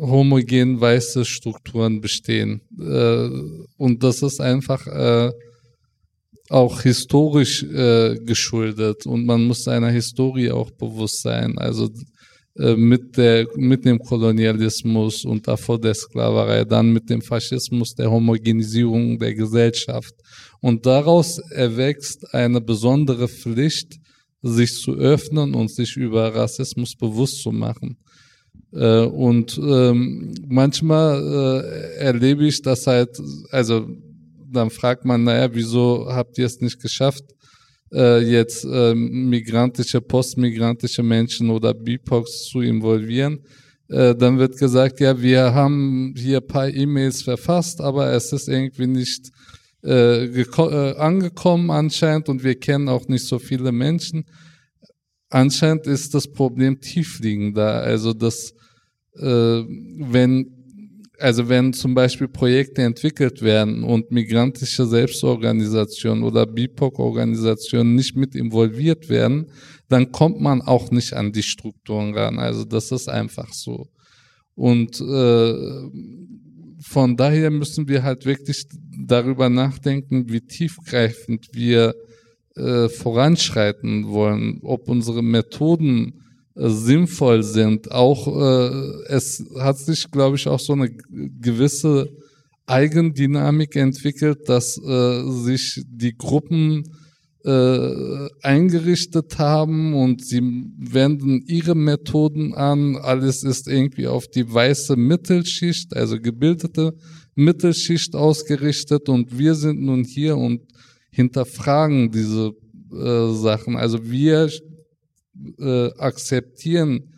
homogen 0.00 0.80
weiße 0.80 1.24
Strukturen 1.24 2.00
bestehen. 2.00 2.62
Äh, 2.78 3.28
und 3.76 4.02
das 4.02 4.22
ist 4.22 4.40
einfach 4.40 4.86
äh, 4.86 5.30
auch 6.48 6.82
historisch 6.82 7.64
geschuldet 7.64 9.06
und 9.06 9.24
man 9.24 9.44
muss 9.44 9.62
seiner 9.62 9.88
Historie 9.88 10.50
auch 10.50 10.70
bewusst 10.72 11.22
sein. 11.22 11.56
Also 11.56 11.88
mit, 12.54 13.16
der, 13.16 13.46
mit 13.56 13.84
dem 13.84 13.98
Kolonialismus 13.98 15.24
und 15.24 15.48
davor 15.48 15.80
der 15.80 15.94
Sklaverei, 15.94 16.64
dann 16.64 16.92
mit 16.92 17.08
dem 17.08 17.22
Faschismus, 17.22 17.94
der 17.94 18.10
Homogenisierung 18.10 19.18
der 19.18 19.34
Gesellschaft. 19.34 20.14
Und 20.60 20.84
daraus 20.84 21.38
erwächst 21.50 22.34
eine 22.34 22.60
besondere 22.60 23.26
Pflicht, 23.26 23.98
sich 24.42 24.74
zu 24.74 24.94
öffnen 24.94 25.54
und 25.54 25.70
sich 25.70 25.96
über 25.96 26.34
Rassismus 26.34 26.94
bewusst 26.94 27.42
zu 27.42 27.52
machen. 27.52 27.96
Äh, 28.72 29.04
und 29.04 29.58
ähm, 29.58 30.34
manchmal 30.46 31.20
äh, 31.22 32.04
erlebe 32.04 32.46
ich 32.46 32.60
das 32.62 32.86
halt, 32.86 33.18
also 33.50 33.86
dann 34.50 34.70
fragt 34.70 35.04
man, 35.04 35.24
naja, 35.24 35.48
wieso 35.54 36.06
habt 36.08 36.38
ihr 36.38 36.46
es 36.46 36.60
nicht 36.60 36.80
geschafft, 36.80 37.24
äh, 37.92 38.20
jetzt 38.20 38.64
äh, 38.64 38.94
migrantische, 38.94 40.00
postmigrantische 40.00 41.02
Menschen 41.02 41.50
oder 41.50 41.74
BIPOX 41.74 42.44
zu 42.44 42.60
involvieren. 42.60 43.40
Äh, 43.88 44.14
dann 44.14 44.38
wird 44.38 44.56
gesagt, 44.56 45.00
ja, 45.00 45.20
wir 45.20 45.54
haben 45.54 46.14
hier 46.16 46.40
paar 46.40 46.68
E-Mails 46.68 47.22
verfasst, 47.22 47.80
aber 47.80 48.12
es 48.12 48.32
ist 48.32 48.48
irgendwie 48.48 48.86
nicht 48.86 49.30
äh, 49.84 50.24
äh, 50.24 50.96
angekommen 50.96 51.70
anscheinend 51.70 52.28
und 52.28 52.44
wir 52.44 52.54
kennen 52.58 52.88
auch 52.88 53.08
nicht 53.08 53.26
so 53.26 53.38
viele 53.38 53.72
Menschen. 53.72 54.24
Anscheinend 55.28 55.86
ist 55.86 56.14
das 56.14 56.30
Problem 56.30 56.80
tiefliegender. 56.80 57.82
Also, 57.82 58.12
dass 58.12 58.54
äh, 59.16 59.24
wenn 59.24 60.61
also 61.22 61.48
wenn 61.48 61.72
zum 61.72 61.94
Beispiel 61.94 62.28
Projekte 62.28 62.82
entwickelt 62.82 63.42
werden 63.42 63.84
und 63.84 64.10
migrantische 64.10 64.86
Selbstorganisationen 64.86 66.24
oder 66.24 66.46
BIPOC-Organisationen 66.46 67.94
nicht 67.94 68.16
mit 68.16 68.34
involviert 68.34 69.08
werden, 69.08 69.46
dann 69.88 70.10
kommt 70.10 70.40
man 70.40 70.62
auch 70.62 70.90
nicht 70.90 71.12
an 71.12 71.32
die 71.32 71.42
Strukturen 71.42 72.14
ran. 72.14 72.38
Also 72.38 72.64
das 72.64 72.90
ist 72.90 73.08
einfach 73.08 73.52
so. 73.52 73.88
Und 74.54 75.00
äh, 75.00 75.54
von 76.80 77.16
daher 77.16 77.50
müssen 77.50 77.88
wir 77.88 78.02
halt 78.02 78.26
wirklich 78.26 78.64
darüber 79.06 79.48
nachdenken, 79.48 80.28
wie 80.28 80.40
tiefgreifend 80.40 81.50
wir 81.52 81.94
äh, 82.56 82.88
voranschreiten 82.88 84.08
wollen, 84.08 84.60
ob 84.62 84.88
unsere 84.88 85.22
Methoden 85.22 86.21
sinnvoll 86.54 87.42
sind. 87.42 87.90
Auch 87.92 88.26
äh, 88.28 89.04
es 89.08 89.44
hat 89.58 89.78
sich, 89.78 90.10
glaube 90.10 90.36
ich, 90.36 90.46
auch 90.48 90.60
so 90.60 90.74
eine 90.74 90.90
gewisse 90.90 92.10
Eigendynamik 92.66 93.76
entwickelt, 93.76 94.48
dass 94.48 94.78
äh, 94.78 95.22
sich 95.30 95.82
die 95.86 96.16
Gruppen 96.16 96.84
äh, 97.44 98.28
eingerichtet 98.42 99.38
haben 99.38 99.94
und 99.94 100.24
sie 100.24 100.40
wenden 100.78 101.42
ihre 101.46 101.74
Methoden 101.74 102.54
an. 102.54 102.96
Alles 102.96 103.42
ist 103.42 103.66
irgendwie 103.66 104.06
auf 104.06 104.28
die 104.28 104.52
weiße 104.52 104.96
Mittelschicht, 104.96 105.96
also 105.96 106.20
gebildete 106.20 106.94
Mittelschicht 107.34 108.14
ausgerichtet 108.14 109.08
und 109.08 109.36
wir 109.38 109.54
sind 109.54 109.80
nun 109.80 110.04
hier 110.04 110.36
und 110.36 110.60
hinterfragen 111.10 112.10
diese 112.10 112.52
äh, 112.92 113.32
Sachen. 113.34 113.76
Also 113.76 114.08
wir 114.08 114.48
äh, 115.58 115.90
akzeptieren 115.98 117.12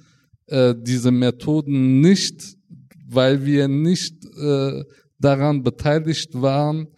äh, 0.46 0.74
diese 0.76 1.10
Methoden 1.10 2.00
nicht, 2.00 2.56
weil 3.08 3.44
wir 3.44 3.68
nicht 3.68 4.24
äh, 4.36 4.84
daran 5.18 5.62
beteiligt 5.62 6.30
waren, 6.34 6.88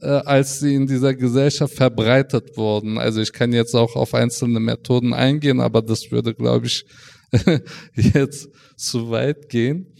äh, 0.00 0.06
als 0.06 0.60
sie 0.60 0.74
in 0.74 0.86
dieser 0.86 1.14
Gesellschaft 1.14 1.74
verbreitet 1.74 2.56
wurden. 2.56 2.98
Also 2.98 3.20
ich 3.20 3.32
kann 3.32 3.52
jetzt 3.52 3.74
auch 3.74 3.96
auf 3.96 4.14
einzelne 4.14 4.60
Methoden 4.60 5.12
eingehen, 5.12 5.60
aber 5.60 5.82
das 5.82 6.10
würde, 6.10 6.34
glaube 6.34 6.66
ich, 6.66 6.84
jetzt 7.94 8.48
zu 8.76 9.10
weit 9.10 9.48
gehen. 9.48 9.92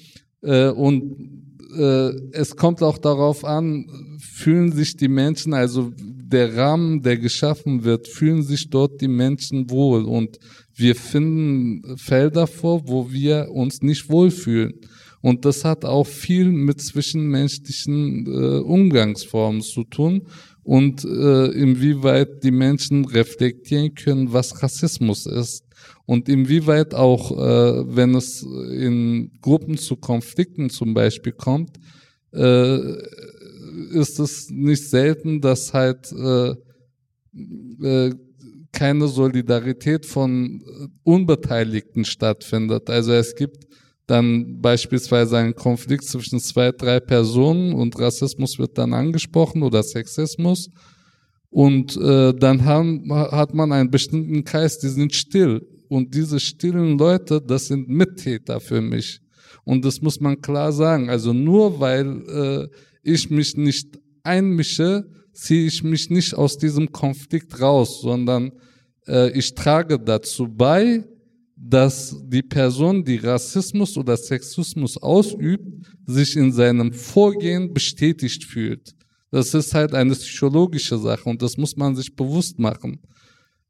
Äh, 0.43 0.69
und 0.69 1.45
äh, 1.77 2.11
es 2.33 2.57
kommt 2.57 2.83
auch 2.83 2.99
darauf 2.99 3.45
an, 3.45 4.19
fühlen 4.19 4.73
sich 4.73 4.97
die 4.97 5.09
Menschen, 5.09 5.55
also 5.55 5.93
der 5.97 6.57
Rahmen, 6.57 7.03
der 7.03 7.19
geschaffen 7.19 7.85
wird, 7.85 8.09
fühlen 8.09 8.43
sich 8.43 8.71
dort 8.71 9.01
die 9.01 9.09
Menschen 9.09 9.71
wohl 9.71 10.05
und 10.05 10.39
wir 10.75 10.97
finden 10.97 11.97
Felder 11.97 12.47
vor, 12.47 12.89
wo 12.89 13.11
wir 13.11 13.51
uns 13.51 13.83
nicht 13.83 14.09
wohlfühlen. 14.11 14.75
Und 15.21 15.45
das 15.45 15.65
hat 15.65 15.85
auch 15.85 16.07
viel 16.07 16.51
mit 16.51 16.83
zwischenmenschlichen 16.83 18.27
äh, 18.27 18.59
Umgangsformen 18.59 19.63
zu 19.63 19.85
tun 19.85 20.27
und 20.63 21.05
äh, 21.05 21.47
inwieweit 21.47 22.43
die 22.43 22.51
Menschen 22.51 23.05
reflektieren 23.05 23.95
können, 23.95 24.33
was 24.33 24.63
Rassismus 24.63 25.27
ist. 25.27 25.65
Und 26.07 26.29
inwieweit 26.29 26.95
auch, 26.95 27.31
äh, 27.31 27.97
wenn 27.97 28.15
es 28.15 28.43
in 28.43 29.31
Gruppen 29.41 29.79
zu 29.79 29.97
Konflikten 29.97 30.69
zum 30.69 30.93
Beispiel 30.93 31.33
kommt, 31.33 31.79
äh, 32.33 32.79
ist 33.93 34.19
es 34.19 34.51
nicht 34.51 34.89
selten, 34.89 35.41
dass 35.41 35.73
halt 35.73 36.13
äh, 36.13 36.55
äh, 37.83 38.15
keine 38.75 39.09
Solidarität 39.09 40.05
von 40.05 40.63
Unbeteiligten 41.03 42.05
stattfindet. 42.05 42.91
Also 42.91 43.13
es 43.13 43.35
gibt 43.35 43.65
dann 44.07 44.61
beispielsweise 44.61 45.39
einen 45.39 45.55
Konflikt 45.55 46.05
zwischen 46.05 46.39
zwei, 46.41 46.73
drei 46.73 47.01
Personen 47.01 47.73
und 47.73 47.99
Rassismus 47.99 48.59
wird 48.59 48.77
dann 48.77 48.93
angesprochen 48.93 49.63
oder 49.63 49.83
Sexismus. 49.83 50.69
Und 51.49 51.97
äh, 51.97 52.35
dann 52.35 52.65
haben, 52.65 53.11
hat 53.11 53.55
man 53.55 53.73
einen 53.73 53.91
bestimmten 53.91 54.45
Kreis, 54.45 54.79
die 54.81 54.89
sind 54.89 55.15
still. 55.15 55.67
Und 55.89 56.15
diese 56.15 56.41
stillen 56.41 56.99
Leute, 56.99 57.41
das 57.41 57.69
sind 57.69 57.89
Mittäter 57.89 58.61
für 58.61 58.81
mich. 58.81 59.21
Und 59.65 59.85
das 59.85 60.03
muss 60.03 60.21
man 60.21 60.41
klar 60.41 60.73
sagen. 60.73 61.09
Also 61.09 61.33
nur 61.33 61.81
weil 61.81 62.23
äh, 62.29 62.69
ich 63.03 63.31
mich 63.31 63.57
nicht 63.57 63.99
einmische, 64.25 65.07
ziehe 65.35 65.67
ich 65.67 65.83
mich 65.83 66.11
nicht 66.11 66.35
aus 66.35 66.57
diesem 66.57 66.91
Konflikt 66.91 67.61
raus, 67.61 68.01
sondern 68.01 68.53
äh, 69.07 69.31
ich 69.39 69.55
trage 69.55 69.99
dazu 69.99 70.49
bei, 70.49 71.05
dass 71.57 72.17
die 72.27 72.43
Person, 72.43 73.05
die 73.05 73.17
Rassismus 73.17 73.97
oder 73.97 74.17
Sexismus 74.17 74.97
ausübt, 74.97 75.87
sich 76.07 76.37
in 76.37 76.53
seinem 76.53 76.93
Vorgehen 76.93 77.73
bestätigt 77.73 78.45
fühlt. 78.45 78.95
Das 79.31 79.55
ist 79.55 79.75
halt 79.75 79.95
eine 79.95 80.15
psychologische 80.15 80.99
Sache 80.99 81.29
und 81.29 81.43
das 81.43 81.57
muss 81.57 81.77
man 81.77 81.97
sich 81.97 82.15
bewusst 82.15 82.59
machen. 82.59 83.01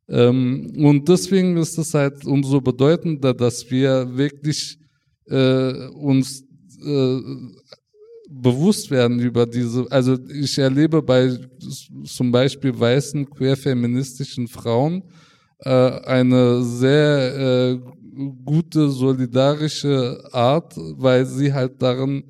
Ähm, 0.08 0.72
und 0.76 1.08
deswegen 1.08 1.56
ist 1.56 1.78
es 1.78 1.94
halt 1.94 2.26
umso 2.26 2.60
bedeutender, 2.60 3.32
dass 3.32 3.70
wir 3.70 4.16
wirklich 4.16 4.78
äh, 5.26 5.86
uns 5.88 6.44
äh, 6.84 7.20
bewusst 8.28 8.90
werden 8.90 9.20
über 9.20 9.46
diese, 9.46 9.86
also 9.90 10.16
ich 10.28 10.58
erlebe 10.58 11.02
bei 11.02 11.38
zum 12.04 12.32
Beispiel 12.32 12.78
weißen 12.78 13.28
queerfeministischen 13.30 14.48
Frauen 14.48 15.02
äh, 15.58 15.70
eine 15.70 16.62
sehr 16.62 17.36
äh, 17.36 17.80
gute 18.44 18.88
solidarische 18.90 20.22
Art, 20.32 20.74
weil 20.76 21.26
sie 21.26 21.52
halt 21.52 21.82
darin 21.82 22.24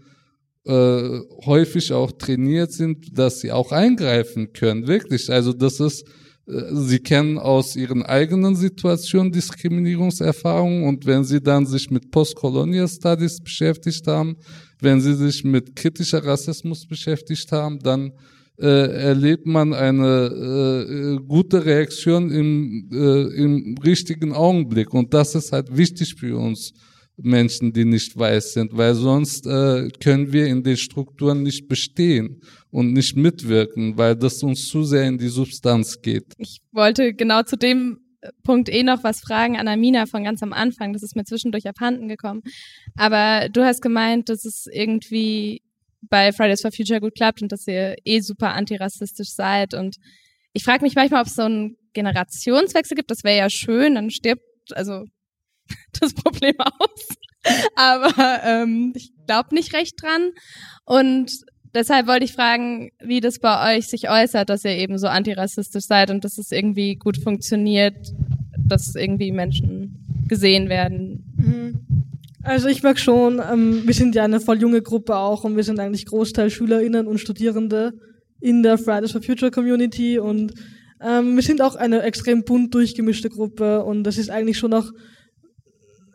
äh, 0.64 1.20
häufig 1.44 1.92
auch 1.92 2.12
trainiert 2.12 2.72
sind, 2.72 3.16
dass 3.18 3.40
sie 3.40 3.52
auch 3.52 3.70
eingreifen 3.70 4.52
können, 4.52 4.86
wirklich. 4.86 5.30
Also 5.30 5.52
das 5.52 5.78
ist 5.80 6.06
sie 6.46 6.98
kennen 6.98 7.38
aus 7.38 7.74
ihren 7.74 8.02
eigenen 8.02 8.54
Situationen 8.54 9.32
Diskriminierungserfahrungen 9.32 10.84
und 10.84 11.06
wenn 11.06 11.24
Sie 11.24 11.40
dann 11.40 11.64
sich 11.64 11.90
mit 11.90 12.10
Postcolonial 12.10 12.86
Studies 12.88 13.40
beschäftigt 13.40 14.06
haben, 14.06 14.36
wenn 14.80 15.00
Sie 15.00 15.14
sich 15.14 15.42
mit 15.42 15.74
kritischer 15.74 16.24
Rassismus 16.24 16.86
beschäftigt 16.86 17.50
haben, 17.50 17.78
dann 17.78 18.12
äh, 18.58 18.66
erlebt 18.66 19.46
man 19.46 19.72
eine 19.72 21.18
äh, 21.18 21.26
gute 21.26 21.64
Reaktion 21.64 22.30
im, 22.30 22.88
äh, 22.92 23.22
im 23.42 23.76
richtigen 23.84 24.32
Augenblick. 24.32 24.92
Und 24.92 25.14
das 25.14 25.34
ist 25.34 25.50
halt 25.50 25.76
wichtig 25.76 26.14
für 26.14 26.36
uns 26.36 26.72
Menschen, 27.16 27.72
die 27.72 27.84
nicht 27.84 28.16
weiß 28.16 28.54
sind, 28.54 28.76
weil 28.76 28.94
sonst 28.94 29.46
äh, 29.46 29.88
können 30.02 30.32
wir 30.32 30.46
in 30.46 30.62
den 30.62 30.76
Strukturen 30.76 31.42
nicht 31.42 31.68
bestehen 31.68 32.40
und 32.70 32.92
nicht 32.92 33.16
mitwirken, 33.16 33.96
weil 33.96 34.16
das 34.16 34.42
uns 34.42 34.68
zu 34.68 34.84
sehr 34.84 35.04
in 35.04 35.18
die 35.18 35.28
Substanz 35.28 36.02
geht. 36.02 36.32
Ich 36.38 36.58
wollte 36.72 37.14
genau 37.14 37.42
zu 37.42 37.56
dem 37.56 38.00
äh, 38.20 38.30
Punkt 38.42 38.68
eh 38.68 38.82
noch 38.82 39.04
was 39.04 39.20
fragen 39.20 39.56
an 39.56 39.68
Amina 39.68 40.06
von 40.06 40.24
ganz 40.24 40.42
am 40.42 40.52
Anfang. 40.52 40.92
Das 40.92 41.02
ist 41.02 41.14
mir 41.14 41.24
zwischendurch 41.24 41.68
abhanden 41.68 42.08
gekommen. 42.08 42.42
Aber 42.96 43.48
du 43.48 43.64
hast 43.64 43.80
gemeint, 43.80 44.28
dass 44.28 44.44
es 44.44 44.66
irgendwie 44.70 45.62
bei 46.10 46.32
Fridays 46.32 46.62
for 46.62 46.72
Future 46.72 47.00
gut 47.00 47.14
klappt 47.14 47.42
und 47.42 47.52
dass 47.52 47.66
ihr 47.66 47.96
eh 48.04 48.20
super 48.20 48.52
antirassistisch 48.52 49.30
seid. 49.30 49.72
Und 49.74 49.96
ich 50.52 50.64
frage 50.64 50.84
mich 50.84 50.94
manchmal, 50.96 51.22
ob 51.22 51.28
es 51.28 51.36
so 51.36 51.42
einen 51.42 51.76
Generationswechsel 51.92 52.96
gibt. 52.96 53.10
Das 53.10 53.24
wäre 53.24 53.38
ja 53.38 53.50
schön, 53.50 53.94
dann 53.94 54.10
stirbt, 54.10 54.42
also 54.72 55.04
das 56.00 56.14
Problem 56.14 56.54
aus. 56.58 57.08
Aber 57.76 58.42
ähm, 58.44 58.92
ich 58.94 59.12
glaube 59.26 59.54
nicht 59.54 59.74
recht 59.74 60.02
dran. 60.02 60.30
Und 60.84 61.32
deshalb 61.74 62.06
wollte 62.06 62.24
ich 62.24 62.32
fragen, 62.32 62.90
wie 63.02 63.20
das 63.20 63.38
bei 63.38 63.76
euch 63.76 63.88
sich 63.88 64.08
äußert, 64.08 64.48
dass 64.48 64.64
ihr 64.64 64.76
eben 64.76 64.98
so 64.98 65.08
antirassistisch 65.08 65.84
seid 65.84 66.10
und 66.10 66.24
dass 66.24 66.38
es 66.38 66.52
irgendwie 66.52 66.96
gut 66.96 67.18
funktioniert, 67.18 68.12
dass 68.58 68.94
irgendwie 68.94 69.32
Menschen 69.32 70.24
gesehen 70.28 70.68
werden. 70.68 71.34
Mhm. 71.36 71.80
Also 72.42 72.68
ich 72.68 72.82
merke 72.82 73.00
schon, 73.00 73.40
ähm, 73.40 73.82
wir 73.86 73.94
sind 73.94 74.14
ja 74.14 74.24
eine 74.24 74.38
voll 74.38 74.60
junge 74.60 74.82
Gruppe 74.82 75.16
auch 75.16 75.44
und 75.44 75.56
wir 75.56 75.64
sind 75.64 75.80
eigentlich 75.80 76.04
Großteil 76.06 76.50
SchülerInnen 76.50 77.06
und 77.06 77.18
Studierende 77.18 77.94
in 78.40 78.62
der 78.62 78.76
Fridays 78.76 79.12
for 79.12 79.22
Future 79.22 79.50
Community 79.50 80.18
und 80.18 80.52
ähm, 81.02 81.36
wir 81.36 81.42
sind 81.42 81.62
auch 81.62 81.74
eine 81.74 82.02
extrem 82.02 82.44
bunt 82.44 82.74
durchgemischte 82.74 83.30
Gruppe 83.30 83.82
und 83.82 84.04
das 84.04 84.18
ist 84.18 84.30
eigentlich 84.30 84.58
schon 84.58 84.72
noch 84.72 84.92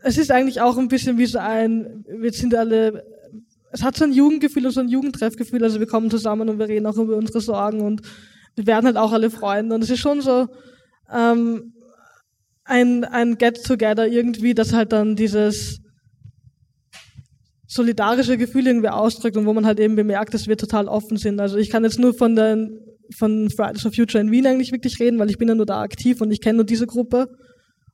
es 0.04 0.18
ist 0.18 0.32
eigentlich 0.32 0.62
auch 0.62 0.78
ein 0.78 0.88
bisschen 0.88 1.18
wie 1.18 1.26
so 1.26 1.40
ein, 1.40 2.06
wir 2.08 2.32
sind 2.32 2.56
alle, 2.56 3.04
es 3.72 3.84
hat 3.84 3.96
so 3.96 4.06
ein 4.06 4.14
Jugendgefühl 4.14 4.66
und 4.66 4.72
so 4.72 4.80
ein 4.80 4.90
Jugendtreffgefühl, 4.90 5.64
also 5.64 5.80
wir 5.80 5.88
kommen 5.88 6.10
zusammen 6.10 6.50
und 6.50 6.60
wir 6.60 6.68
reden 6.68 6.86
auch 6.86 6.98
über 6.98 7.16
unsere 7.16 7.42
Sorgen 7.42 7.82
und 7.82 8.02
wir 8.56 8.68
werden 8.68 8.86
halt 8.86 8.98
auch 8.98 9.12
alle 9.12 9.30
Freunde 9.30 9.76
und 9.76 9.84
es 9.84 9.90
ist 9.90 10.00
schon 10.00 10.22
so 10.22 10.48
ähm, 11.12 11.74
ein, 12.64 13.04
ein 13.04 13.38
Get-Together 13.38 14.08
irgendwie, 14.08 14.54
das 14.54 14.74
halt 14.74 14.92
dann 14.92 15.16
dieses 15.16 15.80
solidarische 17.68 18.38
Gefühl 18.38 18.68
irgendwie 18.68 18.90
ausdrückt 18.90 19.38
und 19.38 19.46
wo 19.46 19.54
man 19.54 19.66
halt 19.66 19.80
eben 19.80 19.96
bemerkt, 19.96 20.34
dass 20.34 20.48
wir 20.48 20.58
total 20.58 20.88
offen 20.88 21.18
sind. 21.18 21.40
Also 21.40 21.58
ich 21.58 21.70
kann 21.70 21.84
jetzt 21.84 22.00
nur 22.00 22.14
von 22.14 22.36
den 22.36 22.80
von 23.16 23.50
Fridays 23.50 23.82
for 23.82 23.92
Future 23.92 24.22
in 24.22 24.32
Wien 24.32 24.46
eigentlich 24.46 24.72
wirklich 24.72 25.00
reden, 25.00 25.20
weil 25.20 25.30
ich 25.30 25.38
bin 25.38 25.48
ja 25.48 25.56
nur 25.56 25.66
da 25.66 25.82
aktiv 25.82 26.22
und 26.22 26.32
ich 26.32 26.42
kenne 26.42 26.58
nur 26.58 26.66
diese 26.66 26.88
Gruppe. 26.88 27.28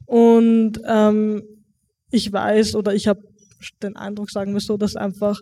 Und 0.05 0.79
ähm, 0.87 1.43
ich 2.11 2.31
weiß 2.31 2.75
oder 2.75 2.93
ich 2.93 3.07
habe 3.07 3.21
den 3.81 3.95
Eindruck, 3.95 4.29
sagen 4.31 4.53
wir 4.53 4.59
so, 4.59 4.77
dass 4.77 4.95
einfach 4.95 5.39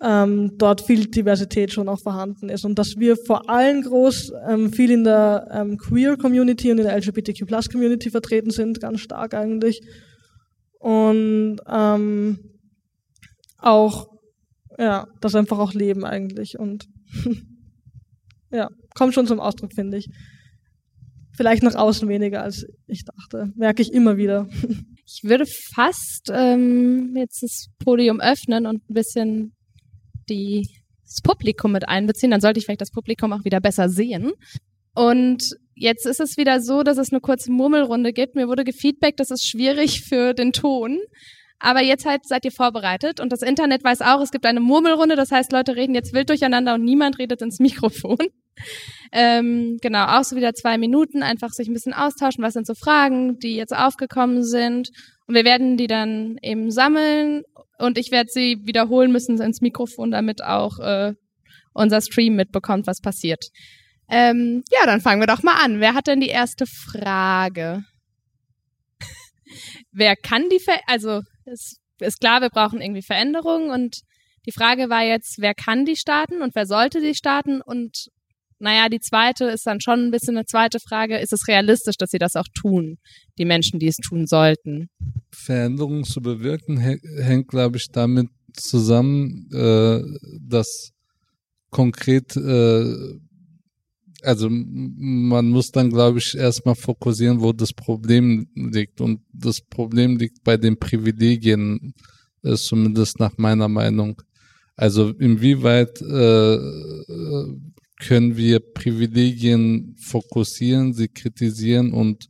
ähm, 0.00 0.52
dort 0.58 0.80
viel 0.80 1.06
Diversität 1.06 1.72
schon 1.72 1.88
auch 1.88 2.00
vorhanden 2.00 2.48
ist 2.48 2.64
und 2.64 2.78
dass 2.78 2.96
wir 2.96 3.16
vor 3.16 3.50
allem 3.50 3.82
groß 3.82 4.32
ähm, 4.48 4.72
viel 4.72 4.90
in 4.90 5.04
der 5.04 5.48
ähm, 5.52 5.76
Queer 5.76 6.16
Community 6.16 6.70
und 6.70 6.78
in 6.78 6.84
der 6.84 6.96
LGBTQ 6.96 7.46
Plus 7.46 7.68
Community 7.68 8.10
vertreten 8.10 8.50
sind, 8.50 8.80
ganz 8.80 9.00
stark 9.00 9.34
eigentlich. 9.34 9.80
Und 10.78 11.58
ähm, 11.68 12.38
auch, 13.56 14.06
ja, 14.78 15.08
das 15.20 15.34
einfach 15.34 15.58
auch 15.58 15.74
leben 15.74 16.04
eigentlich 16.04 16.58
und 16.58 16.86
ja, 18.52 18.68
kommt 18.94 19.14
schon 19.14 19.26
zum 19.26 19.40
Ausdruck, 19.40 19.72
finde 19.74 19.98
ich. 19.98 20.08
Vielleicht 21.36 21.62
nach 21.62 21.74
außen 21.74 22.08
weniger 22.08 22.42
als 22.42 22.66
ich 22.86 23.04
dachte. 23.04 23.52
Merke 23.56 23.82
ich 23.82 23.92
immer 23.92 24.16
wieder. 24.16 24.48
Ich 25.10 25.24
würde 25.24 25.46
fast 25.46 26.30
ähm, 26.30 27.14
jetzt 27.16 27.42
das 27.42 27.68
Podium 27.82 28.20
öffnen 28.20 28.66
und 28.66 28.88
ein 28.88 28.94
bisschen 28.94 29.56
die, 30.28 30.68
das 31.02 31.22
Publikum 31.22 31.72
mit 31.72 31.88
einbeziehen. 31.88 32.30
Dann 32.30 32.42
sollte 32.42 32.58
ich 32.58 32.66
vielleicht 32.66 32.82
das 32.82 32.90
Publikum 32.90 33.32
auch 33.32 33.44
wieder 33.44 33.60
besser 33.60 33.88
sehen. 33.88 34.32
Und 34.94 35.56
jetzt 35.74 36.06
ist 36.06 36.20
es 36.20 36.36
wieder 36.36 36.60
so, 36.60 36.82
dass 36.82 36.98
es 36.98 37.10
eine 37.10 37.20
kurze 37.20 37.50
Murmelrunde 37.50 38.12
gibt. 38.12 38.34
Mir 38.34 38.48
wurde 38.48 38.64
gefeedbackt, 38.64 39.18
das 39.18 39.30
ist 39.30 39.48
schwierig 39.48 40.02
für 40.02 40.34
den 40.34 40.52
Ton. 40.52 40.98
Aber 41.60 41.82
jetzt 41.82 42.06
halt 42.06 42.26
seid 42.26 42.44
ihr 42.44 42.52
vorbereitet 42.52 43.20
und 43.20 43.32
das 43.32 43.42
Internet 43.42 43.82
weiß 43.82 44.02
auch, 44.02 44.20
es 44.20 44.30
gibt 44.30 44.46
eine 44.46 44.60
Murmelrunde, 44.60 45.16
das 45.16 45.32
heißt, 45.32 45.50
Leute 45.50 45.74
reden 45.74 45.94
jetzt 45.94 46.12
wild 46.12 46.28
durcheinander 46.28 46.74
und 46.74 46.84
niemand 46.84 47.18
redet 47.18 47.42
ins 47.42 47.58
Mikrofon. 47.60 48.18
Ähm, 49.12 49.78
genau, 49.80 50.06
auch 50.06 50.24
so 50.24 50.36
wieder 50.36 50.54
zwei 50.54 50.78
Minuten, 50.78 51.22
einfach 51.22 51.50
sich 51.50 51.68
ein 51.68 51.74
bisschen 51.74 51.94
austauschen, 51.94 52.44
was 52.44 52.54
sind 52.54 52.66
so 52.66 52.74
Fragen, 52.74 53.38
die 53.38 53.56
jetzt 53.56 53.74
aufgekommen 53.74 54.44
sind. 54.44 54.90
Und 55.26 55.34
wir 55.34 55.44
werden 55.44 55.76
die 55.76 55.86
dann 55.86 56.38
eben 56.42 56.70
sammeln 56.70 57.42
und 57.78 57.98
ich 57.98 58.10
werde 58.10 58.30
sie 58.30 58.58
wiederholen 58.64 59.12
müssen 59.12 59.40
ins 59.40 59.60
Mikrofon, 59.60 60.10
damit 60.10 60.42
auch 60.42 60.78
äh, 60.78 61.14
unser 61.72 62.00
Stream 62.00 62.34
mitbekommt, 62.34 62.86
was 62.86 63.00
passiert. 63.00 63.46
Ähm, 64.10 64.64
ja, 64.70 64.86
dann 64.86 65.00
fangen 65.00 65.20
wir 65.20 65.26
doch 65.26 65.42
mal 65.42 65.62
an. 65.62 65.80
Wer 65.80 65.94
hat 65.94 66.06
denn 66.06 66.20
die 66.20 66.28
erste 66.28 66.66
Frage? 66.66 67.84
Wer 69.92 70.16
kann 70.16 70.48
die 70.50 70.60
Ver 70.60 70.80
also 70.86 71.22
es 71.50 71.78
ist 72.00 72.20
klar, 72.20 72.40
wir 72.40 72.50
brauchen 72.50 72.80
irgendwie 72.80 73.02
Veränderungen 73.02 73.70
und 73.70 74.02
die 74.46 74.52
Frage 74.52 74.88
war 74.88 75.02
jetzt, 75.02 75.40
wer 75.40 75.54
kann 75.54 75.84
die 75.84 75.96
starten 75.96 76.42
und 76.42 76.54
wer 76.54 76.66
sollte 76.66 77.00
die 77.00 77.14
starten 77.14 77.60
und 77.60 78.08
naja, 78.60 78.88
die 78.88 79.00
zweite 79.00 79.44
ist 79.44 79.66
dann 79.66 79.80
schon 79.80 80.06
ein 80.06 80.10
bisschen 80.10 80.36
eine 80.36 80.44
zweite 80.44 80.80
Frage. 80.80 81.18
Ist 81.18 81.32
es 81.32 81.46
realistisch, 81.46 81.96
dass 81.96 82.10
sie 82.10 82.18
das 82.18 82.34
auch 82.34 82.48
tun, 82.54 82.98
die 83.38 83.44
Menschen, 83.44 83.78
die 83.78 83.86
es 83.86 83.96
tun 83.96 84.26
sollten? 84.26 84.88
Veränderungen 85.30 86.04
zu 86.04 86.20
bewirken 86.20 86.78
hängt, 86.78 87.48
glaube 87.48 87.76
ich, 87.76 87.90
damit 87.92 88.28
zusammen, 88.54 89.48
äh, 89.52 90.02
dass 90.40 90.90
konkret, 91.70 92.36
äh, 92.36 92.94
also 94.22 94.48
man 94.50 95.48
muss 95.48 95.70
dann, 95.70 95.90
glaube 95.90 96.18
ich, 96.18 96.36
erstmal 96.36 96.74
fokussieren, 96.74 97.40
wo 97.40 97.52
das 97.52 97.72
Problem 97.72 98.48
liegt. 98.54 99.00
Und 99.00 99.20
das 99.32 99.60
Problem 99.60 100.16
liegt 100.16 100.42
bei 100.44 100.56
den 100.56 100.78
Privilegien, 100.78 101.94
äh, 102.42 102.54
zumindest 102.54 103.20
nach 103.20 103.36
meiner 103.38 103.68
Meinung. 103.68 104.20
Also 104.76 105.10
inwieweit 105.10 106.00
äh, 106.02 106.58
können 108.00 108.36
wir 108.36 108.60
Privilegien 108.60 109.96
fokussieren, 109.98 110.92
sie 110.94 111.08
kritisieren 111.08 111.92
und 111.92 112.28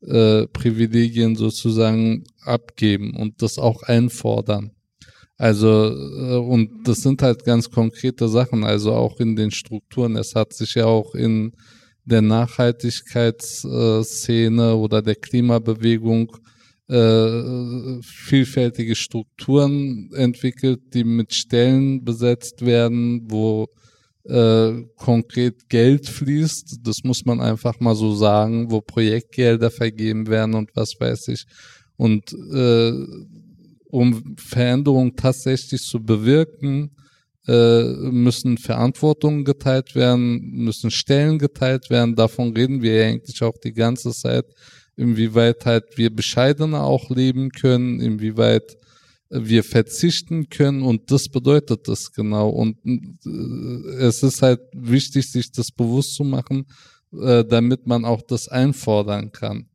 äh, 0.00 0.46
Privilegien 0.48 1.36
sozusagen 1.36 2.24
abgeben 2.40 3.14
und 3.14 3.42
das 3.42 3.58
auch 3.58 3.82
einfordern. 3.82 4.72
Also, 5.38 5.68
äh, 5.68 6.36
und 6.36 6.82
das 6.84 6.98
sind 6.98 7.22
halt 7.22 7.44
ganz 7.44 7.70
konkrete 7.70 8.28
Sachen, 8.28 8.64
also 8.64 8.92
auch 8.92 9.18
in 9.20 9.36
den 9.36 9.50
Strukturen. 9.50 10.16
Es 10.16 10.34
hat 10.34 10.52
sich 10.52 10.74
ja 10.74 10.84
auch 10.86 11.14
in 11.14 11.52
der 12.04 12.20
Nachhaltigkeitsszene 12.22 14.74
oder 14.74 15.02
der 15.02 15.16
Klimabewegung 15.16 16.36
äh, 16.88 18.00
vielfältige 18.02 18.94
Strukturen 18.94 20.10
entwickelt, 20.14 20.80
die 20.94 21.04
mit 21.04 21.34
Stellen 21.34 22.04
besetzt 22.04 22.64
werden, 22.66 23.30
wo 23.30 23.68
äh, 24.24 24.82
konkret 24.96 25.68
Geld 25.68 26.08
fließt, 26.08 26.78
das 26.82 27.02
muss 27.02 27.24
man 27.24 27.40
einfach 27.40 27.80
mal 27.80 27.94
so 27.94 28.14
sagen, 28.14 28.70
wo 28.70 28.80
Projektgelder 28.80 29.70
vergeben 29.70 30.28
werden 30.28 30.54
und 30.54 30.70
was 30.74 30.94
weiß 30.98 31.28
ich. 31.28 31.44
Und 31.96 32.32
äh, 32.32 32.92
um 33.92 34.36
Veränderungen 34.38 35.14
tatsächlich 35.16 35.82
zu 35.82 36.02
bewirken, 36.02 36.92
äh, 37.46 37.82
müssen 38.10 38.56
Verantwortungen 38.56 39.44
geteilt 39.44 39.94
werden, 39.94 40.40
müssen 40.64 40.90
Stellen 40.90 41.38
geteilt 41.38 41.90
werden. 41.90 42.16
Davon 42.16 42.56
reden 42.56 42.80
wir 42.80 42.94
ja 42.94 43.08
eigentlich 43.08 43.42
auch 43.42 43.58
die 43.62 43.74
ganze 43.74 44.12
Zeit, 44.12 44.46
inwieweit 44.96 45.66
halt 45.66 45.84
wir 45.96 46.08
bescheidener 46.08 46.84
auch 46.84 47.10
leben 47.10 47.50
können, 47.50 48.00
inwieweit 48.00 48.78
wir 49.28 49.62
verzichten 49.62 50.48
können 50.48 50.82
und 50.82 51.10
das 51.10 51.28
bedeutet 51.28 51.86
das 51.86 52.12
genau. 52.12 52.48
Und 52.48 52.78
äh, 52.86 54.06
es 54.06 54.22
ist 54.22 54.40
halt 54.40 54.60
wichtig, 54.72 55.30
sich 55.30 55.52
das 55.52 55.70
bewusst 55.70 56.14
zu 56.14 56.24
machen, 56.24 56.64
äh, 57.12 57.44
damit 57.44 57.86
man 57.86 58.06
auch 58.06 58.22
das 58.22 58.48
einfordern 58.48 59.32
kann. 59.32 59.66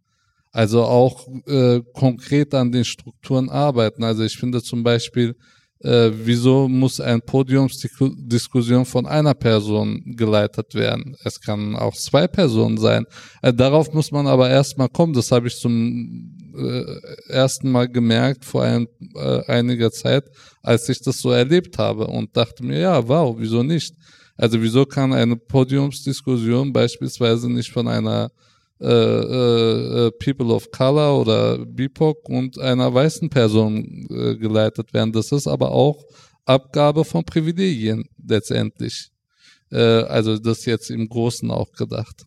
Also 0.57 0.83
auch 0.85 1.27
äh, 1.45 1.81
konkret 1.93 2.51
an 2.55 2.71
den 2.71 2.83
Strukturen 2.83 3.47
arbeiten. 3.47 4.03
Also 4.03 4.23
ich 4.23 4.35
finde 4.35 4.63
zum 4.63 4.81
Beispiel, 4.81 5.35
äh, 5.81 6.09
wieso 6.11 6.67
muss 6.67 6.99
eine 6.99 7.19
Podiumsdiskussion 7.19 8.83
von 8.83 9.05
einer 9.05 9.35
Person 9.35 10.01
geleitet 10.17 10.73
werden? 10.73 11.15
Es 11.23 11.39
kann 11.39 11.75
auch 11.75 11.93
zwei 11.93 12.27
Personen 12.27 12.79
sein. 12.79 13.05
Äh, 13.43 13.53
darauf 13.53 13.93
muss 13.93 14.11
man 14.11 14.25
aber 14.25 14.49
erstmal 14.49 14.89
kommen. 14.89 15.13
Das 15.13 15.31
habe 15.31 15.47
ich 15.47 15.59
zum 15.59 16.35
äh, 16.57 17.31
ersten 17.31 17.69
Mal 17.69 17.87
gemerkt 17.87 18.43
vor 18.43 18.63
ein, 18.63 18.87
äh, 19.13 19.45
einiger 19.45 19.91
Zeit, 19.91 20.23
als 20.63 20.89
ich 20.89 21.03
das 21.03 21.19
so 21.19 21.29
erlebt 21.29 21.77
habe 21.77 22.07
und 22.07 22.35
dachte 22.35 22.65
mir, 22.65 22.79
ja, 22.79 23.07
wow, 23.07 23.35
wieso 23.37 23.61
nicht? 23.61 23.93
Also 24.35 24.59
wieso 24.59 24.87
kann 24.87 25.13
eine 25.13 25.35
Podiumsdiskussion 25.35 26.73
beispielsweise 26.73 27.47
nicht 27.47 27.71
von 27.71 27.87
einer 27.87 28.31
äh, 28.79 28.87
äh, 28.87 30.11
People 30.11 30.53
of 30.53 30.71
Color 30.71 31.21
oder 31.21 31.65
BIPOC 31.65 32.29
und 32.29 32.59
einer 32.59 32.93
weißen 32.93 33.29
Person 33.29 34.07
äh, 34.09 34.35
geleitet 34.35 34.93
werden? 34.93 35.11
Das 35.11 35.31
ist 35.31 35.47
aber 35.47 35.71
auch 35.71 36.03
Abgabe 36.45 37.03
von 37.03 37.23
Privilegien 37.23 38.05
letztendlich. 38.25 39.09
Äh, 39.71 39.77
also 39.77 40.37
das 40.37 40.65
jetzt 40.65 40.89
im 40.89 41.09
Großen 41.09 41.49
auch 41.51 41.71
gedacht. 41.73 42.25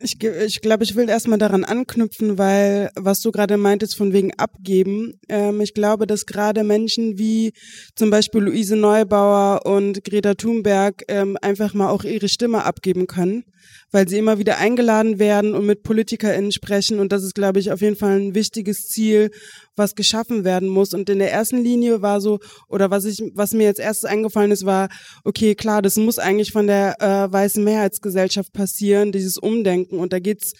Ich, 0.00 0.22
ich 0.22 0.60
glaube, 0.60 0.84
ich 0.84 0.94
will 0.94 1.08
erstmal 1.08 1.40
daran 1.40 1.64
anknüpfen, 1.64 2.38
weil 2.38 2.90
was 2.94 3.20
du 3.20 3.32
gerade 3.32 3.56
meintest 3.56 3.96
von 3.96 4.12
wegen 4.12 4.32
Abgeben, 4.34 5.14
ähm, 5.28 5.60
ich 5.60 5.74
glaube, 5.74 6.06
dass 6.06 6.24
gerade 6.24 6.62
Menschen 6.62 7.18
wie 7.18 7.52
zum 7.96 8.10
Beispiel 8.10 8.42
Luise 8.42 8.76
Neubauer 8.76 9.66
und 9.66 10.04
Greta 10.04 10.34
Thunberg 10.34 11.02
ähm, 11.08 11.36
einfach 11.42 11.74
mal 11.74 11.90
auch 11.90 12.04
ihre 12.04 12.28
Stimme 12.28 12.64
abgeben 12.64 13.08
können 13.08 13.44
weil 13.90 14.08
sie 14.08 14.18
immer 14.18 14.38
wieder 14.38 14.58
eingeladen 14.58 15.18
werden 15.18 15.54
und 15.54 15.64
mit 15.66 15.82
PolitikerInnen 15.82 16.52
sprechen. 16.52 17.00
Und 17.00 17.12
das 17.12 17.22
ist, 17.22 17.34
glaube 17.34 17.58
ich, 17.58 17.72
auf 17.72 17.80
jeden 17.80 17.96
Fall 17.96 18.18
ein 18.18 18.34
wichtiges 18.34 18.88
Ziel, 18.88 19.30
was 19.76 19.94
geschaffen 19.94 20.44
werden 20.44 20.68
muss. 20.68 20.92
Und 20.92 21.08
in 21.08 21.18
der 21.18 21.32
ersten 21.32 21.62
Linie 21.62 22.02
war 22.02 22.20
so, 22.20 22.38
oder 22.68 22.90
was 22.90 23.04
ich, 23.04 23.22
was 23.34 23.52
mir 23.52 23.64
jetzt 23.64 23.80
erstes 23.80 24.10
eingefallen 24.10 24.50
ist, 24.50 24.66
war, 24.66 24.88
okay, 25.24 25.54
klar, 25.54 25.80
das 25.82 25.96
muss 25.96 26.18
eigentlich 26.18 26.52
von 26.52 26.66
der 26.66 27.00
äh, 27.00 27.32
weißen 27.32 27.64
Mehrheitsgesellschaft 27.64 28.52
passieren, 28.52 29.12
dieses 29.12 29.38
Umdenken. 29.38 29.98
Und 29.98 30.12
da 30.12 30.18
geht's 30.18 30.52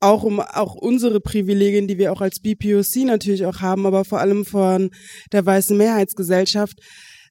auch 0.00 0.22
um 0.22 0.40
auch 0.40 0.74
unsere 0.74 1.20
Privilegien, 1.20 1.88
die 1.88 1.98
wir 1.98 2.12
auch 2.12 2.20
als 2.20 2.40
BPOC 2.40 3.04
natürlich 3.04 3.46
auch 3.46 3.60
haben, 3.60 3.86
aber 3.86 4.04
vor 4.04 4.20
allem 4.20 4.44
von 4.44 4.90
der 5.32 5.46
weißen 5.46 5.76
Mehrheitsgesellschaft. 5.76 6.78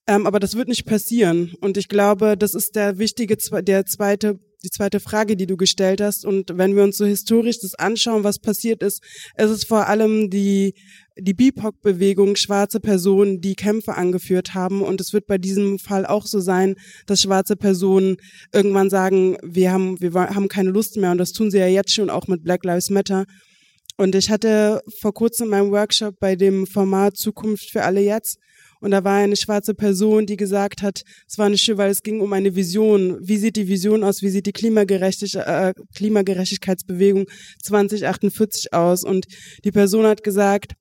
Ähm, 0.07 0.27
aber 0.27 0.39
das 0.39 0.55
wird 0.55 0.67
nicht 0.67 0.85
passieren. 0.85 1.53
Und 1.61 1.77
ich 1.77 1.87
glaube, 1.87 2.35
das 2.37 2.53
ist 2.53 2.75
der 2.75 2.97
wichtige, 2.97 3.37
der 3.37 3.85
zweite 3.85 4.39
die 4.63 4.69
zweite 4.69 4.99
Frage, 4.99 5.35
die 5.35 5.45
du 5.45 5.57
gestellt 5.57 6.01
hast. 6.01 6.25
Und 6.25 6.57
wenn 6.57 6.75
wir 6.75 6.83
uns 6.83 6.97
so 6.97 7.05
historisch 7.05 7.59
das 7.59 7.75
anschauen, 7.75 8.23
was 8.23 8.39
passiert 8.39 8.81
ist, 8.81 9.03
es 9.35 9.51
ist 9.51 9.67
vor 9.67 9.87
allem 9.87 10.29
die, 10.29 10.73
die 11.17 11.33
BIPOC-Bewegung, 11.33 12.35
schwarze 12.37 12.79
Personen, 12.79 13.41
die 13.41 13.55
Kämpfe 13.55 13.95
angeführt 13.95 14.53
haben. 14.53 14.81
Und 14.81 15.01
es 15.01 15.11
wird 15.11 15.27
bei 15.27 15.37
diesem 15.37 15.79
Fall 15.79 16.05
auch 16.05 16.25
so 16.25 16.39
sein, 16.39 16.75
dass 17.05 17.21
schwarze 17.21 17.55
Personen 17.55 18.17
irgendwann 18.53 18.89
sagen, 18.89 19.37
wir 19.43 19.71
haben, 19.71 19.99
wir 19.99 20.13
haben 20.13 20.47
keine 20.47 20.69
Lust 20.69 20.95
mehr. 20.97 21.11
Und 21.11 21.17
das 21.17 21.33
tun 21.33 21.51
sie 21.51 21.59
ja 21.59 21.67
jetzt 21.67 21.93
schon 21.93 22.09
auch 22.09 22.27
mit 22.27 22.43
Black 22.43 22.63
Lives 22.63 22.89
Matter. 22.89 23.25
Und 23.97 24.15
ich 24.15 24.31
hatte 24.31 24.81
vor 25.01 25.13
kurzem 25.13 25.49
meinen 25.49 25.71
Workshop 25.71 26.15
bei 26.19 26.35
dem 26.35 26.65
Format 26.65 27.17
Zukunft 27.17 27.69
für 27.69 27.83
alle 27.83 28.01
jetzt 28.01 28.39
und 28.83 28.91
da 28.91 29.05
war 29.05 29.13
eine 29.13 29.37
schwarze 29.37 29.73
Person, 29.73 30.25
die 30.25 30.35
gesagt 30.35 30.81
hat, 30.81 31.03
es 31.25 31.37
war 31.37 31.47
nicht 31.47 31.63
schön, 31.63 31.77
weil 31.77 31.89
es 31.89 32.03
ging 32.03 32.19
um 32.19 32.33
eine 32.33 32.53
Vision. 32.53 33.17
Wie 33.21 33.37
sieht 33.37 33.55
die 33.55 33.69
Vision 33.69 34.03
aus? 34.03 34.21
Wie 34.21 34.27
sieht 34.27 34.45
die 34.45 34.51
Klimagerechtig 34.51 35.35
äh, 35.35 35.73
Klimagerechtigkeitsbewegung 35.95 37.27
2048 37.63 38.73
aus? 38.73 39.05
Und 39.05 39.25
die 39.63 39.71
Person 39.71 40.05
hat 40.05 40.21
gesagt, 40.21 40.73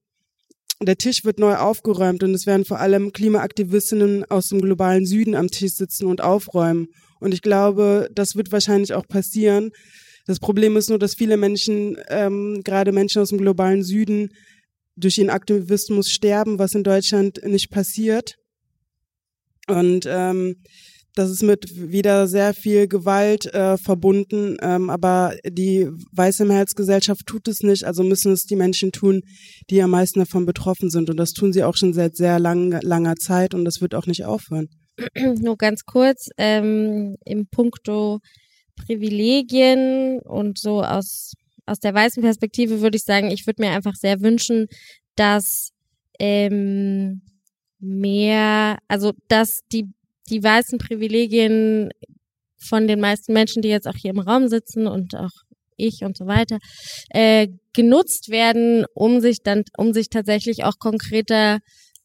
der 0.82 0.96
Tisch 0.96 1.24
wird 1.24 1.38
neu 1.38 1.54
aufgeräumt 1.54 2.24
und 2.24 2.34
es 2.34 2.44
werden 2.44 2.64
vor 2.64 2.80
allem 2.80 3.12
Klimaaktivistinnen 3.12 4.24
aus 4.24 4.48
dem 4.48 4.60
globalen 4.60 5.06
Süden 5.06 5.36
am 5.36 5.46
Tisch 5.46 5.74
sitzen 5.74 6.06
und 6.06 6.22
aufräumen. 6.22 6.88
Und 7.20 7.32
ich 7.32 7.40
glaube, 7.40 8.08
das 8.12 8.34
wird 8.34 8.50
wahrscheinlich 8.50 8.94
auch 8.94 9.06
passieren. 9.06 9.70
Das 10.26 10.40
Problem 10.40 10.76
ist 10.76 10.88
nur, 10.88 10.98
dass 10.98 11.14
viele 11.14 11.36
Menschen, 11.36 11.98
ähm, 12.08 12.62
gerade 12.64 12.90
Menschen 12.90 13.22
aus 13.22 13.28
dem 13.28 13.38
globalen 13.38 13.84
Süden, 13.84 14.30
durch 14.96 15.18
ihren 15.18 15.30
Aktivismus 15.30 16.10
sterben, 16.10 16.58
was 16.58 16.74
in 16.74 16.84
Deutschland 16.84 17.40
nicht 17.44 17.70
passiert. 17.70 18.36
Und 19.68 20.06
ähm, 20.08 20.56
das 21.14 21.30
ist 21.30 21.42
mit 21.42 21.76
wieder 21.76 22.26
sehr 22.26 22.54
viel 22.54 22.88
Gewalt 22.88 23.46
äh, 23.52 23.76
verbunden, 23.76 24.56
ähm, 24.62 24.88
aber 24.88 25.34
die 25.46 25.88
weiße 26.12 26.44
Mehrheitsgesellschaft 26.46 27.26
tut 27.26 27.48
es 27.48 27.60
nicht, 27.60 27.84
also 27.84 28.02
müssen 28.02 28.32
es 28.32 28.44
die 28.44 28.56
Menschen 28.56 28.92
tun, 28.92 29.22
die 29.68 29.82
am 29.82 29.90
meisten 29.90 30.20
davon 30.20 30.46
betroffen 30.46 30.88
sind. 30.88 31.10
Und 31.10 31.18
das 31.18 31.32
tun 31.32 31.52
sie 31.52 31.64
auch 31.64 31.76
schon 31.76 31.92
seit 31.92 32.16
sehr 32.16 32.38
lang, 32.38 32.80
langer 32.82 33.16
Zeit 33.16 33.54
und 33.54 33.64
das 33.64 33.82
wird 33.82 33.94
auch 33.94 34.06
nicht 34.06 34.24
aufhören. 34.24 34.68
Nur 35.16 35.56
ganz 35.56 35.84
kurz, 35.84 36.28
ähm, 36.38 37.16
im 37.24 37.46
Punkto 37.46 38.20
Privilegien 38.76 40.20
und 40.20 40.58
so 40.58 40.82
aus 40.82 41.34
aus 41.66 41.78
der 41.78 41.94
weißen 41.94 42.22
Perspektive 42.22 42.80
würde 42.80 42.96
ich 42.96 43.04
sagen, 43.04 43.30
ich 43.30 43.46
würde 43.46 43.62
mir 43.62 43.70
einfach 43.70 43.94
sehr 43.94 44.20
wünschen, 44.20 44.66
dass 45.16 45.70
ähm, 46.18 47.22
mehr, 47.78 48.78
also 48.88 49.12
dass 49.28 49.60
die, 49.72 49.86
die 50.30 50.42
weißen 50.42 50.78
Privilegien 50.78 51.90
von 52.58 52.86
den 52.86 53.00
meisten 53.00 53.32
Menschen, 53.32 53.62
die 53.62 53.68
jetzt 53.68 53.88
auch 53.88 53.96
hier 53.96 54.12
im 54.12 54.20
Raum 54.20 54.48
sitzen 54.48 54.86
und 54.86 55.14
auch 55.16 55.30
ich 55.76 56.04
und 56.04 56.16
so 56.16 56.26
weiter, 56.26 56.58
äh, 57.10 57.48
genutzt 57.74 58.28
werden, 58.28 58.84
um 58.94 59.20
sich 59.20 59.42
dann, 59.42 59.64
um 59.76 59.92
sich 59.92 60.08
tatsächlich 60.10 60.64
auch 60.64 60.78
konkreter 60.78 61.58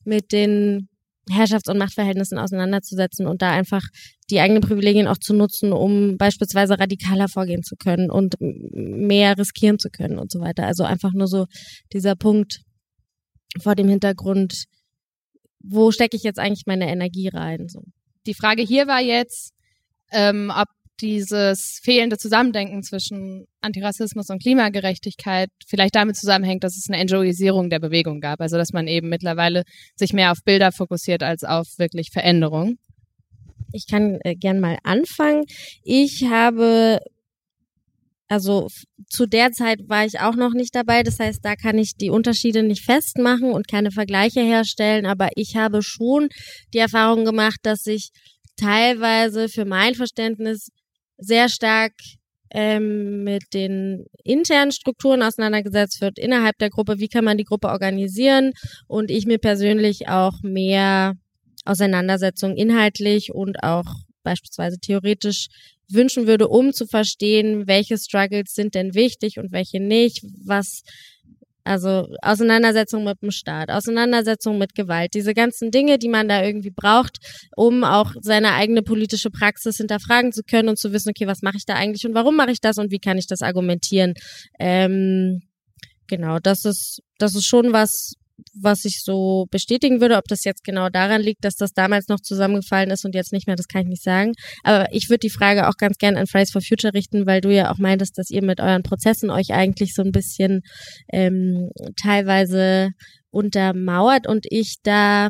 mit 0.03 0.31
den 0.31 0.89
Herrschafts- 1.29 1.69
und 1.69 1.77
Machtverhältnissen 1.77 2.37
auseinanderzusetzen 2.37 3.27
und 3.27 3.41
da 3.41 3.51
einfach 3.51 3.83
die 4.29 4.39
eigenen 4.39 4.61
Privilegien 4.61 5.07
auch 5.07 5.17
zu 5.17 5.33
nutzen, 5.33 5.71
um 5.71 6.17
beispielsweise 6.17 6.79
radikaler 6.79 7.27
vorgehen 7.27 7.63
zu 7.63 7.75
können 7.75 8.11
und 8.11 8.35
mehr 8.39 9.37
riskieren 9.37 9.79
zu 9.79 9.89
können 9.89 10.19
und 10.19 10.31
so 10.31 10.39
weiter. 10.39 10.65
Also 10.65 10.83
einfach 10.83 11.13
nur 11.13 11.27
so 11.27 11.45
dieser 11.93 12.15
Punkt 12.15 12.59
vor 13.61 13.75
dem 13.75 13.87
Hintergrund, 13.87 14.65
wo 15.59 15.91
stecke 15.91 16.17
ich 16.17 16.23
jetzt 16.23 16.39
eigentlich 16.39 16.65
meine 16.65 16.89
Energie 16.89 17.29
rein? 17.29 17.67
So. 17.67 17.81
Die 18.25 18.33
Frage 18.33 18.61
hier 18.61 18.87
war 18.87 19.01
jetzt, 19.01 19.53
ähm, 20.11 20.51
ob 20.55 20.67
dieses 21.01 21.79
fehlende 21.83 22.17
Zusammendenken 22.17 22.83
zwischen 22.83 23.45
Antirassismus 23.61 24.29
und 24.29 24.41
Klimagerechtigkeit 24.41 25.49
vielleicht 25.67 25.95
damit 25.95 26.15
zusammenhängt, 26.15 26.63
dass 26.63 26.77
es 26.77 26.89
eine 26.89 27.01
Enjoyisierung 27.01 27.69
der 27.69 27.79
Bewegung 27.79 28.19
gab. 28.19 28.41
Also 28.41 28.57
dass 28.57 28.73
man 28.73 28.87
eben 28.87 29.09
mittlerweile 29.09 29.63
sich 29.95 30.13
mehr 30.13 30.31
auf 30.31 30.39
Bilder 30.43 30.71
fokussiert 30.71 31.23
als 31.23 31.43
auf 31.43 31.67
wirklich 31.77 32.09
Veränderung. 32.11 32.77
Ich 33.71 33.87
kann 33.87 34.19
äh, 34.23 34.35
gern 34.35 34.59
mal 34.59 34.77
anfangen. 34.83 35.43
Ich 35.83 36.25
habe 36.25 36.99
also 38.29 38.67
zu 39.09 39.25
der 39.25 39.51
Zeit 39.51 39.87
war 39.87 40.05
ich 40.05 40.19
auch 40.19 40.35
noch 40.35 40.53
nicht 40.53 40.75
dabei. 40.75 41.03
Das 41.03 41.19
heißt, 41.19 41.39
da 41.43 41.55
kann 41.55 41.77
ich 41.77 41.95
die 41.95 42.09
Unterschiede 42.09 42.61
nicht 42.61 42.83
festmachen 42.83 43.51
und 43.51 43.69
keine 43.69 43.91
Vergleiche 43.91 44.41
herstellen. 44.41 45.05
Aber 45.05 45.29
ich 45.35 45.55
habe 45.55 45.81
schon 45.81 46.27
die 46.73 46.79
Erfahrung 46.79 47.23
gemacht, 47.23 47.59
dass 47.63 47.83
sich 47.83 48.09
teilweise 48.57 49.47
für 49.47 49.65
mein 49.65 49.95
Verständnis 49.95 50.69
sehr 51.17 51.49
stark 51.49 51.93
ähm, 52.51 53.23
mit 53.23 53.53
den 53.53 54.05
internen 54.23 54.71
Strukturen 54.71 55.21
auseinandergesetzt 55.21 56.01
wird 56.01 56.17
innerhalb 56.17 56.57
der 56.59 56.69
Gruppe. 56.69 56.99
Wie 56.99 57.09
kann 57.09 57.25
man 57.25 57.37
die 57.37 57.43
Gruppe 57.43 57.67
organisieren? 57.69 58.53
Und 58.87 59.11
ich 59.11 59.25
mir 59.25 59.37
persönlich 59.37 60.07
auch 60.07 60.41
mehr 60.43 61.15
Auseinandersetzung 61.65 62.55
inhaltlich 62.55 63.33
und 63.33 63.63
auch 63.63 63.85
beispielsweise 64.23 64.79
theoretisch 64.79 65.47
wünschen 65.89 66.27
würde, 66.27 66.47
um 66.47 66.73
zu 66.73 66.85
verstehen, 66.85 67.67
welche 67.67 67.97
Struggles 67.97 68.53
sind 68.53 68.75
denn 68.75 68.93
wichtig 68.93 69.39
und 69.39 69.51
welche 69.51 69.79
nicht, 69.79 70.21
was 70.45 70.83
also 71.67 72.07
Auseinandersetzung 72.21 73.03
mit 73.03 73.21
dem 73.21 73.31
Staat, 73.31 73.69
Auseinandersetzung 73.69 74.57
mit 74.57 74.73
Gewalt, 74.75 75.13
diese 75.13 75.33
ganzen 75.33 75.71
Dinge, 75.71 75.97
die 75.97 76.09
man 76.09 76.27
da 76.27 76.43
irgendwie 76.43 76.71
braucht, 76.71 77.17
um 77.55 77.83
auch 77.83 78.13
seine 78.21 78.53
eigene 78.53 78.81
politische 78.81 79.29
Praxis 79.29 79.77
hinterfragen 79.77 80.31
zu 80.31 80.43
können 80.43 80.69
und 80.69 80.79
zu 80.79 80.93
wissen, 80.93 81.09
okay, 81.09 81.27
was 81.27 81.41
mache 81.41 81.57
ich 81.57 81.65
da 81.65 81.75
eigentlich 81.75 82.05
und 82.05 82.13
warum 82.13 82.35
mache 82.35 82.51
ich 82.51 82.61
das 82.61 82.77
und 82.77 82.91
wie 82.91 82.99
kann 82.99 83.17
ich 83.17 83.27
das 83.27 83.41
argumentieren. 83.41 84.13
Ähm, 84.59 85.41
genau, 86.07 86.39
das 86.39 86.65
ist, 86.65 87.01
das 87.17 87.35
ist 87.35 87.45
schon 87.45 87.73
was, 87.73 88.13
was 88.53 88.85
ich 88.85 89.03
so 89.03 89.45
bestätigen 89.51 90.01
würde. 90.01 90.17
Ob 90.17 90.25
das 90.27 90.43
jetzt 90.43 90.63
genau 90.63 90.89
daran 90.89 91.21
liegt, 91.21 91.43
dass 91.43 91.55
das 91.55 91.73
damals 91.73 92.07
noch 92.07 92.19
zusammengefallen 92.19 92.91
ist 92.91 93.05
und 93.05 93.15
jetzt 93.15 93.33
nicht 93.33 93.47
mehr, 93.47 93.55
das 93.55 93.67
kann 93.67 93.81
ich 93.81 93.87
nicht 93.87 94.03
sagen. 94.03 94.33
Aber 94.63 94.87
ich 94.91 95.09
würde 95.09 95.19
die 95.19 95.29
Frage 95.29 95.67
auch 95.67 95.75
ganz 95.77 95.97
gern 95.97 96.17
an 96.17 96.27
Fridays 96.27 96.51
for 96.51 96.61
Future 96.61 96.93
richten, 96.93 97.25
weil 97.25 97.41
du 97.41 97.53
ja 97.53 97.71
auch 97.71 97.77
meintest, 97.77 98.17
dass 98.17 98.29
ihr 98.29 98.43
mit 98.43 98.59
euren 98.59 98.83
Prozessen 98.83 99.29
euch 99.29 99.53
eigentlich 99.53 99.93
so 99.93 100.01
ein 100.01 100.11
bisschen 100.11 100.61
ähm, 101.11 101.69
teilweise 102.01 102.89
untermauert 103.29 104.27
und 104.27 104.45
ich 104.49 104.77
da 104.83 105.29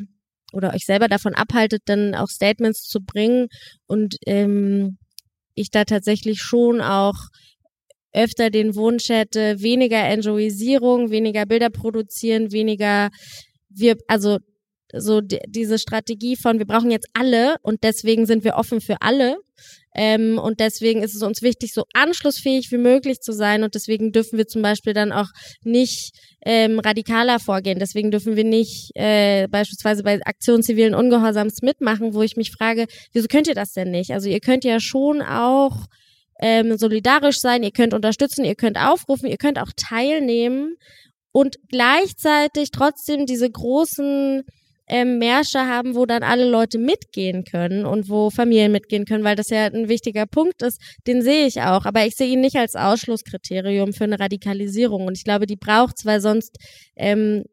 oder 0.53 0.74
euch 0.74 0.86
selber 0.86 1.08
davon 1.08 1.34
abhaltet, 1.34 1.84
dann 1.86 2.16
auch 2.16 2.30
Statements 2.30 2.84
zu 2.84 3.01
bringen 3.01 3.47
und 3.86 4.16
ähm, 4.26 4.97
ich 5.55 5.72
da 5.72 5.84
tatsächlich 5.84 6.39
schon 6.39 6.82
auch 6.82 7.16
öfter 8.14 8.49
den 8.49 8.76
Wunsch 8.76 9.10
hätte, 9.10 9.62
weniger 9.62 10.03
Enjoyisierung, 10.03 11.12
weniger 11.12 11.45
Bilder 11.45 11.70
produzieren, 11.70 12.51
weniger 12.51 13.10
wir, 13.70 13.97
also 14.08 14.39
so 14.93 15.22
die, 15.22 15.39
diese 15.47 15.80
Strategie 15.80 16.36
von 16.36 16.60
wir 16.60 16.66
brauchen 16.66 16.91
jetzt 16.91 17.10
alle 17.14 17.58
und 17.62 17.84
deswegen 17.84 18.26
sind 18.26 18.43
wir 18.43 18.55
offen 18.55 18.80
für 18.80 19.01
alle 19.01 19.38
ähm, 19.95 20.38
und 20.38 20.60
deswegen 20.60 21.01
ist 21.03 21.16
es 21.16 21.24
uns 21.24 21.41
wichtig, 21.41 21.74
so 21.74 21.84
anschlussfähig 21.93 22.72
wie 22.72 22.78
möglich 22.78 23.20
zu 23.20 23.34
sein 23.34 23.64
und 23.64 23.76
deswegen 23.76 24.12
dürfen 24.12 24.38
wir 24.38 24.47
zum 24.47 24.62
Beispiel 24.62 24.93
dann 24.93 25.12
auch 25.12 25.30
nicht 25.64 26.12
ähm, 26.45 26.80
radikaler 26.80 27.39
vorgehen. 27.39 27.80
Deswegen 27.80 28.12
dürfen 28.12 28.36
wir 28.36 28.43
nicht 28.43 28.91
äh, 28.95 29.47
beispielsweise 29.47 30.03
bei 30.03 30.20
Aktionen 30.24 30.64
zivilen 30.64 30.93
Ungehorsams 30.93 31.62
mitmachen, 31.64 32.14
wo 32.14 32.22
ich 32.22 32.38
mich 32.38 32.51
frage, 32.51 32.86
wieso 33.12 33.28
könnt 33.28 33.47
ihr 33.47 33.55
das 33.55 33.72
denn 33.72 33.91
nicht? 33.91 34.12
Also 34.12 34.30
ihr 34.30 34.39
könnt 34.39 34.64
ja 34.64 34.80
schon 34.80 35.22
auch 35.22 35.88
ähm, 36.39 36.77
solidarisch 36.77 37.39
sein, 37.39 37.63
ihr 37.63 37.71
könnt 37.71 37.93
unterstützen, 37.93 38.45
ihr 38.45 38.55
könnt 38.55 38.77
aufrufen, 38.77 39.27
ihr 39.27 39.38
könnt 39.38 39.59
auch 39.59 39.71
teilnehmen 39.75 40.75
und 41.31 41.57
gleichzeitig 41.69 42.71
trotzdem 42.71 43.25
diese 43.25 43.49
großen 43.49 44.43
ähm, 44.88 45.17
Märsche 45.17 45.67
haben, 45.67 45.95
wo 45.95 46.05
dann 46.05 46.23
alle 46.23 46.49
Leute 46.49 46.77
mitgehen 46.77 47.43
können 47.43 47.85
und 47.85 48.09
wo 48.09 48.29
Familien 48.29 48.71
mitgehen 48.71 49.05
können, 49.05 49.23
weil 49.23 49.35
das 49.35 49.49
ja 49.49 49.65
ein 49.65 49.89
wichtiger 49.89 50.25
Punkt 50.25 50.61
ist, 50.61 50.81
den 51.05 51.21
sehe 51.21 51.45
ich 51.45 51.61
auch. 51.61 51.85
Aber 51.85 52.05
ich 52.05 52.15
sehe 52.15 52.29
ihn 52.29 52.41
nicht 52.41 52.55
als 52.55 52.75
Ausschlusskriterium 52.75 53.93
für 53.93 54.05
eine 54.05 54.19
Radikalisierung. 54.19 55.05
Und 55.05 55.17
ich 55.17 55.25
glaube, 55.25 55.45
die 55.45 55.57
braucht's, 55.57 56.05
weil 56.05 56.21
sonst 56.21 56.57
ähm, 56.95 57.43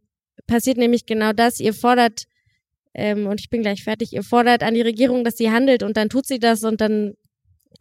passiert 0.47 0.77
nämlich 0.77 1.07
genau 1.07 1.33
das. 1.33 1.59
Ihr 1.59 1.75
fordert, 1.75 2.23
ähm, 2.95 3.27
und 3.27 3.41
ich 3.41 3.51
bin 3.51 3.63
gleich 3.63 3.83
fertig, 3.83 4.13
ihr 4.13 4.23
fordert 4.23 4.63
an 4.63 4.75
die 4.75 4.83
Regierung, 4.83 5.25
dass 5.25 5.37
sie 5.37 5.51
handelt 5.51 5.83
und 5.83 5.97
dann 5.97 6.09
tut 6.09 6.27
sie 6.27 6.39
das 6.39 6.63
und 6.63 6.81
dann 6.81 7.15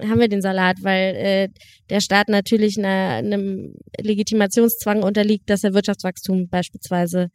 haben 0.01 0.19
wir 0.19 0.27
den 0.27 0.41
Salat, 0.41 0.77
weil 0.81 1.15
äh, 1.15 1.49
der 1.89 2.01
Staat 2.01 2.29
natürlich 2.29 2.77
einer, 2.77 3.17
einem 3.17 3.73
Legitimationszwang 3.99 5.03
unterliegt, 5.03 5.49
dass 5.49 5.63
er 5.63 5.73
Wirtschaftswachstum 5.73 6.47
beispielsweise 6.49 7.29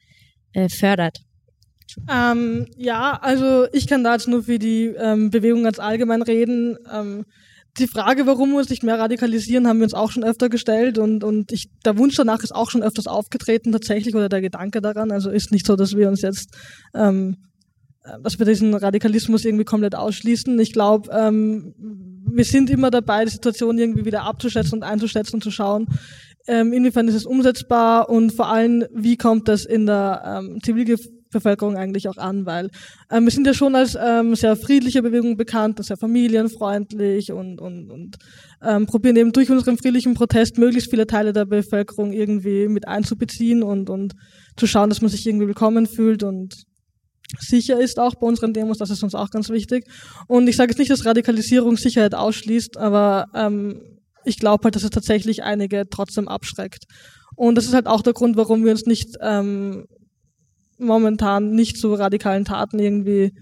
äh, 0.52 0.68
fördert. 0.68 1.18
Ähm, 2.10 2.66
ja, 2.76 3.18
also 3.22 3.66
ich 3.72 3.86
kann 3.86 4.04
da 4.04 4.14
jetzt 4.14 4.28
nur 4.28 4.44
für 4.44 4.58
die 4.58 4.86
ähm, 4.86 5.30
Bewegung 5.30 5.64
ganz 5.64 5.78
allgemein 5.78 6.22
reden. 6.22 6.76
Ähm, 6.92 7.24
die 7.78 7.86
Frage, 7.86 8.26
warum 8.26 8.50
wir 8.50 8.58
uns 8.58 8.70
nicht 8.70 8.82
mehr 8.82 8.98
radikalisieren, 8.98 9.68
haben 9.68 9.78
wir 9.78 9.84
uns 9.84 9.94
auch 9.94 10.10
schon 10.10 10.24
öfter 10.24 10.48
gestellt 10.48 10.98
und, 10.98 11.22
und 11.22 11.52
ich, 11.52 11.70
der 11.84 11.96
Wunsch 11.96 12.16
danach 12.16 12.42
ist 12.42 12.54
auch 12.54 12.70
schon 12.70 12.82
öfters 12.82 13.06
aufgetreten 13.06 13.72
tatsächlich 13.72 14.14
oder 14.14 14.28
der 14.28 14.40
Gedanke 14.40 14.80
daran. 14.80 15.12
Also 15.12 15.30
ist 15.30 15.52
nicht 15.52 15.66
so, 15.66 15.76
dass 15.76 15.96
wir 15.96 16.08
uns 16.08 16.22
jetzt 16.22 16.56
ähm, 16.94 17.36
dass 18.22 18.38
wir 18.38 18.46
diesen 18.46 18.74
Radikalismus 18.74 19.44
irgendwie 19.44 19.64
komplett 19.64 19.94
ausschließen. 19.94 20.58
Ich 20.60 20.72
glaube, 20.72 21.10
ähm, 21.12 21.74
wir 22.38 22.44
sind 22.44 22.70
immer 22.70 22.92
dabei, 22.92 23.24
die 23.24 23.32
Situation 23.32 23.76
irgendwie 23.78 24.04
wieder 24.04 24.22
abzuschätzen 24.22 24.78
und 24.78 24.84
einzuschätzen 24.84 25.34
und 25.34 25.42
zu 25.42 25.50
schauen, 25.50 25.88
ähm, 26.46 26.72
inwiefern 26.72 27.08
ist 27.08 27.16
es 27.16 27.26
umsetzbar 27.26 28.08
und 28.08 28.32
vor 28.32 28.48
allem, 28.48 28.84
wie 28.94 29.16
kommt 29.16 29.48
das 29.48 29.64
in 29.64 29.86
der 29.86 30.22
ähm, 30.24 30.60
Zivilbevölkerung 30.62 31.76
eigentlich 31.76 32.08
auch 32.08 32.16
an, 32.16 32.46
weil 32.46 32.70
ähm, 33.10 33.24
wir 33.24 33.32
sind 33.32 33.44
ja 33.44 33.54
schon 33.54 33.74
als 33.74 33.98
ähm, 34.00 34.36
sehr 34.36 34.54
friedliche 34.54 35.02
Bewegung 35.02 35.36
bekannt, 35.36 35.84
sehr 35.84 35.96
familienfreundlich 35.96 37.32
und, 37.32 37.60
und, 37.60 37.90
und 37.90 38.18
ähm, 38.62 38.86
probieren 38.86 39.16
eben 39.16 39.32
durch 39.32 39.50
unseren 39.50 39.76
friedlichen 39.76 40.14
Protest 40.14 40.58
möglichst 40.58 40.90
viele 40.90 41.08
Teile 41.08 41.32
der 41.32 41.44
Bevölkerung 41.44 42.12
irgendwie 42.12 42.68
mit 42.68 42.86
einzubeziehen 42.86 43.64
und, 43.64 43.90
und 43.90 44.14
zu 44.56 44.68
schauen, 44.68 44.90
dass 44.90 45.02
man 45.02 45.10
sich 45.10 45.26
irgendwie 45.26 45.48
willkommen 45.48 45.86
fühlt 45.86 46.22
und 46.22 46.67
sicher 47.38 47.80
ist, 47.80 47.98
auch 47.98 48.14
bei 48.14 48.26
unseren 48.26 48.52
Demos, 48.52 48.78
das 48.78 48.90
ist 48.90 49.02
uns 49.02 49.14
auch 49.14 49.30
ganz 49.30 49.50
wichtig. 49.50 49.84
Und 50.26 50.48
ich 50.48 50.56
sage 50.56 50.70
jetzt 50.70 50.78
nicht, 50.78 50.90
dass 50.90 51.04
Radikalisierung 51.04 51.76
Sicherheit 51.76 52.14
ausschließt, 52.14 52.76
aber 52.76 53.26
ähm, 53.34 53.80
ich 54.24 54.38
glaube 54.38 54.64
halt, 54.64 54.76
dass 54.76 54.84
es 54.84 54.90
tatsächlich 54.90 55.42
einige 55.42 55.88
trotzdem 55.88 56.28
abschreckt. 56.28 56.84
Und 57.36 57.54
das 57.54 57.66
ist 57.66 57.74
halt 57.74 57.86
auch 57.86 58.02
der 58.02 58.14
Grund, 58.14 58.36
warum 58.36 58.64
wir 58.64 58.72
uns 58.72 58.86
nicht 58.86 59.16
ähm, 59.20 59.86
momentan 60.78 61.50
nicht 61.50 61.78
zu 61.78 61.94
radikalen 61.94 62.44
Taten 62.44 62.78
irgendwie 62.78 63.32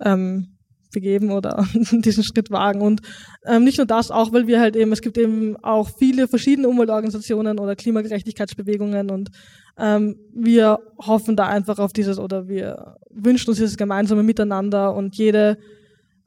ähm, 0.00 0.58
begeben 0.90 1.30
oder 1.30 1.66
diesen 1.74 2.24
Schritt 2.24 2.50
wagen. 2.50 2.80
Und 2.80 3.00
ähm, 3.46 3.64
nicht 3.64 3.78
nur 3.78 3.86
das, 3.86 4.10
auch 4.10 4.32
weil 4.32 4.46
wir 4.46 4.60
halt 4.60 4.76
eben, 4.76 4.92
es 4.92 5.02
gibt 5.02 5.18
eben 5.18 5.56
auch 5.62 5.90
viele 5.98 6.28
verschiedene 6.28 6.68
Umweltorganisationen 6.68 7.58
oder 7.58 7.76
Klimagerechtigkeitsbewegungen 7.76 9.10
und 9.10 9.30
ähm, 9.78 10.16
wir 10.34 10.78
hoffen 10.98 11.36
da 11.36 11.46
einfach 11.46 11.78
auf 11.78 11.92
dieses 11.92 12.18
oder 12.18 12.48
wir 12.48 12.96
wünschen 13.10 13.48
uns 13.50 13.58
dieses 13.58 13.76
gemeinsame 13.76 14.22
Miteinander 14.22 14.94
und 14.94 15.16
jede 15.16 15.58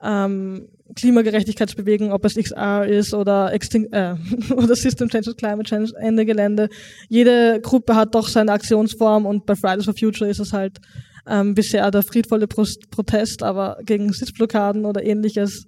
ähm, 0.01 0.67
Klimagerechtigkeitsbewegung, 0.95 2.11
ob 2.11 2.25
es 2.25 2.35
XR 2.35 2.85
ist 2.85 3.13
oder, 3.13 3.53
Extin 3.53 3.91
äh, 3.93 4.15
oder 4.55 4.75
System 4.75 5.09
Change 5.09 5.33
Climate 5.35 5.63
Change, 5.63 5.93
Ende 5.99 6.25
Gelände. 6.25 6.69
Jede 7.09 7.59
Gruppe 7.61 7.95
hat 7.95 8.13
doch 8.15 8.27
seine 8.27 8.51
Aktionsform 8.51 9.25
und 9.25 9.45
bei 9.45 9.55
Fridays 9.55 9.85
for 9.85 9.93
Future 9.93 10.29
ist 10.29 10.39
es 10.39 10.53
halt 10.53 10.79
ähm, 11.27 11.53
bisher 11.53 11.89
der 11.91 12.03
friedvolle 12.03 12.47
Protest, 12.47 13.43
aber 13.43 13.77
gegen 13.85 14.11
Sitzblockaden 14.11 14.85
oder 14.85 15.03
ähnliches 15.03 15.65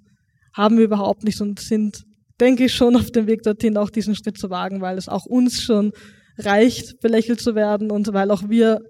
haben 0.54 0.78
wir 0.78 0.84
überhaupt 0.84 1.24
nicht 1.24 1.40
und 1.40 1.60
sind, 1.60 2.04
denke 2.40 2.64
ich, 2.64 2.74
schon 2.74 2.96
auf 2.96 3.10
dem 3.10 3.26
Weg 3.26 3.42
dorthin, 3.42 3.76
auch 3.76 3.90
diesen 3.90 4.14
Schritt 4.14 4.38
zu 4.38 4.50
wagen, 4.50 4.80
weil 4.80 4.98
es 4.98 5.08
auch 5.08 5.26
uns 5.26 5.62
schon 5.62 5.92
reicht, 6.38 7.00
belächelt 7.00 7.40
zu 7.40 7.54
werden 7.54 7.90
und 7.90 8.12
weil 8.12 8.30
auch 8.30 8.48
wir 8.48 8.80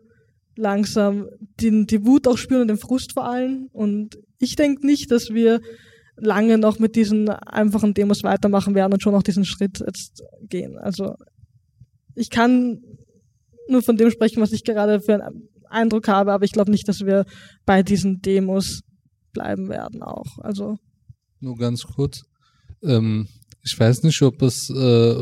langsam 0.56 1.28
die, 1.60 1.86
die 1.86 2.04
Wut 2.04 2.26
auch 2.26 2.38
spüren 2.38 2.62
und 2.62 2.68
den 2.68 2.78
Frust 2.78 3.12
vor 3.12 3.28
allem. 3.28 3.68
Und 3.72 4.18
ich 4.38 4.56
denke 4.56 4.86
nicht, 4.86 5.10
dass 5.10 5.30
wir 5.30 5.60
lange 6.16 6.58
noch 6.58 6.78
mit 6.78 6.96
diesen 6.96 7.28
einfachen 7.28 7.94
Demos 7.94 8.22
weitermachen 8.22 8.74
werden 8.74 8.94
und 8.94 9.02
schon 9.02 9.14
auch 9.14 9.22
diesen 9.22 9.44
Schritt 9.44 9.80
jetzt 9.80 10.22
gehen. 10.48 10.78
Also 10.78 11.14
ich 12.14 12.30
kann 12.30 12.80
nur 13.68 13.82
von 13.82 13.96
dem 13.96 14.10
sprechen, 14.10 14.40
was 14.40 14.52
ich 14.52 14.64
gerade 14.64 15.00
für 15.00 15.22
ein 15.22 15.48
Eindruck 15.70 16.08
habe, 16.08 16.32
aber 16.32 16.44
ich 16.44 16.52
glaube 16.52 16.70
nicht, 16.70 16.88
dass 16.88 17.00
wir 17.00 17.24
bei 17.64 17.82
diesen 17.82 18.20
Demos 18.20 18.82
bleiben 19.32 19.68
werden 19.68 20.02
auch. 20.02 20.38
Also 20.38 20.78
nur 21.40 21.56
ganz 21.56 21.84
kurz. 21.84 22.22
Ähm, 22.82 23.28
ich 23.62 23.78
weiß 23.78 24.02
nicht, 24.04 24.22
ob 24.22 24.42
es, 24.42 24.70
äh, 24.70 25.16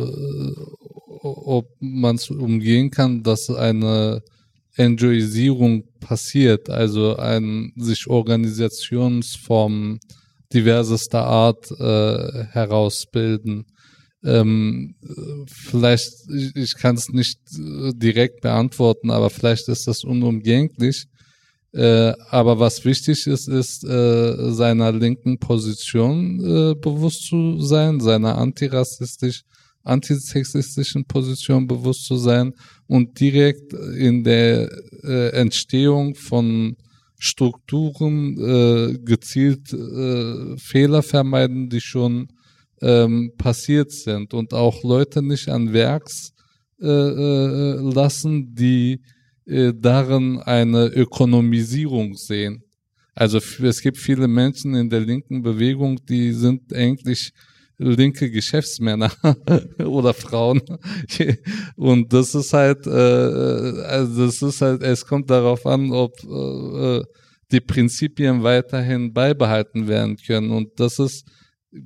ob 1.23 1.69
man 1.81 2.17
es 2.17 2.31
umgehen 2.31 2.91
kann, 2.91 3.23
dass 3.23 3.51
eine 3.51 4.23
Enjoyisierung 4.77 5.85
passiert, 6.01 6.69
also 6.69 7.17
ein 7.17 7.73
sich 7.77 8.07
Organisationsformen 8.07 10.01
diversester 10.53 11.25
Art 11.25 11.71
äh, 11.73 12.45
herausbilden. 12.53 13.67
Ähm, 14.25 14.95
vielleicht, 15.47 16.12
ich, 16.35 16.57
ich 16.57 16.75
kann 16.77 16.97
es 16.97 17.11
nicht 17.11 17.39
äh, 17.59 17.93
direkt 17.95 18.41
beantworten, 18.41 19.11
aber 19.11 19.29
vielleicht 19.29 19.68
ist 19.68 19.87
das 19.87 20.03
unumgänglich. 20.03 21.07
Äh, 21.72 22.14
aber 22.31 22.61
was 22.61 22.85
wichtig 22.85 23.27
ist, 23.27 23.49
ist 23.49 23.85
äh, 23.85 24.53
seiner 24.53 24.93
linken 24.93 25.39
Position 25.39 26.39
äh, 26.39 26.75
bewusst 26.75 27.27
zu 27.27 27.61
sein, 27.61 28.01
seiner 28.01 28.39
antirassistisch, 28.39 29.43
antisexistischen 29.83 31.05
Position 31.05 31.66
bewusst 31.66 32.07
zu 32.07 32.16
sein 32.16 32.55
und 32.87 33.18
direkt 33.18 33.72
in 33.72 34.22
der 34.22 34.70
äh, 35.03 35.31
Entstehung 35.31 36.14
von 36.14 36.77
Strukturen 37.18 38.39
äh, 38.39 38.99
gezielt 38.99 39.68
Fehler 40.59 41.03
vermeiden, 41.03 41.68
die 41.70 41.81
schon 41.81 42.29
ähm, 42.85 43.32
passiert 43.39 43.91
sind 43.91 44.35
und 44.35 44.53
auch 44.53 44.82
Leute 44.82 45.22
nicht 45.22 45.49
an 45.49 45.72
Werks 45.72 46.32
äh, 46.80 46.87
äh, 46.87 47.76
lassen, 47.95 48.55
die 48.55 49.01
äh, 49.47 49.72
darin 49.74 50.39
eine 50.41 50.87
Ökonomisierung 50.89 52.14
sehen. 52.14 52.62
Also 53.14 53.39
es 53.39 53.80
gibt 53.80 53.97
viele 53.97 54.28
Menschen 54.28 54.74
in 54.74 54.91
der 54.91 55.01
linken 55.01 55.43
Bewegung, 55.43 55.99
die 56.07 56.32
sind 56.32 56.74
eigentlich 56.74 57.32
linke 57.78 58.30
Geschäftsmänner 58.30 59.11
oder 59.78 60.12
Frauen 60.12 60.61
und 61.76 62.12
das 62.12 62.35
ist 62.35 62.53
halt, 62.53 62.87
äh, 62.87 62.91
also 62.91 64.26
das 64.26 64.43
ist 64.43 64.61
halt, 64.61 64.82
es 64.82 65.07
kommt 65.07 65.30
darauf 65.30 65.64
an, 65.66 65.91
ob 65.91 66.12
äh, 66.22 67.03
die 67.51 67.61
Prinzipien 67.61 68.43
weiterhin 68.43 69.12
beibehalten 69.12 69.89
werden 69.89 70.16
können 70.16 70.51
und 70.51 70.68
das 70.78 70.99
ist 70.99 71.24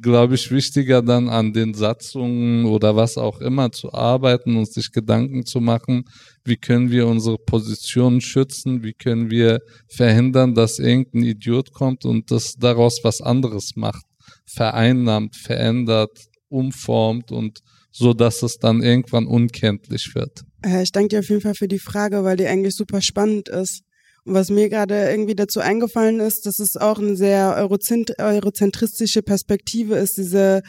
glaube 0.01 0.35
ich, 0.35 0.51
wichtiger 0.51 1.03
dann 1.03 1.29
an 1.29 1.53
den 1.53 1.73
Satzungen 1.73 2.67
oder 2.67 2.95
was 2.97 3.17
auch 3.17 3.41
immer 3.41 3.73
zu 3.73 3.93
arbeiten 3.93 4.57
und 4.57 4.71
sich 4.71 4.93
Gedanken 4.93 5.47
zu 5.47 5.61
machen, 5.61 6.05
wie 6.45 6.57
können 6.57 6.91
wir 6.91 7.07
unsere 7.07 7.39
Position 7.39 8.21
schützen, 8.21 8.83
wie 8.83 8.93
können 8.93 9.31
wir 9.31 9.61
verhindern, 9.89 10.55
dass 10.55 10.79
irgendein 10.79 11.25
Idiot 11.25 11.73
kommt 11.73 12.05
und 12.05 12.31
das 12.31 12.55
daraus 12.57 13.01
was 13.03 13.21
anderes 13.21 13.77
macht, 13.77 14.05
vereinnahmt, 14.45 15.37
verändert, 15.37 16.19
umformt 16.49 17.33
und 17.33 17.61
so, 17.91 18.13
dass 18.13 18.43
es 18.43 18.59
dann 18.59 18.83
irgendwann 18.83 19.27
unkenntlich 19.27 20.15
wird. 20.15 20.45
Ich 20.83 20.93
danke 20.93 21.09
dir 21.09 21.21
auf 21.21 21.29
jeden 21.29 21.41
Fall 21.41 21.55
für 21.55 21.69
die 21.69 21.79
Frage, 21.79 22.25
weil 22.25 22.37
die 22.37 22.47
eigentlich 22.47 22.75
super 22.75 23.01
spannend 23.01 23.49
ist. 23.49 23.83
Was 24.31 24.51
mir 24.51 24.69
gerade 24.69 25.09
irgendwie 25.09 25.35
dazu 25.35 25.61
eingefallen 25.61 26.21
ist, 26.21 26.45
dass 26.45 26.59
es 26.59 26.77
auch 26.77 26.99
eine 26.99 27.17
sehr 27.17 27.55
eurozent 27.57 28.19
eurozentristische 28.19 29.23
Perspektive 29.23 29.95
ist, 29.97 30.19
diese 30.19 30.63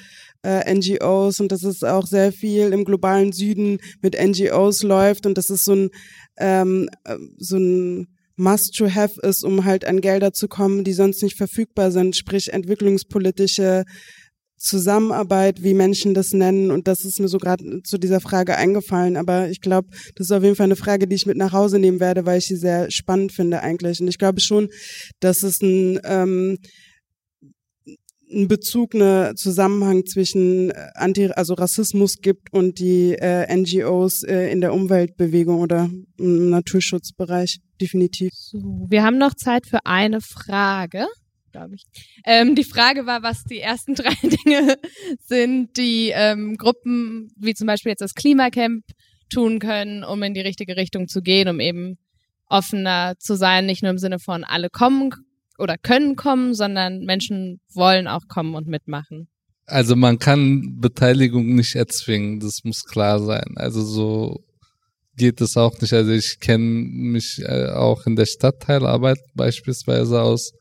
äh, 0.43 0.74
NGOs 0.74 1.41
und 1.41 1.51
dass 1.51 1.64
es 1.64 1.84
auch 1.84 2.07
sehr 2.07 2.32
viel 2.32 2.72
im 2.72 2.86
globalen 2.86 3.34
Süden 3.34 3.80
mit 4.01 4.16
NGOs 4.18 4.84
läuft 4.84 5.26
und 5.26 5.38
dass 5.38 5.49
es 5.49 5.66
so 5.66 5.74
ein, 5.74 5.89
ähm, 6.38 6.89
äh, 7.03 7.18
so 7.38 7.57
ein 7.57 8.07
Must-to-have 8.38 9.20
ist, 9.22 9.43
um 9.43 9.66
halt 9.66 9.84
an 9.84 9.99
Gelder 9.99 10.32
zu 10.32 10.47
kommen, 10.47 10.86
die 10.86 10.93
sonst 10.93 11.22
nicht 11.22 11.36
verfügbar 11.36 11.91
sind, 11.91 12.16
sprich 12.16 12.53
entwicklungspolitische 12.53 13.84
Zusammenarbeit, 14.60 15.64
wie 15.64 15.74
Menschen 15.74 16.14
das 16.14 16.34
nennen. 16.34 16.70
Und 16.70 16.88
das 16.88 17.05
ist 17.05 17.20
mir 17.20 17.28
so 17.28 17.38
gerade 17.38 17.82
zu 17.84 17.97
dieser 17.97 18.20
Frage 18.20 18.57
eingefallen. 18.57 19.18
Aber 19.18 19.49
ich 19.49 19.62
glaube, 19.62 19.89
das 20.16 20.28
ist 20.28 20.32
auf 20.32 20.43
jeden 20.43 20.55
Fall 20.55 20.66
eine 20.66 20.76
Frage, 20.76 21.07
die 21.07 21.16
ich 21.16 21.26
mit 21.26 21.38
nach 21.38 21.53
Hause 21.53 21.80
nehmen 21.80 21.99
werde, 21.99 22.26
weil 22.26 22.39
ich 22.39 22.47
sie 22.47 22.57
sehr 22.57 22.91
spannend 22.91 23.32
finde 23.32 23.62
eigentlich. 23.62 23.99
Und 24.01 24.07
ich 24.07 24.18
glaube 24.18 24.41
schon, 24.41 24.70
dass 25.20 25.43
es 25.43 25.62
ein 25.62 25.99
ähm, 26.03 26.57
einen 28.32 28.47
Bezug, 28.47 28.93
einen 28.93 29.36
Zusammenhang 29.36 30.05
zwischen 30.05 30.70
äh, 30.70 30.89
Anti, 30.95 31.32
also 31.32 31.55
Rassismus 31.55 32.18
gibt 32.22 32.53
und 32.53 32.80
die 32.80 33.14
äh, 33.14 33.51
NGOs 33.55 34.24
äh, 34.24 34.51
in 34.51 34.62
der 34.62 34.74
Umweltbewegung 34.74 35.60
oder 35.60 35.89
im 36.18 36.49
Naturschutzbereich 36.49 37.60
definitiv. 37.82 38.30
So, 38.34 38.60
wir 38.88 39.03
haben 39.03 39.18
noch 39.18 39.34
Zeit 39.34 39.66
für 39.66 39.80
eine 39.86 40.22
Frage 40.22 41.07
glaube 41.52 41.76
ich. 41.76 41.86
Ähm, 42.26 42.56
die 42.56 42.64
Frage 42.64 43.06
war, 43.06 43.24
was 43.24 43.43
die 43.43 43.60
ersten 43.60 43.95
drei 43.95 44.16
Dinge 44.24 44.78
sind, 45.26 45.78
die 45.78 46.12
ähm, 46.14 46.56
Gruppen, 46.58 47.32
wie 47.38 47.54
zum 47.54 47.68
Beispiel 47.68 47.91
jetzt 47.91 48.02
das 48.02 48.16
Klimacamp, 48.16 48.84
tun 49.30 49.60
können, 49.60 50.04
um 50.04 50.24
in 50.24 50.34
die 50.34 50.41
richtige 50.41 50.76
Richtung 50.76 51.08
zu 51.08 51.22
gehen, 51.22 51.47
um 51.47 51.60
eben 51.60 51.97
offener 52.47 53.14
zu 53.20 53.36
sein, 53.36 53.66
nicht 53.66 53.84
nur 53.84 53.91
im 53.91 54.00
Sinne 54.00 54.20
von 54.20 54.43
alle 54.43 54.70
kommen 54.70 55.12
oder 55.60 55.78
können 55.78 56.16
kommen, 56.16 56.54
sondern 56.56 57.02
Menschen 57.06 57.60
wollen 57.74 58.08
auch 58.08 58.28
kommen 58.28 58.56
und 58.56 58.68
mitmachen. 58.68 59.28
Also 59.66 59.95
man 59.95 60.18
kann 60.18 60.78
Beteiligung 60.80 61.54
nicht 61.56 61.76
erzwingen, 61.76 62.39
das 62.39 62.64
muss 62.64 62.86
klar 62.86 63.20
sein. 63.20 63.54
Also 63.56 63.84
so 63.84 64.43
geht 65.16 65.41
es 65.41 65.58
auch 65.58 65.80
nicht. 65.80 65.93
Also 65.93 66.12
ich 66.12 66.39
kenne 66.39 66.64
mich 66.66 67.39
äh, 67.43 67.68
auch 67.68 68.08
in 68.08 68.16
der 68.16 68.26
Stadtteilarbeit 68.26 69.20
beispielsweise 69.36 70.22
aus 70.22 70.54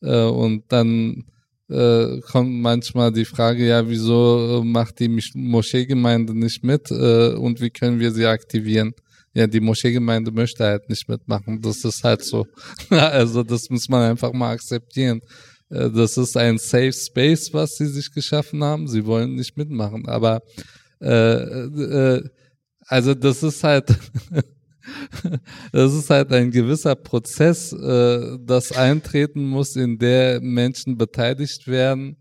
und 0.00 0.64
dann 0.68 1.24
äh, 1.68 2.20
kommt 2.20 2.52
manchmal 2.52 3.12
die 3.12 3.24
Frage, 3.24 3.66
ja, 3.66 3.88
wieso 3.88 4.60
äh, 4.60 4.64
macht 4.64 5.00
die 5.00 5.20
Moscheegemeinde 5.34 6.36
nicht 6.36 6.62
mit 6.62 6.90
äh, 6.90 7.34
und 7.34 7.60
wie 7.60 7.70
können 7.70 7.98
wir 7.98 8.12
sie 8.12 8.26
aktivieren? 8.26 8.92
Ja, 9.34 9.46
die 9.46 9.60
Moscheegemeinde 9.60 10.30
möchte 10.30 10.64
halt 10.64 10.88
nicht 10.88 11.08
mitmachen. 11.08 11.60
Das 11.60 11.84
ist 11.84 12.04
halt 12.04 12.24
so. 12.24 12.46
also 12.90 13.42
das 13.42 13.68
muss 13.68 13.88
man 13.88 14.10
einfach 14.10 14.32
mal 14.32 14.52
akzeptieren. 14.52 15.20
Äh, 15.68 15.90
das 15.90 16.16
ist 16.16 16.36
ein 16.36 16.58
Safe 16.58 16.92
Space, 16.92 17.52
was 17.52 17.76
sie 17.76 17.86
sich 17.86 18.12
geschaffen 18.12 18.62
haben. 18.62 18.86
Sie 18.86 19.04
wollen 19.04 19.34
nicht 19.34 19.56
mitmachen. 19.56 20.08
Aber 20.08 20.40
äh, 21.00 21.36
äh, 21.36 22.22
also 22.86 23.14
das 23.14 23.42
ist 23.42 23.64
halt 23.64 23.88
das 25.72 25.94
ist 25.94 26.10
halt 26.10 26.32
ein 26.32 26.50
gewisser 26.50 26.94
Prozess, 26.94 27.72
äh, 27.72 28.38
das 28.40 28.72
eintreten 28.72 29.46
muss, 29.46 29.76
in 29.76 29.98
der 29.98 30.40
Menschen 30.40 30.96
beteiligt 30.96 31.66
werden, 31.66 32.16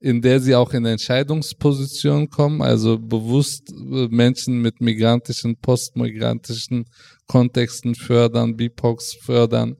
in 0.00 0.22
der 0.22 0.40
sie 0.40 0.54
auch 0.54 0.72
in 0.72 0.84
Entscheidungspositionen 0.84 2.30
kommen, 2.30 2.62
also 2.62 2.98
bewusst 2.98 3.70
äh, 3.70 4.08
Menschen 4.08 4.62
mit 4.62 4.80
migrantischen, 4.80 5.56
postmigrantischen 5.56 6.86
Kontexten 7.26 7.94
fördern, 7.94 8.56
BIPOX 8.56 9.14
fördern. 9.20 9.76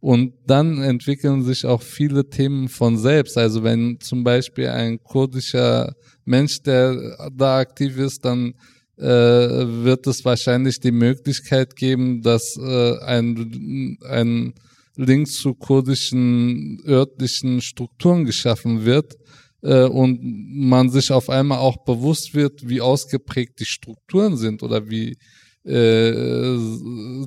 Und 0.00 0.34
dann 0.46 0.82
entwickeln 0.82 1.44
sich 1.44 1.64
auch 1.64 1.80
viele 1.80 2.28
Themen 2.28 2.68
von 2.68 2.98
selbst. 2.98 3.38
Also 3.38 3.62
wenn 3.62 4.00
zum 4.00 4.24
Beispiel 4.24 4.66
ein 4.66 5.00
kurdischer 5.00 5.94
Mensch, 6.24 6.60
der 6.62 7.30
da 7.32 7.58
aktiv 7.58 7.96
ist, 7.98 8.24
dann 8.24 8.54
äh, 8.98 9.04
wird 9.04 10.06
es 10.06 10.24
wahrscheinlich 10.24 10.80
die 10.80 10.92
Möglichkeit 10.92 11.76
geben, 11.76 12.22
dass 12.22 12.56
äh, 12.56 12.98
ein, 12.98 13.98
ein 14.08 14.54
Link 14.96 15.28
zu 15.28 15.54
kurdischen 15.54 16.82
örtlichen 16.86 17.60
Strukturen 17.60 18.24
geschaffen 18.24 18.84
wird 18.84 19.16
äh, 19.62 19.84
und 19.84 20.20
man 20.22 20.90
sich 20.90 21.10
auf 21.10 21.30
einmal 21.30 21.58
auch 21.58 21.84
bewusst 21.84 22.34
wird, 22.34 22.68
wie 22.68 22.80
ausgeprägt 22.80 23.60
die 23.60 23.64
Strukturen 23.64 24.36
sind 24.36 24.62
oder 24.62 24.90
wie 24.90 25.16
äh, 25.64 26.56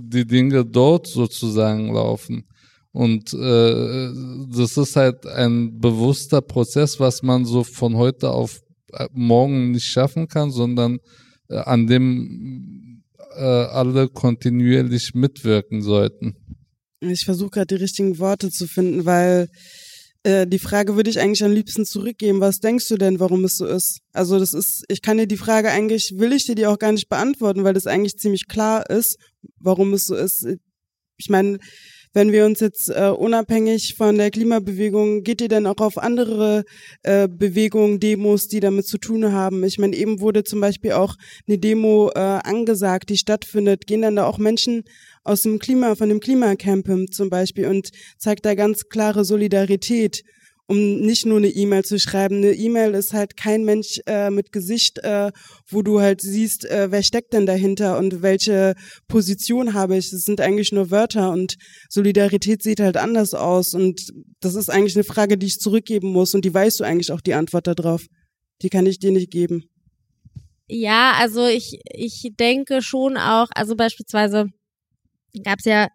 die 0.02 0.26
Dinge 0.28 0.66
dort 0.66 1.08
sozusagen 1.08 1.94
laufen. 1.94 2.46
Und 2.92 3.34
äh, 3.34 4.12
das 4.56 4.78
ist 4.78 4.96
halt 4.96 5.26
ein 5.26 5.80
bewusster 5.80 6.42
Prozess, 6.42 7.00
was 7.00 7.24
man 7.24 7.44
so 7.44 7.64
von 7.64 7.96
heute 7.98 8.30
auf 8.30 8.62
äh, 8.94 9.08
morgen 9.12 9.72
nicht 9.72 9.86
schaffen 9.86 10.28
kann, 10.28 10.52
sondern 10.52 11.00
äh, 11.50 11.58
an 11.58 11.88
dem 11.88 13.04
äh, 13.36 13.42
alle 13.42 14.08
kontinuierlich 14.08 15.14
mitwirken 15.14 15.82
sollten. 15.82 16.36
Ich 17.02 17.26
versuche 17.26 17.52
gerade 17.52 17.76
die 17.76 17.82
richtigen 17.82 18.18
Worte 18.20 18.50
zu 18.50 18.68
finden, 18.68 19.06
weil 19.06 19.50
äh, 20.24 20.48
die 20.48 20.60
Frage 20.60 20.96
würde 20.96 21.10
ich 21.10 21.20
eigentlich 21.20 21.44
am 21.44 21.52
liebsten 21.52 21.86
zurückgeben. 21.86 22.40
Was 22.40 22.60
denkst 22.60 22.88
du 22.88 22.98
denn, 22.98 23.20
warum 23.20 23.44
es 23.46 23.58
so 23.58 23.66
ist? 23.66 24.00
Also 24.12 24.40
das 24.40 24.54
ist, 24.54 24.84
ich 24.88 25.02
kann 25.02 25.18
dir 25.18 25.28
die 25.28 25.38
Frage 25.38 25.70
eigentlich, 25.70 26.14
will 26.16 26.34
ich 26.34 26.46
dir 26.46 26.56
die 26.56 26.66
auch 26.66 26.80
gar 26.80 26.92
nicht 26.92 27.10
beantworten, 27.10 27.64
weil 27.64 27.74
das 27.74 27.86
eigentlich 27.86 28.18
ziemlich 28.18 28.48
klar 28.48 28.90
ist, 28.90 29.18
warum 29.60 29.94
es 29.94 30.06
so 30.06 30.16
ist. 30.16 30.48
Ich 31.18 31.30
meine, 31.30 31.60
wenn 32.16 32.32
wir 32.32 32.46
uns 32.46 32.62
jetzt 32.62 32.90
äh, 32.90 33.10
unabhängig 33.10 33.96
von 33.96 34.18
der 34.18 34.32
Klimabewegung, 34.32 35.24
geht 35.24 35.42
ihr 35.42 35.50
denn 35.50 35.68
auch 35.68 35.78
auf 35.78 35.98
andere 35.98 36.64
äh, 37.04 37.28
Bewegungen, 37.28 38.00
Demos, 38.00 38.48
die 38.48 38.62
damit 38.62 38.88
zu 38.88 38.98
tun 38.98 39.34
haben? 39.34 39.66
Ich 39.66 39.78
meine, 39.78 39.96
eben 39.98 40.22
wurde 40.22 40.46
zum 40.46 40.62
Beispiel 40.62 40.94
auch 40.94 41.16
eine 41.46 41.58
Demo 41.58 42.10
äh, 42.16 42.20
angesagt, 42.20 43.10
die 43.10 43.18
stattfindet. 43.18 43.86
Gehen 43.86 44.02
dann 44.02 44.16
da 44.16 44.26
auch 44.26 44.38
Menschen 44.38 44.86
aus 45.26 45.42
dem 45.42 45.60
Klima, 45.60 45.96
von 45.96 46.08
dem 46.08 46.22
Klimacamp 46.22 47.14
zum 47.14 47.30
Beispiel 47.30 47.68
und 47.68 47.90
zeigt 48.18 48.46
da 48.46 48.56
ganz 48.56 48.88
klare 48.88 49.26
Solidarität 49.26 50.24
um 50.68 51.00
nicht 51.00 51.26
nur 51.26 51.38
eine 51.38 51.50
E-Mail 51.50 51.84
zu 51.84 52.00
schreiben. 52.00 52.38
Eine 52.38 52.54
E-Mail 52.54 52.96
ist 52.96 53.14
halt 53.14 53.38
kein 53.38 53.64
Mensch 53.64 54.00
äh, 54.08 54.30
mit 54.32 54.52
Gesicht, 54.52 55.00
äh, 55.00 55.32
wo 55.68 55.82
du 55.82 56.00
halt 56.00 56.22
siehst, 56.22 56.66
äh, 56.66 56.92
wer 56.92 57.04
steckt 57.04 57.34
denn 57.34 57.46
dahinter 57.46 57.98
und 57.98 58.22
welche 58.22 58.74
Position 59.08 59.74
habe 59.74 59.98
ich. 59.98 60.10
Das 60.10 60.22
sind 60.22 60.42
eigentlich 60.42 60.72
nur 60.72 60.90
Wörter 60.90 61.32
und 61.32 61.56
Solidarität 61.90 62.64
sieht 62.64 62.80
halt 62.80 62.98
anders 62.98 63.34
aus 63.34 63.74
und 63.74 64.12
das 64.40 64.56
ist 64.56 64.70
eigentlich 64.70 64.96
eine 64.96 65.04
Frage, 65.04 65.38
die 65.38 65.48
ich 65.48 65.60
zurückgeben 65.60 66.12
muss 66.12 66.34
und 66.34 66.46
die 66.46 66.54
weißt 66.54 66.80
du 66.80 66.84
eigentlich 66.84 67.12
auch 67.12 67.22
die 67.22 67.36
Antwort 67.36 67.68
darauf. 67.68 68.06
Die 68.62 68.70
kann 68.70 68.86
ich 68.86 69.00
dir 69.00 69.12
nicht 69.12 69.32
geben. 69.32 69.66
Ja, 70.68 71.14
also 71.20 71.46
ich, 71.46 71.80
ich 71.94 72.32
denke 72.40 72.82
schon 72.82 73.18
auch, 73.18 73.50
also 73.54 73.76
beispielsweise 73.76 74.48
gab 75.44 75.60
es 75.60 75.66
ja 75.66 75.90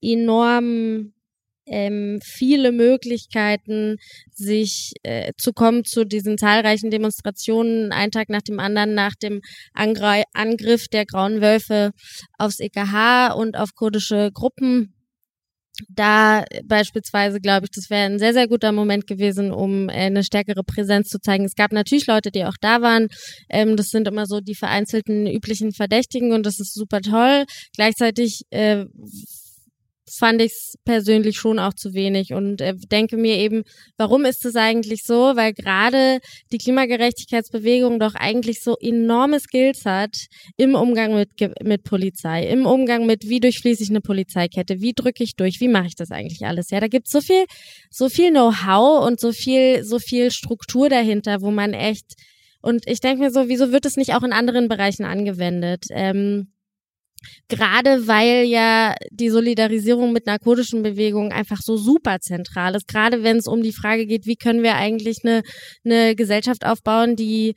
enorm 0.00 1.12
ähm, 1.66 2.20
viele 2.22 2.72
Möglichkeiten, 2.72 3.96
sich 4.32 4.92
äh, 5.02 5.32
zu 5.38 5.52
kommen 5.52 5.84
zu 5.84 6.04
diesen 6.04 6.38
zahlreichen 6.38 6.90
Demonstrationen, 6.90 7.92
ein 7.92 8.10
Tag 8.10 8.28
nach 8.28 8.42
dem 8.42 8.60
anderen, 8.60 8.94
nach 8.94 9.14
dem 9.14 9.40
Angr 9.74 10.22
Angriff 10.32 10.88
der 10.88 11.06
Grauen 11.06 11.40
Wölfe 11.40 11.90
aufs 12.38 12.60
EKH 12.60 13.32
und 13.34 13.56
auf 13.56 13.74
kurdische 13.74 14.30
Gruppen. 14.32 14.92
Da 15.90 16.44
beispielsweise, 16.64 17.38
glaube 17.38 17.66
ich, 17.66 17.70
das 17.70 17.90
wäre 17.90 18.06
ein 18.06 18.18
sehr, 18.18 18.32
sehr 18.32 18.48
guter 18.48 18.72
Moment 18.72 19.06
gewesen, 19.06 19.52
um 19.52 19.90
äh, 19.90 20.06
eine 20.06 20.24
stärkere 20.24 20.62
Präsenz 20.64 21.08
zu 21.08 21.20
zeigen. 21.20 21.44
Es 21.44 21.54
gab 21.54 21.72
natürlich 21.72 22.06
Leute, 22.06 22.30
die 22.30 22.44
auch 22.44 22.56
da 22.60 22.80
waren. 22.80 23.08
Ähm, 23.50 23.76
das 23.76 23.88
sind 23.88 24.08
immer 24.08 24.24
so 24.26 24.40
die 24.40 24.54
vereinzelten 24.54 25.26
üblichen 25.26 25.72
Verdächtigen 25.72 26.32
und 26.32 26.46
das 26.46 26.60
ist 26.60 26.72
super 26.72 27.02
toll. 27.02 27.44
Gleichzeitig 27.74 28.42
äh, 28.50 28.86
fand 30.08 30.40
ich 30.40 30.52
es 30.52 30.74
persönlich 30.84 31.36
schon 31.36 31.58
auch 31.58 31.74
zu 31.74 31.94
wenig 31.94 32.32
und 32.32 32.60
äh, 32.60 32.74
denke 32.90 33.16
mir 33.16 33.36
eben, 33.36 33.62
warum 33.96 34.24
ist 34.24 34.44
es 34.44 34.56
eigentlich 34.56 35.02
so? 35.04 35.34
Weil 35.34 35.52
gerade 35.52 36.20
die 36.52 36.58
Klimagerechtigkeitsbewegung 36.58 37.98
doch 37.98 38.14
eigentlich 38.14 38.60
so 38.62 38.76
enorme 38.80 39.40
Skills 39.40 39.84
hat 39.84 40.16
im 40.56 40.74
Umgang 40.74 41.14
mit, 41.14 41.30
mit 41.62 41.82
Polizei, 41.82 42.46
im 42.46 42.66
Umgang 42.66 43.06
mit, 43.06 43.28
wie 43.28 43.40
durchfließe 43.40 43.82
ich 43.82 43.90
eine 43.90 44.00
Polizeikette, 44.00 44.80
wie 44.80 44.92
drücke 44.92 45.24
ich 45.24 45.34
durch, 45.36 45.60
wie 45.60 45.68
mache 45.68 45.88
ich 45.88 45.96
das 45.96 46.10
eigentlich 46.10 46.46
alles? 46.46 46.70
Ja, 46.70 46.80
da 46.80 46.88
gibt 46.88 47.08
so 47.08 47.20
viel, 47.20 47.44
so 47.90 48.08
viel 48.08 48.30
Know-how 48.30 49.04
und 49.04 49.20
so 49.20 49.32
viel, 49.32 49.84
so 49.84 49.98
viel 49.98 50.30
Struktur 50.30 50.88
dahinter, 50.88 51.40
wo 51.40 51.50
man 51.50 51.72
echt 51.72 52.14
und 52.62 52.88
ich 52.88 52.98
denke 52.98 53.22
mir 53.22 53.30
so, 53.30 53.48
wieso 53.48 53.70
wird 53.70 53.86
es 53.86 53.96
nicht 53.96 54.14
auch 54.14 54.24
in 54.24 54.32
anderen 54.32 54.66
Bereichen 54.68 55.04
angewendet? 55.04 55.84
Ähm, 55.90 56.48
Gerade 57.48 58.06
weil 58.06 58.44
ja 58.44 58.94
die 59.10 59.30
Solidarisierung 59.30 60.12
mit 60.12 60.26
narkotischen 60.26 60.82
Bewegungen 60.82 61.32
einfach 61.32 61.60
so 61.62 61.76
super 61.76 62.20
zentral 62.20 62.74
ist. 62.74 62.88
Gerade 62.88 63.22
wenn 63.22 63.36
es 63.36 63.46
um 63.46 63.62
die 63.62 63.72
Frage 63.72 64.06
geht, 64.06 64.26
wie 64.26 64.36
können 64.36 64.62
wir 64.62 64.76
eigentlich 64.76 65.18
eine, 65.24 65.42
eine 65.84 66.14
Gesellschaft 66.14 66.64
aufbauen, 66.64 67.16
die 67.16 67.54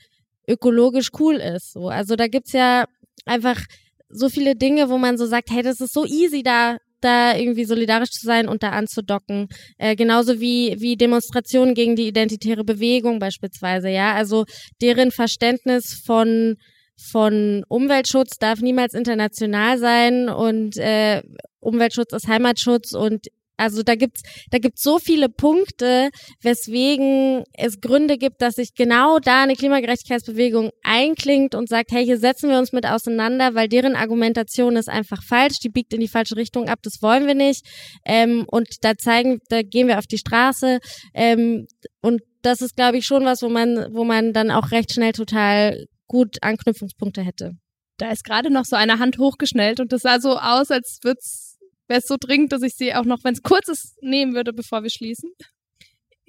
ökologisch 0.47 1.09
cool 1.19 1.35
ist. 1.35 1.73
So, 1.73 1.89
also 1.89 2.15
da 2.15 2.27
gibt's 2.27 2.53
ja 2.53 2.85
einfach 3.25 3.61
so 4.09 4.29
viele 4.29 4.55
Dinge, 4.55 4.89
wo 4.89 4.97
man 4.97 5.17
so 5.17 5.25
sagt, 5.25 5.51
hey, 5.51 5.61
das 5.61 5.79
ist 5.79 5.93
so 5.93 6.05
easy 6.05 6.41
da 6.43 6.77
da 7.01 7.35
irgendwie 7.35 7.65
solidarisch 7.65 8.11
zu 8.11 8.25
sein 8.25 8.47
und 8.47 8.63
da 8.63 8.71
anzudocken. 8.71 9.47
Äh, 9.77 9.95
genauso 9.95 10.39
wie, 10.39 10.75
wie 10.79 10.97
Demonstrationen 10.97 11.73
gegen 11.73 11.95
die 11.95 12.07
identitäre 12.07 12.63
Bewegung 12.63 13.19
beispielsweise, 13.19 13.89
ja. 13.89 14.13
Also 14.13 14.45
deren 14.81 15.11
Verständnis 15.11 16.01
von 16.05 16.57
von 16.99 17.63
Umweltschutz 17.67 18.37
darf 18.37 18.59
niemals 18.61 18.93
international 18.93 19.77
sein 19.77 20.29
und 20.29 20.77
äh, 20.77 21.21
Umweltschutz 21.59 22.13
ist 22.13 22.27
Heimatschutz 22.27 22.93
und 22.93 23.27
also 23.59 23.83
da 23.83 23.95
gibt's 23.95 24.21
da 24.51 24.57
gibt's 24.57 24.81
so 24.81 24.99
viele 24.99 25.27
Punkte, 25.27 26.09
weswegen 26.41 27.43
es 27.53 27.81
Gründe 27.81 28.17
gibt, 28.17 28.41
dass 28.41 28.55
sich 28.55 28.73
genau 28.73 29.19
da 29.19 29.43
eine 29.43 29.55
Klimagerechtigkeitsbewegung 29.55 30.71
einklingt 30.81 31.55
und 31.55 31.67
sagt, 31.67 31.91
hey, 31.91 32.05
hier 32.05 32.17
setzen 32.17 32.49
wir 32.49 32.57
uns 32.57 32.71
mit 32.71 32.85
auseinander, 32.85 33.55
weil 33.55 33.67
deren 33.67 33.95
Argumentation 33.95 34.77
ist 34.77 34.87
einfach 34.87 35.21
falsch, 35.23 35.59
die 35.59 35.69
biegt 35.69 35.93
in 35.93 35.99
die 35.99 36.07
falsche 36.07 36.37
Richtung 36.37 36.69
ab, 36.69 36.79
das 36.83 37.01
wollen 37.01 37.27
wir 37.27 37.35
nicht. 37.35 37.65
Ähm, 38.05 38.45
und 38.47 38.69
da 38.81 38.95
zeigen, 38.95 39.39
da 39.49 39.61
gehen 39.61 39.89
wir 39.89 39.99
auf 39.99 40.07
die 40.07 40.17
Straße 40.17 40.79
ähm, 41.13 41.67
und 42.01 42.21
das 42.41 42.61
ist, 42.61 42.77
glaube 42.77 42.97
ich, 42.97 43.05
schon 43.05 43.25
was, 43.25 43.41
wo 43.41 43.49
man, 43.49 43.93
wo 43.93 44.05
man 44.05 44.31
dann 44.31 44.51
auch 44.51 44.71
recht 44.71 44.93
schnell 44.93 45.11
total 45.11 45.85
gut 46.09 46.37
Anknüpfungspunkte 46.41 47.21
hätte. 47.21 47.53
Da 47.97 48.11
ist 48.11 48.25
gerade 48.25 48.49
noch 48.49 48.65
so 48.65 48.75
eine 48.75 48.99
Hand 48.99 49.17
hochgeschnellt 49.17 49.79
und 49.79 49.93
das 49.93 50.01
sah 50.01 50.19
so 50.19 50.37
aus, 50.37 50.71
als 50.71 50.99
wäre 51.03 51.15
es 51.87 52.07
so 52.07 52.17
dringend, 52.19 52.51
dass 52.51 52.63
ich 52.63 52.75
sie 52.75 52.93
auch 52.93 53.05
noch, 53.05 53.23
wenn 53.23 53.33
es 53.33 53.43
kurz 53.43 53.69
ist, 53.69 53.95
nehmen 54.01 54.33
würde, 54.33 54.51
bevor 54.51 54.83
wir 54.83 54.89
schließen. 54.89 55.31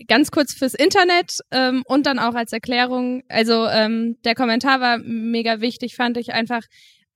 Ganz 0.06 0.30
kurz 0.30 0.54
fürs 0.54 0.74
Internet 0.74 1.38
ähm, 1.50 1.82
und 1.86 2.06
dann 2.06 2.18
auch 2.18 2.34
als 2.34 2.52
Erklärung. 2.52 3.22
Also 3.28 3.66
ähm, 3.66 4.16
der 4.24 4.34
Kommentar 4.34 4.80
war 4.80 4.98
mega 4.98 5.60
wichtig, 5.60 5.94
fand 5.96 6.16
ich 6.16 6.32
einfach. 6.32 6.62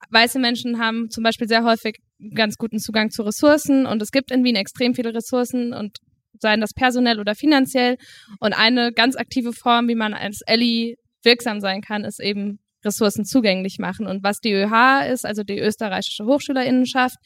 Weiße 0.09 0.37
Menschen 0.37 0.77
haben 0.79 1.09
zum 1.09 1.23
Beispiel 1.23 1.47
sehr 1.47 1.63
häufig 1.63 1.99
ganz 2.35 2.57
guten 2.57 2.79
Zugang 2.79 3.09
zu 3.09 3.23
Ressourcen 3.23 3.85
und 3.85 4.01
es 4.01 4.11
gibt 4.11 4.31
in 4.31 4.43
Wien 4.43 4.55
extrem 4.55 4.93
viele 4.93 5.13
Ressourcen 5.13 5.73
und 5.73 5.97
seien 6.39 6.61
das 6.61 6.73
personell 6.73 7.19
oder 7.19 7.33
finanziell. 7.35 7.97
Und 8.39 8.53
eine 8.53 8.91
ganz 8.93 9.15
aktive 9.15 9.51
Form, 9.51 9.87
wie 9.87 9.95
man 9.95 10.13
als 10.13 10.41
Ellie 10.45 10.95
wirksam 11.25 11.59
sein 11.59 11.81
kann, 11.81 12.03
ist 12.03 12.19
eben 12.19 12.59
Ressourcen 12.83 13.25
zugänglich 13.25 13.79
machen. 13.79 14.07
Und 14.07 14.23
was 14.23 14.39
die 14.39 14.53
ÖH 14.53 15.11
ist, 15.11 15.25
also 15.25 15.43
die 15.43 15.59
österreichische 15.59 16.25
Hochschülerinnenschaft, 16.25 17.17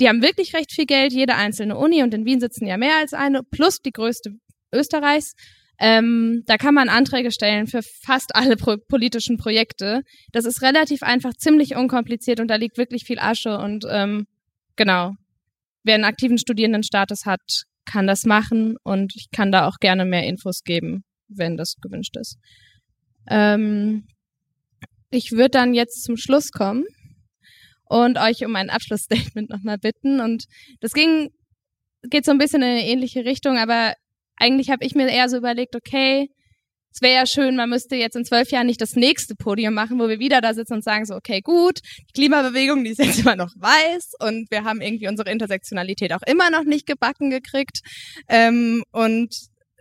die 0.00 0.08
haben 0.08 0.22
wirklich 0.22 0.54
recht 0.54 0.72
viel 0.72 0.86
Geld, 0.86 1.12
jede 1.12 1.36
einzelne 1.36 1.76
Uni 1.76 2.02
und 2.02 2.12
in 2.12 2.26
Wien 2.26 2.40
sitzen 2.40 2.66
ja 2.66 2.76
mehr 2.76 2.98
als 2.98 3.14
eine, 3.14 3.42
plus 3.42 3.80
die 3.80 3.92
größte 3.92 4.32
Österreichs. 4.72 5.34
Ähm, 5.78 6.42
da 6.46 6.56
kann 6.56 6.74
man 6.74 6.88
Anträge 6.88 7.30
stellen 7.30 7.66
für 7.66 7.82
fast 7.82 8.34
alle 8.34 8.56
pro 8.56 8.76
politischen 8.76 9.36
Projekte. 9.36 10.02
Das 10.32 10.44
ist 10.44 10.62
relativ 10.62 11.02
einfach, 11.02 11.34
ziemlich 11.34 11.76
unkompliziert 11.76 12.40
und 12.40 12.48
da 12.48 12.56
liegt 12.56 12.78
wirklich 12.78 13.04
viel 13.04 13.18
Asche 13.18 13.58
und 13.58 13.84
ähm, 13.90 14.26
genau. 14.76 15.12
Wer 15.82 15.94
einen 15.94 16.04
aktiven 16.04 16.38
Studierendenstatus 16.38 17.26
hat, 17.26 17.64
kann 17.84 18.06
das 18.06 18.24
machen 18.24 18.76
und 18.82 19.14
ich 19.14 19.30
kann 19.30 19.52
da 19.52 19.68
auch 19.68 19.76
gerne 19.78 20.04
mehr 20.04 20.24
Infos 20.24 20.62
geben, 20.64 21.04
wenn 21.28 21.56
das 21.56 21.76
gewünscht 21.80 22.16
ist. 22.16 22.38
Ähm, 23.28 24.06
ich 25.10 25.32
würde 25.32 25.50
dann 25.50 25.74
jetzt 25.74 26.04
zum 26.04 26.16
Schluss 26.16 26.50
kommen 26.50 26.84
und 27.84 28.18
euch 28.18 28.44
um 28.44 28.54
ein 28.56 28.70
Abschlussstatement 28.70 29.50
nochmal 29.50 29.78
bitten. 29.78 30.20
Und 30.20 30.44
das 30.80 30.92
ging, 30.92 31.30
geht 32.02 32.24
so 32.24 32.32
ein 32.32 32.38
bisschen 32.38 32.62
in 32.62 32.68
eine 32.68 32.86
ähnliche 32.86 33.24
Richtung, 33.24 33.58
aber 33.58 33.94
eigentlich 34.36 34.70
habe 34.70 34.84
ich 34.84 34.94
mir 34.94 35.08
eher 35.08 35.28
so 35.28 35.36
überlegt, 35.36 35.74
okay, 35.74 36.28
es 36.92 37.02
wäre 37.02 37.14
ja 37.14 37.26
schön, 37.26 37.56
man 37.56 37.68
müsste 37.68 37.94
jetzt 37.94 38.16
in 38.16 38.24
zwölf 38.24 38.50
Jahren 38.50 38.66
nicht 38.66 38.80
das 38.80 38.96
nächste 38.96 39.34
Podium 39.34 39.74
machen, 39.74 39.98
wo 39.98 40.08
wir 40.08 40.18
wieder 40.18 40.40
da 40.40 40.54
sitzen 40.54 40.74
und 40.74 40.84
sagen 40.84 41.04
so, 41.04 41.14
okay, 41.14 41.42
gut, 41.42 41.80
die 42.08 42.12
Klimabewegung, 42.14 42.84
die 42.84 42.90
ist 42.90 42.98
jetzt 42.98 43.18
immer 43.20 43.36
noch 43.36 43.52
weiß 43.54 44.12
und 44.20 44.50
wir 44.50 44.64
haben 44.64 44.80
irgendwie 44.80 45.06
unsere 45.06 45.30
Intersektionalität 45.30 46.14
auch 46.14 46.22
immer 46.26 46.50
noch 46.50 46.64
nicht 46.64 46.86
gebacken 46.86 47.28
gekriegt. 47.28 47.80
Ähm, 48.28 48.82
und 48.92 49.28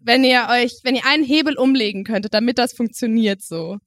wenn 0.05 0.23
ihr 0.23 0.47
euch, 0.51 0.71
wenn 0.83 0.95
ihr 0.95 1.05
einen 1.05 1.23
Hebel 1.23 1.57
umlegen 1.57 2.03
könntet, 2.03 2.33
damit 2.33 2.59
das 2.59 2.73
funktioniert 2.73 3.41
so, 3.41 3.77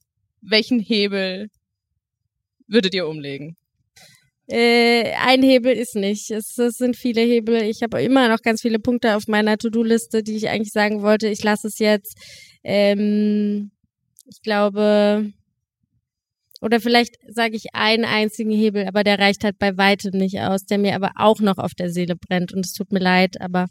welchen 0.41 0.79
Hebel 0.79 1.47
würdet 2.67 2.93
ihr 2.93 3.07
umlegen? 3.07 3.55
Äh, 4.47 5.13
ein 5.25 5.41
Hebel 5.43 5.73
ist 5.73 5.95
nicht. 5.95 6.29
Es, 6.31 6.57
es 6.57 6.75
sind 6.75 6.97
viele 6.97 7.21
Hebel. 7.21 7.61
Ich 7.63 7.81
habe 7.83 8.01
immer 8.01 8.27
noch 8.27 8.41
ganz 8.41 8.61
viele 8.61 8.79
Punkte 8.79 9.15
auf 9.15 9.27
meiner 9.27 9.57
To-Do-Liste, 9.57 10.21
die 10.21 10.35
ich 10.35 10.49
eigentlich 10.49 10.73
sagen 10.73 11.01
wollte. 11.03 11.27
Ich 11.27 11.43
lasse 11.43 11.67
es 11.67 11.79
jetzt. 11.79 12.17
Ähm, 12.63 13.71
ich 14.25 14.41
glaube, 14.41 15.31
oder 16.61 16.81
vielleicht 16.81 17.15
sage 17.27 17.55
ich 17.55 17.73
einen 17.73 18.05
einzigen 18.05 18.51
Hebel, 18.51 18.87
aber 18.87 19.03
der 19.03 19.19
reicht 19.19 19.43
halt 19.45 19.57
bei 19.57 19.77
weitem 19.77 20.17
nicht 20.17 20.39
aus, 20.41 20.65
der 20.65 20.79
mir 20.79 20.95
aber 20.95 21.11
auch 21.15 21.39
noch 21.39 21.57
auf 21.57 21.73
der 21.73 21.91
Seele 21.91 22.15
brennt 22.15 22.53
und 22.53 22.65
es 22.65 22.73
tut 22.73 22.91
mir 22.91 22.99
leid, 22.99 23.39
aber 23.39 23.67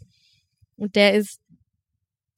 und 0.77 0.95
der 0.95 1.13
ist 1.13 1.39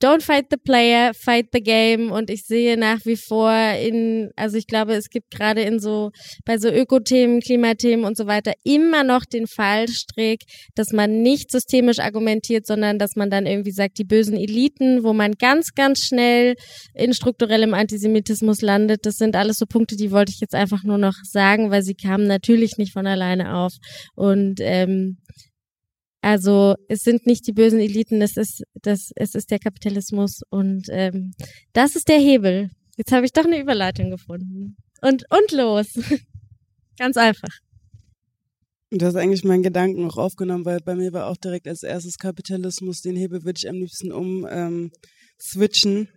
Don't 0.02 0.23
fight 0.23 0.48
the 0.49 0.57
player, 0.57 1.14
fight 1.14 1.49
the 1.53 1.61
game. 1.61 2.11
Und 2.11 2.32
ich 2.32 2.45
sehe 2.45 2.76
nach 2.76 3.06
wie 3.06 3.15
vor 3.15 3.52
in, 3.52 4.32
also 4.36 4.57
ich 4.57 4.65
glaube, 4.65 4.94
es 4.94 5.10
gibt 5.10 5.30
gerade 5.30 5.61
in 5.61 5.80
so, 5.80 6.10
bei 6.44 6.57
so 6.57 6.69
Ökothemen, 6.69 7.40
Klimathemen 7.40 8.03
und 8.03 8.18
so 8.18 8.26
weiter 8.26 8.53
immer 8.64 9.03
noch 9.03 9.26
den 9.26 9.45
Fallstrick, 9.45 10.41
dass 10.73 10.91
man 10.91 11.22
nicht 11.22 11.52
systemisch 11.52 11.99
argumentiert, 11.99 12.65
sondern 12.65 12.98
dass 12.98 13.15
man 13.15 13.30
dann 13.30 13.45
irgendwie 13.45 13.72
sagt, 13.72 13.99
die 13.99 14.03
bösen 14.03 14.36
Eliten, 14.36 15.03
wo 15.03 15.14
man 15.14 15.34
ganz, 15.34 15.76
ganz 15.76 15.99
schnell 15.99 16.56
in 16.95 17.14
strukturellem 17.14 17.76
Antisemitismus 17.76 18.61
landet. 18.61 19.06
Das 19.06 19.18
sind 19.18 19.36
alles 19.36 19.57
so 19.57 19.68
Punkte, 19.68 19.95
die 19.98 20.11
wollte 20.11 20.32
ich 20.32 20.40
jetzt 20.40 20.56
einfach 20.56 20.84
nur 20.84 20.98
noch 20.98 21.15
sagen, 21.23 21.69
weil 21.69 21.84
sie 21.84 21.95
kamen 21.95 22.26
natürlich 22.26 22.78
nicht 22.78 22.94
von 22.94 23.06
alleine 23.06 23.56
auf. 23.56 23.73
Und 24.15 24.60
ähm, 24.61 25.18
Also 26.22 26.76
es 26.88 27.02
sind 27.02 27.26
nicht 27.26 27.48
die 27.48 27.52
bösen 27.52 27.80
Eliten, 27.80 28.22
es 28.22 28.38
ist 28.38 28.64
das, 28.81 29.11
es 29.15 29.34
ist 29.34 29.49
der 29.49 29.60
Kapitalismus 29.60 30.41
und 30.49 30.88
ähm, 30.89 31.34
das 31.73 31.95
ist 31.95 32.10
der 32.10 32.19
Hebel. 32.19 32.69
Jetzt 32.95 33.11
habe 33.11 33.26
ich 33.26 33.34
doch 33.34 33.45
eine 33.45 33.60
Überleitung 33.60 34.11
gefunden. 34.11 34.77
Und 35.02 35.26
und 35.31 35.52
los. 35.52 35.88
Ganz 36.98 37.18
einfach. 37.18 37.49
Du 38.93 39.05
hast 39.05 39.15
eigentlich 39.15 39.45
meinen 39.45 39.63
Gedanken 39.63 40.05
auch 40.05 40.18
aufgenommen, 40.18 40.65
weil 40.65 40.80
bei 40.84 40.95
mir 40.95 41.13
war 41.13 41.27
auch 41.27 41.38
direkt 41.38 41.65
als 41.65 41.81
erstes 41.81 42.18
Kapitalismus. 42.18 43.01
Den 43.01 43.15
Hebel 43.15 43.45
würde 43.45 43.57
ich 43.57 43.69
am 43.69 43.77
liebsten 43.77 44.11
um 44.11 44.45
ähm, 44.51 44.91
switchen. 45.39 46.09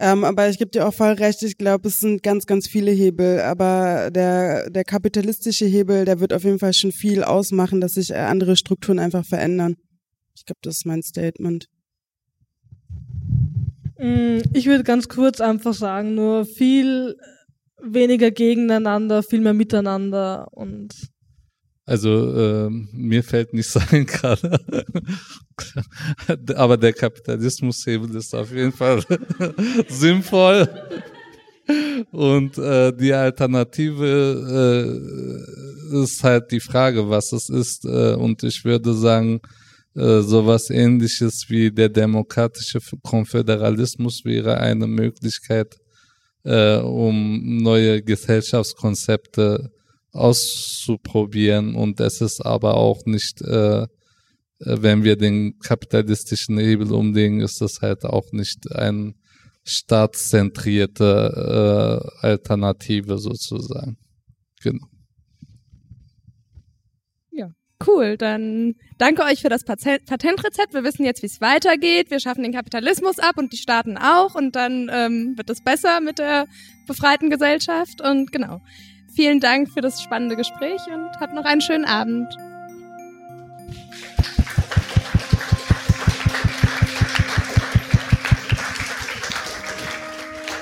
Ähm, 0.00 0.24
aber 0.24 0.48
ich 0.48 0.58
gebe 0.58 0.72
dir 0.72 0.88
auch 0.88 0.94
voll 0.94 1.12
recht, 1.12 1.44
ich 1.44 1.58
glaube, 1.58 1.86
es 1.86 2.00
sind 2.00 2.24
ganz, 2.24 2.46
ganz 2.46 2.66
viele 2.66 2.90
Hebel. 2.90 3.40
Aber 3.42 4.10
der, 4.10 4.68
der 4.68 4.82
kapitalistische 4.82 5.66
Hebel, 5.66 6.04
der 6.04 6.18
wird 6.18 6.32
auf 6.32 6.42
jeden 6.42 6.58
Fall 6.58 6.72
schon 6.72 6.90
viel 6.90 7.22
ausmachen, 7.22 7.80
dass 7.80 7.92
sich 7.92 8.10
äh, 8.10 8.14
andere 8.14 8.56
Strukturen 8.56 8.98
einfach 8.98 9.24
verändern. 9.24 9.76
Ich 10.34 10.44
glaube, 10.44 10.58
das 10.62 10.78
ist 10.78 10.86
mein 10.86 11.02
Statement. 11.04 11.66
Mm, 13.96 14.38
ich 14.54 14.66
würde 14.66 14.82
ganz 14.82 15.08
kurz 15.08 15.40
einfach 15.40 15.74
sagen, 15.74 16.16
nur 16.16 16.46
viel 16.46 17.14
weniger 17.80 18.32
gegeneinander, 18.32 19.22
viel 19.22 19.40
mehr 19.40 19.54
miteinander 19.54 20.48
und 20.50 20.92
also 21.88 22.66
äh, 22.66 22.70
mir 22.92 23.24
fällt 23.24 23.54
nicht 23.54 23.70
sein 23.70 24.04
gerade. 24.06 24.60
Aber 26.54 26.76
der 26.76 26.92
Kapitalismushebel 26.92 28.14
ist 28.14 28.34
auf 28.34 28.52
jeden 28.52 28.72
Fall 28.72 29.02
sinnvoll. 29.88 30.68
Und 32.12 32.58
äh, 32.58 32.92
die 32.92 33.12
Alternative 33.14 34.04
äh, 35.94 36.02
ist 36.02 36.22
halt 36.22 36.50
die 36.50 36.60
Frage, 36.60 37.08
was 37.08 37.32
es 37.32 37.48
ist. 37.48 37.86
Äh, 37.86 38.14
und 38.16 38.42
ich 38.42 38.66
würde 38.66 38.92
sagen, 38.92 39.40
äh, 39.94 40.20
sowas 40.20 40.68
ähnliches 40.68 41.46
wie 41.48 41.70
der 41.70 41.88
demokratische 41.88 42.80
Konföderalismus 43.02 44.26
wäre 44.26 44.58
eine 44.58 44.86
Möglichkeit, 44.86 45.78
äh, 46.44 46.76
um 46.76 47.62
neue 47.62 48.02
Gesellschaftskonzepte 48.02 49.70
auszuprobieren. 50.12 51.74
Und 51.74 52.00
es 52.00 52.20
ist 52.20 52.44
aber 52.44 52.76
auch 52.76 53.06
nicht, 53.06 53.40
äh, 53.42 53.86
wenn 54.58 55.04
wir 55.04 55.16
den 55.16 55.58
kapitalistischen 55.60 56.58
Hebel 56.58 56.92
umlegen, 56.92 57.40
ist 57.40 57.60
das 57.60 57.80
halt 57.80 58.04
auch 58.04 58.32
nicht 58.32 58.72
ein 58.72 59.14
staatszentrierte 59.64 62.02
äh, 62.22 62.26
Alternative 62.26 63.18
sozusagen. 63.18 63.96
Genau. 64.62 64.86
Ja, 67.30 67.50
cool. 67.86 68.16
Dann 68.16 68.74
danke 68.96 69.22
euch 69.24 69.42
für 69.42 69.50
das 69.50 69.64
Patentrezept. 69.64 70.72
Wir 70.72 70.84
wissen 70.84 71.04
jetzt, 71.04 71.22
wie 71.22 71.26
es 71.26 71.40
weitergeht. 71.40 72.10
Wir 72.10 72.18
schaffen 72.18 72.42
den 72.42 72.52
Kapitalismus 72.52 73.18
ab 73.18 73.36
und 73.36 73.52
die 73.52 73.58
Staaten 73.58 73.98
auch. 73.98 74.34
Und 74.34 74.56
dann 74.56 74.90
ähm, 74.90 75.34
wird 75.36 75.50
es 75.50 75.62
besser 75.62 76.00
mit 76.00 76.18
der 76.18 76.46
befreiten 76.86 77.28
Gesellschaft. 77.30 78.00
Und 78.00 78.32
genau. 78.32 78.60
Vielen 79.18 79.40
Dank 79.40 79.68
für 79.68 79.80
das 79.80 80.00
spannende 80.00 80.36
Gespräch 80.36 80.80
und 80.94 81.10
habt 81.18 81.34
noch 81.34 81.44
einen 81.44 81.60
schönen 81.60 81.84
Abend. 81.84 82.32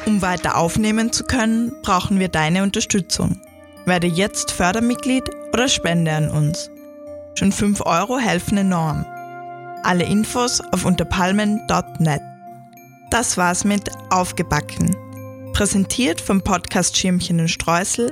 Um 0.06 0.22
weiter 0.22 0.56
aufnehmen 0.56 1.12
zu 1.12 1.24
können, 1.24 1.70
brauchen 1.82 2.18
wir 2.18 2.28
deine 2.28 2.62
Unterstützung. 2.62 3.42
Werde 3.84 4.06
jetzt 4.06 4.52
Fördermitglied 4.52 5.24
oder 5.52 5.68
spende 5.68 6.12
an 6.12 6.30
uns. 6.30 6.70
Schon 7.34 7.52
5 7.52 7.82
Euro 7.84 8.16
helfen 8.16 8.56
enorm. 8.56 9.04
Alle 9.82 10.04
Infos 10.04 10.62
auf 10.72 10.86
unterpalmen.net. 10.86 12.22
Das 13.10 13.36
war's 13.36 13.64
mit 13.64 13.90
Aufgebacken. 14.08 14.96
Präsentiert 15.52 16.22
vom 16.22 16.40
Podcast 16.40 16.96
Schirmchen 16.96 17.40
und 17.40 17.48
Streusel 17.48 18.10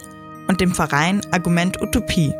und 0.48 0.60
dem 0.60 0.74
Verein 0.74 1.20
Argument 1.32 1.80
Utopie. 1.80 2.32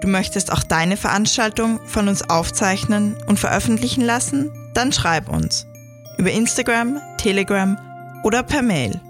Du 0.00 0.08
möchtest 0.08 0.52
auch 0.52 0.62
deine 0.62 0.96
Veranstaltung 0.96 1.80
von 1.86 2.08
uns 2.08 2.28
aufzeichnen 2.28 3.16
und 3.26 3.38
veröffentlichen 3.38 4.04
lassen? 4.04 4.50
Dann 4.74 4.92
schreib 4.92 5.28
uns 5.28 5.66
über 6.18 6.30
Instagram, 6.30 7.00
Telegram 7.16 7.78
oder 8.22 8.42
per 8.42 8.62
Mail 8.62 9.00